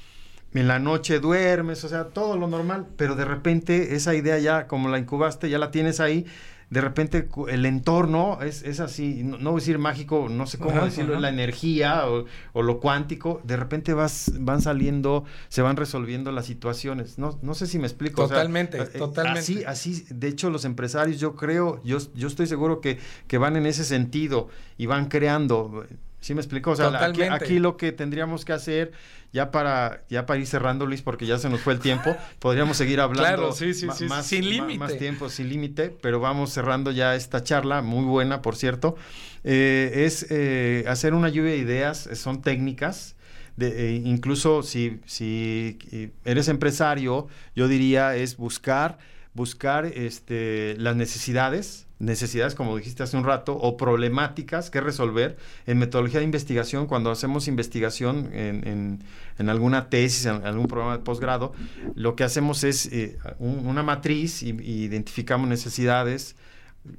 en 0.54 0.68
la 0.68 0.78
noche 0.78 1.18
duermes, 1.20 1.84
o 1.84 1.88
sea, 1.88 2.04
todo 2.08 2.36
lo 2.36 2.46
normal, 2.46 2.86
pero 2.96 3.14
de 3.14 3.24
repente 3.24 3.94
esa 3.94 4.14
idea 4.14 4.38
ya, 4.38 4.66
como 4.66 4.88
la 4.88 4.98
incubaste, 4.98 5.48
ya 5.48 5.58
la 5.58 5.70
tienes 5.70 6.00
ahí, 6.00 6.26
de 6.72 6.80
repente 6.80 7.28
el 7.48 7.66
entorno 7.66 8.38
es, 8.40 8.62
es 8.62 8.80
así, 8.80 9.22
no, 9.24 9.36
no 9.36 9.50
voy 9.50 9.58
a 9.58 9.60
decir 9.60 9.78
mágico, 9.78 10.28
no 10.30 10.46
sé 10.46 10.56
cómo 10.56 10.70
Ajá, 10.70 10.86
decirlo, 10.86 11.12
ajá. 11.12 11.20
la 11.20 11.28
energía 11.28 12.08
o, 12.08 12.24
o 12.54 12.62
lo 12.62 12.80
cuántico, 12.80 13.42
de 13.44 13.58
repente 13.58 13.92
vas, 13.92 14.32
van 14.38 14.62
saliendo, 14.62 15.24
se 15.50 15.60
van 15.60 15.76
resolviendo 15.76 16.32
las 16.32 16.46
situaciones. 16.46 17.18
No, 17.18 17.38
no 17.42 17.52
sé 17.52 17.66
si 17.66 17.78
me 17.78 17.86
explico. 17.86 18.22
o 18.22 18.26
sea, 18.26 18.38
Totalmente, 18.38 18.80
eh, 18.80 18.86
totalmente. 18.96 19.40
Así, 19.40 19.64
así, 19.64 20.06
de 20.08 20.28
hecho, 20.28 20.48
los 20.48 20.64
empresarios, 20.64 21.20
yo 21.20 21.36
creo, 21.36 21.78
yo, 21.84 21.98
yo 22.14 22.26
estoy 22.26 22.46
seguro 22.46 22.80
que, 22.80 22.98
que 23.26 23.36
van 23.36 23.56
en 23.56 23.66
ese 23.66 23.84
sentido 23.84 24.48
y 24.78 24.86
van 24.86 25.08
creando. 25.10 25.84
¿Sí 26.22 26.34
me 26.34 26.40
explico? 26.40 26.70
O 26.70 26.76
sea, 26.76 26.88
aquí, 27.32 27.58
lo 27.58 27.76
que 27.76 27.90
tendríamos 27.90 28.44
que 28.44 28.52
hacer, 28.52 28.92
ya 29.32 29.50
para, 29.50 30.04
ya 30.08 30.24
para 30.24 30.38
ir 30.38 30.46
cerrando, 30.46 30.86
Luis, 30.86 31.02
porque 31.02 31.26
ya 31.26 31.36
se 31.36 31.48
nos 31.50 31.60
fue 31.60 31.72
el 31.74 31.80
tiempo, 31.80 32.16
podríamos 32.38 32.76
seguir 32.76 33.00
hablando 33.00 33.26
Claro, 33.36 33.52
sí, 33.52 33.74
sí, 33.74 33.86
ma- 33.86 33.94
sí, 33.94 34.06
más, 34.06 34.24
sin 34.24 34.48
límite. 34.48 34.78
más 34.78 34.96
tiempo, 34.96 35.28
sin 35.28 35.48
límite, 35.48 35.90
pero 36.00 36.20
vamos 36.20 36.50
cerrando 36.52 36.92
ya 36.92 37.16
esta 37.16 37.42
charla, 37.42 37.82
muy 37.82 38.04
buena, 38.04 38.40
por 38.40 38.54
cierto. 38.54 38.94
Eh, 39.42 40.04
es 40.06 40.26
eh, 40.30 40.84
hacer 40.86 41.12
una 41.12 41.28
lluvia 41.28 41.50
de 41.50 41.58
ideas, 41.58 42.06
eh, 42.06 42.14
son 42.16 42.40
técnicas. 42.40 43.16
De, 43.56 43.96
eh, 43.96 44.02
incluso 44.04 44.62
si, 44.62 45.00
si 45.04 45.76
eh, 45.90 46.10
eres 46.24 46.48
empresario, 46.48 47.26
yo 47.54 47.68
diría 47.68 48.14
es 48.16 48.36
buscar, 48.38 48.96
buscar 49.34 49.86
este, 49.86 50.76
las 50.78 50.94
necesidades, 50.96 51.86
necesidades 51.98 52.54
como 52.54 52.76
dijiste 52.76 53.02
hace 53.02 53.16
un 53.16 53.24
rato, 53.24 53.54
o 53.56 53.76
problemáticas 53.76 54.68
que 54.70 54.80
resolver. 54.80 55.36
En 55.66 55.78
metodología 55.78 56.18
de 56.18 56.24
investigación, 56.26 56.86
cuando 56.86 57.10
hacemos 57.10 57.48
investigación 57.48 58.28
en, 58.34 58.66
en- 58.68 59.04
en 59.38 59.48
alguna 59.48 59.88
tesis, 59.88 60.26
en 60.26 60.44
algún 60.46 60.66
programa 60.66 60.98
de 60.98 61.02
posgrado, 61.02 61.52
lo 61.94 62.14
que 62.14 62.24
hacemos 62.24 62.62
es 62.64 62.86
eh, 62.92 63.16
un- 63.38 63.66
una 63.66 63.82
matriz 63.82 64.42
y, 64.42 64.50
y 64.50 64.84
identificamos 64.84 65.48
necesidades 65.48 66.36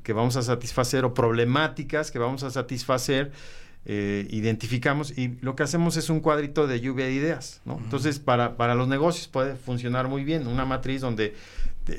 que 0.01 0.13
vamos 0.13 0.35
a 0.37 0.41
satisfacer 0.41 1.05
o 1.05 1.13
problemáticas 1.13 2.09
que 2.09 2.17
vamos 2.17 2.41
a 2.43 2.49
satisfacer 2.49 3.31
eh, 3.85 4.25
identificamos 4.29 5.11
y 5.17 5.37
lo 5.41 5.57
que 5.57 5.63
hacemos 5.63 5.97
es 5.97 6.09
un 6.09 6.21
cuadrito 6.21 6.67
de 6.67 6.79
lluvia 6.79 7.05
de 7.05 7.11
ideas, 7.11 7.59
¿no? 7.65 7.77
Entonces, 7.83 8.17
para, 8.17 8.55
para 8.55 8.75
los 8.75 8.87
negocios 8.87 9.27
puede 9.27 9.57
funcionar 9.57 10.07
muy 10.07 10.23
bien, 10.23 10.47
una 10.47 10.63
matriz 10.63 11.01
donde 11.01 11.35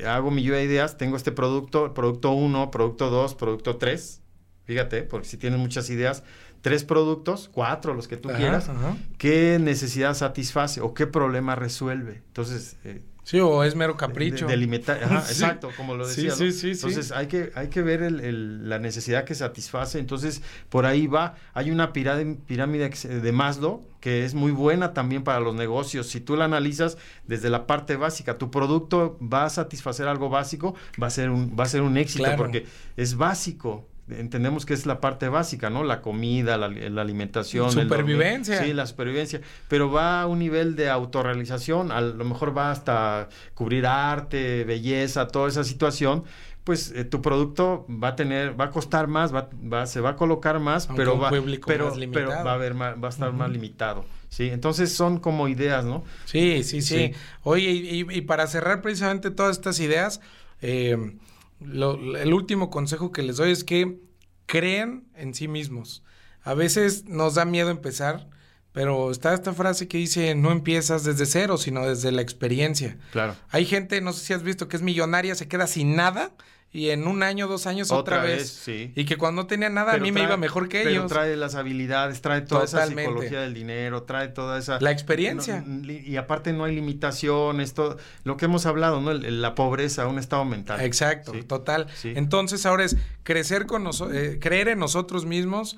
hago 0.07 0.31
mi 0.31 0.43
lluvia 0.43 0.59
de 0.59 0.65
ideas, 0.65 0.97
tengo 0.97 1.15
este 1.17 1.31
producto, 1.31 1.93
producto 1.93 2.31
1, 2.31 2.71
producto 2.71 3.09
2, 3.09 3.35
producto 3.35 3.77
3, 3.77 4.21
fíjate, 4.65 5.03
porque 5.03 5.27
si 5.27 5.37
tienes 5.37 5.59
muchas 5.59 5.89
ideas, 5.89 6.23
tres 6.61 6.83
productos, 6.83 7.49
cuatro, 7.51 7.93
los 7.93 8.07
que 8.07 8.17
tú 8.17 8.29
Ajá, 8.29 8.37
quieras, 8.37 8.69
ajá. 8.69 8.97
¿qué 9.17 9.59
necesidad 9.59 10.15
satisface 10.15 10.81
o 10.81 10.93
qué 10.93 11.05
problema 11.05 11.55
resuelve? 11.55 12.23
Entonces, 12.27 12.77
eh, 12.83 13.01
Sí, 13.25 13.39
o 13.39 13.63
es 13.63 13.75
mero 13.75 13.97
capricho. 13.97 14.45
de- 14.45 14.51
delimitar, 14.51 15.03
ajá, 15.03 15.21
Sí. 15.21 15.33
exacto, 15.33 15.69
como 15.75 15.95
lo 15.95 16.07
decía. 16.07 16.29
sí, 16.31 16.45
¿no? 16.45 16.51
sí, 16.51 16.59
sí. 16.59 16.71
Entonces 16.71 17.11
hay 17.11 17.25
que, 17.25 17.51
hay 17.55 17.69
que 17.69 17.81
ver 17.81 18.03
el- 18.03 18.19
el- 18.19 18.69
la 18.69 18.77
necesidad 18.77 19.25
que 19.25 19.33
satisface. 19.33 19.97
Entonces, 19.97 20.43
por 20.69 20.85
ahí 20.85 21.07
va. 21.07 21.33
Hay 21.55 21.71
una 21.71 21.91
pirámide, 21.91 22.89
de 22.89 23.31
Maslow 23.31 23.83
que 23.99 24.23
es 24.25 24.35
muy 24.35 24.51
buena 24.51 24.93
también 24.93 25.23
para 25.23 25.39
los 25.39 25.55
negocios. 25.55 26.07
Si 26.07 26.19
tú 26.21 26.35
la 26.35 26.45
analizas 26.45 26.97
desde 27.25 27.49
la 27.49 27.65
parte 27.65 27.95
básica, 27.95 28.37
tu 28.37 28.51
producto 28.51 29.17
va 29.19 29.45
a 29.45 29.49
satisfacer 29.49 30.07
algo 30.07 30.29
básico, 30.29 30.75
va 31.01 31.07
a 31.07 31.09
ser 31.09 31.31
un, 31.31 31.55
va 31.59 31.63
a 31.63 31.67
ser 31.67 31.81
un 31.81 31.97
éxito 31.97 32.25
Claro. 32.25 32.37
porque 32.37 32.67
es 32.95 33.15
básico. 33.15 33.87
Entendemos 34.07 34.65
que 34.67 34.75
es 34.75 34.85
la 34.85 35.01
parte 35.01 35.29
básica, 35.29 35.69
¿no? 35.71 35.83
La 35.83 36.01
comida, 36.01 36.57
la, 36.57 36.67
la 36.69 37.01
alimentación. 37.01 37.67
el 37.69 37.87
dormir. 37.87 38.15
Supervivencia. 38.15 38.63
Sí, 38.63 38.71
la 38.73 38.85
supervivencia. 38.85 39.41
Pero 39.67 39.91
va 39.91 40.21
a 40.21 40.27
un 40.27 40.37
nivel 40.39 40.75
de 40.75 40.89
autorrealización, 40.89 41.91
a 41.91 42.01
lo 42.01 42.23
mejor 42.25 42.55
va 42.55 42.69
hasta 42.71 43.29
cubrir 43.55 43.87
arte, 43.87 44.63
belleza, 44.63 45.27
toda 45.27 45.47
esa 45.49 45.63
situación. 45.63 46.23
Pues 46.63 46.91
eh, 46.95 47.03
tu 47.03 47.21
producto 47.21 47.85
va 47.89 48.09
a 48.09 48.15
tener, 48.15 48.59
va 48.59 48.65
a 48.65 48.69
costar 48.71 49.07
más, 49.07 49.33
va, 49.33 49.49
va- 49.71 49.85
se 49.85 50.01
va 50.01 50.11
a 50.11 50.15
colocar 50.15 50.59
más, 50.59 50.87
Aunque 50.87 51.01
pero 51.01 51.19
va, 51.19 51.29
pero, 51.67 51.93
pero 52.11 52.29
va 52.43 52.51
a 52.51 52.53
haber 52.55 52.73
más- 52.73 52.95
va 53.03 53.07
a 53.07 53.11
estar 53.11 53.31
más 53.33 53.49
limitado. 53.51 54.03
Sí, 54.29 54.49
entonces 54.49 54.91
son 54.91 55.19
como 55.19 55.47
ideas, 55.47 55.85
¿no? 55.85 56.03
Sí, 56.25 56.63
sí, 56.63 56.81
sí. 56.81 56.97
Sí. 56.97 57.11
Oye, 57.43 57.69
y, 57.71 58.01
y- 58.01 58.17
y 58.17 58.21
para 58.21 58.47
cerrar 58.47 58.81
precisamente 58.81 59.29
todas 59.31 59.57
estas 59.57 59.79
ideas, 59.79 60.21
eh, 60.61 61.13
lo- 61.59 62.17
el 62.17 62.33
último 62.33 62.69
consejo 62.69 63.11
que 63.11 63.23
les 63.23 63.37
doy 63.37 63.51
es 63.51 63.63
que 63.63 63.99
crean 64.45 65.05
en 65.15 65.33
sí 65.33 65.47
mismos. 65.47 66.03
A 66.43 66.53
veces 66.53 67.05
nos 67.05 67.35
da 67.35 67.45
miedo 67.45 67.69
empezar, 67.69 68.29
pero 68.71 69.09
está 69.09 69.33
esta 69.33 69.53
frase 69.53 69.87
que 69.87 69.97
dice, 69.97 70.35
no 70.35 70.51
empiezas 70.51 71.03
desde 71.03 71.25
cero, 71.25 71.57
sino 71.57 71.85
desde 71.87 72.11
la 72.11 72.21
experiencia. 72.21 72.97
Claro. 73.11 73.35
Hay 73.49 73.65
gente, 73.65 74.01
no 74.01 74.13
sé 74.13 74.25
si 74.25 74.33
has 74.33 74.43
visto, 74.43 74.67
que 74.67 74.75
es 74.75 74.83
millonaria, 74.83 75.33
se 75.35 75.47
queda 75.47 75.65
sin 75.65 75.95
nada 75.95 76.33
y 76.75 76.89
en 76.89 77.07
un 77.07 77.23
año, 77.23 77.47
dos 77.47 77.67
años 77.67 77.91
otra, 77.91 78.17
Otra 78.17 78.21
vez. 78.27 78.37
vez, 78.39 78.49
sí. 78.49 78.91
Y 78.95 79.05
que 79.05 79.17
cuando 79.17 79.43
no 79.43 79.47
tenía 79.47 79.69
nada, 79.69 79.93
a 79.93 79.97
mí 79.97 80.11
me 80.11 80.21
iba 80.23 80.35
mejor 80.37 80.67
que 80.67 80.79
pero 80.79 80.89
ellos. 80.89 81.07
trae 81.07 81.35
las 81.37 81.55
habilidades, 81.55 82.21
trae 82.21 82.41
toda 82.41 82.65
Totalmente. 82.65 83.01
esa 83.03 83.09
psicología 83.11 83.41
del 83.41 83.53
dinero, 83.53 84.03
trae 84.03 84.27
toda 84.27 84.59
esa... 84.59 84.79
La 84.81 84.91
experiencia. 84.91 85.63
No, 85.65 85.91
y 85.91 86.17
aparte 86.17 86.51
no 86.53 86.63
hay 86.65 86.75
limitaciones, 86.75 87.73
todo 87.73 87.97
lo 88.23 88.37
que 88.37 88.45
hemos 88.45 88.65
hablado, 88.65 89.01
¿no? 89.01 89.13
La 89.13 89.55
pobreza, 89.55 90.07
un 90.07 90.19
estado 90.19 90.45
mental. 90.45 90.81
Exacto, 90.81 91.33
Sí. 91.33 91.43
total. 91.43 91.87
Sí. 91.95 92.13
Entonces 92.15 92.65
ahora 92.65 92.83
es 92.83 92.97
crecer 93.23 93.65
con 93.65 93.83
nosotros, 93.83 94.17
creer 94.39 94.67
en 94.69 94.79
nosotros 94.79 95.25
mismos, 95.25 95.77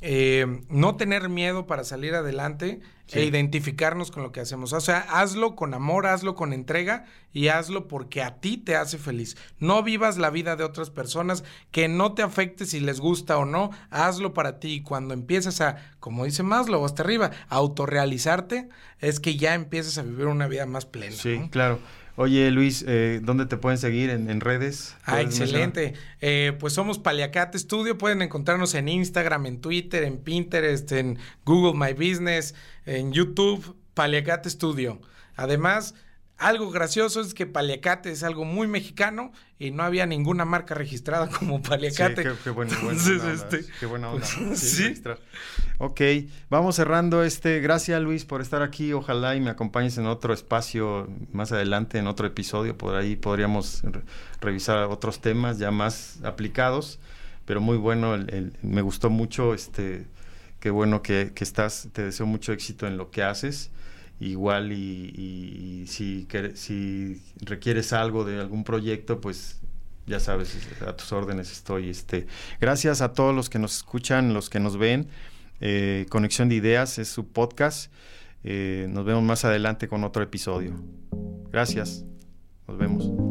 eh, 0.00 0.62
no 0.68 0.96
tener 0.96 1.28
miedo 1.28 1.66
para 1.66 1.84
salir 1.84 2.14
adelante 2.14 2.80
Sí. 3.08 3.20
e 3.20 3.24
identificarnos 3.24 4.10
con 4.10 4.22
lo 4.22 4.32
que 4.32 4.40
hacemos. 4.40 4.74
O 4.74 4.82
sea, 4.82 4.98
hazlo 4.98 5.56
con 5.56 5.72
amor, 5.72 6.06
hazlo 6.06 6.34
con 6.34 6.52
entrega 6.52 7.06
y 7.32 7.48
hazlo 7.48 7.88
porque 7.88 8.22
a 8.22 8.38
ti 8.38 8.58
te 8.58 8.76
hace 8.76 8.98
feliz. 8.98 9.34
No 9.58 9.82
vivas 9.82 10.18
la 10.18 10.28
vida 10.28 10.56
de 10.56 10.64
otras 10.64 10.90
personas, 10.90 11.42
que 11.70 11.88
no 11.88 12.12
te 12.12 12.20
afecte 12.20 12.66
si 12.66 12.80
les 12.80 13.00
gusta 13.00 13.38
o 13.38 13.46
no, 13.46 13.70
hazlo 13.88 14.34
para 14.34 14.60
ti. 14.60 14.72
Y 14.74 14.82
cuando 14.82 15.14
empiezas 15.14 15.62
a, 15.62 15.76
como 16.00 16.26
dice 16.26 16.42
Maslow, 16.42 16.84
hasta 16.84 17.02
arriba, 17.02 17.30
a 17.48 17.56
autorrealizarte, 17.56 18.68
es 19.00 19.20
que 19.20 19.36
ya 19.36 19.54
empiezas 19.54 19.96
a 19.96 20.02
vivir 20.02 20.26
una 20.26 20.46
vida 20.46 20.66
más 20.66 20.84
plena. 20.84 21.16
Sí, 21.16 21.38
¿no? 21.38 21.50
claro. 21.50 21.78
Oye, 22.20 22.50
Luis, 22.50 22.84
eh, 22.88 23.20
¿dónde 23.22 23.46
te 23.46 23.56
pueden 23.56 23.78
seguir? 23.78 24.10
¿En, 24.10 24.28
en 24.28 24.40
redes? 24.40 24.96
Ah, 25.04 25.20
excelente. 25.20 25.94
Eh, 26.20 26.52
pues 26.58 26.72
somos 26.72 26.98
Paliacate 26.98 27.56
Studio. 27.60 27.96
Pueden 27.96 28.22
encontrarnos 28.22 28.74
en 28.74 28.88
Instagram, 28.88 29.46
en 29.46 29.60
Twitter, 29.60 30.02
en 30.02 30.18
Pinterest, 30.18 30.90
en 30.90 31.16
Google 31.44 31.78
My 31.78 31.92
Business, 31.92 32.56
en 32.86 33.12
YouTube, 33.12 33.76
Paliacate 33.94 34.50
Studio. 34.50 35.00
Además, 35.36 35.94
Algo 36.38 36.70
gracioso 36.70 37.20
es 37.20 37.34
que 37.34 37.46
paliacate 37.46 38.12
es 38.12 38.22
algo 38.22 38.44
muy 38.44 38.68
mexicano 38.68 39.32
y 39.58 39.72
no 39.72 39.82
había 39.82 40.06
ninguna 40.06 40.44
marca 40.44 40.72
registrada 40.76 41.28
como 41.38 41.60
paliacate. 41.60 42.22
Sí, 42.22 42.28
qué, 42.44 42.50
buena, 42.50 42.78
onda, 42.78 43.32
este, 43.32 43.64
qué 43.80 43.86
buena 43.86 44.10
onda. 44.10 44.24
Sí, 44.54 44.94
Ok, 45.78 46.00
vamos 46.48 46.76
cerrando 46.76 47.24
este. 47.24 47.60
Gracias 47.60 48.00
Luis 48.00 48.24
por 48.24 48.40
estar 48.40 48.62
aquí. 48.62 48.92
Ojalá 48.92 49.34
y 49.34 49.40
me 49.40 49.50
acompañes 49.50 49.98
en 49.98 50.06
otro 50.06 50.32
espacio 50.32 51.08
más 51.32 51.50
adelante, 51.50 51.98
en 51.98 52.06
otro 52.06 52.28
episodio. 52.28 52.78
Por 52.78 52.94
ahí 52.94 53.16
podríamos 53.16 53.82
revisar 54.40 54.84
otros 54.84 55.20
temas 55.20 55.58
ya 55.58 55.72
más 55.72 56.20
aplicados. 56.22 57.00
Pero 57.46 57.60
muy 57.60 57.78
bueno, 57.78 58.16
me 58.62 58.82
gustó 58.82 59.10
mucho. 59.10 59.54
Este, 59.54 60.06
qué 60.60 60.70
bueno 60.70 61.02
que, 61.02 61.32
que 61.34 61.42
estás. 61.42 61.88
Te 61.92 62.04
deseo 62.04 62.26
mucho 62.26 62.52
éxito 62.52 62.86
en 62.86 62.96
lo 62.96 63.10
que 63.10 63.24
haces 63.24 63.72
igual 64.20 64.72
y, 64.72 65.84
si, 65.86 66.26
requieres 67.40 67.92
algo 67.92 68.24
de 68.24 68.40
algún 68.40 68.64
proyecto, 68.64 69.20
pues 69.20 69.60
ya 70.06 70.20
sabes, 70.20 70.56
a 70.86 70.96
tus 70.96 71.12
órdenes 71.12 71.52
estoy. 71.52 71.90
Este, 71.90 72.26
gracias 72.60 73.00
a 73.00 73.12
todos 73.12 73.34
los 73.34 73.50
que 73.50 73.58
nos 73.58 73.76
escuchan, 73.76 74.34
los 74.34 74.48
que 74.50 74.60
nos 74.60 74.76
ven. 74.76 75.08
Eh, 75.60 76.06
Conexión 76.08 76.48
de 76.48 76.56
Ideas 76.56 76.98
es 76.98 77.08
su 77.08 77.28
podcast. 77.28 77.92
Eh, 78.44 78.86
nos 78.90 79.04
vemos 79.04 79.22
más 79.22 79.44
adelante 79.44 79.88
con 79.88 80.04
otro 80.04 80.22
episodio. 80.22 80.72
Gracias. 81.50 82.04
Nos 82.66 82.78
vemos. 82.78 83.27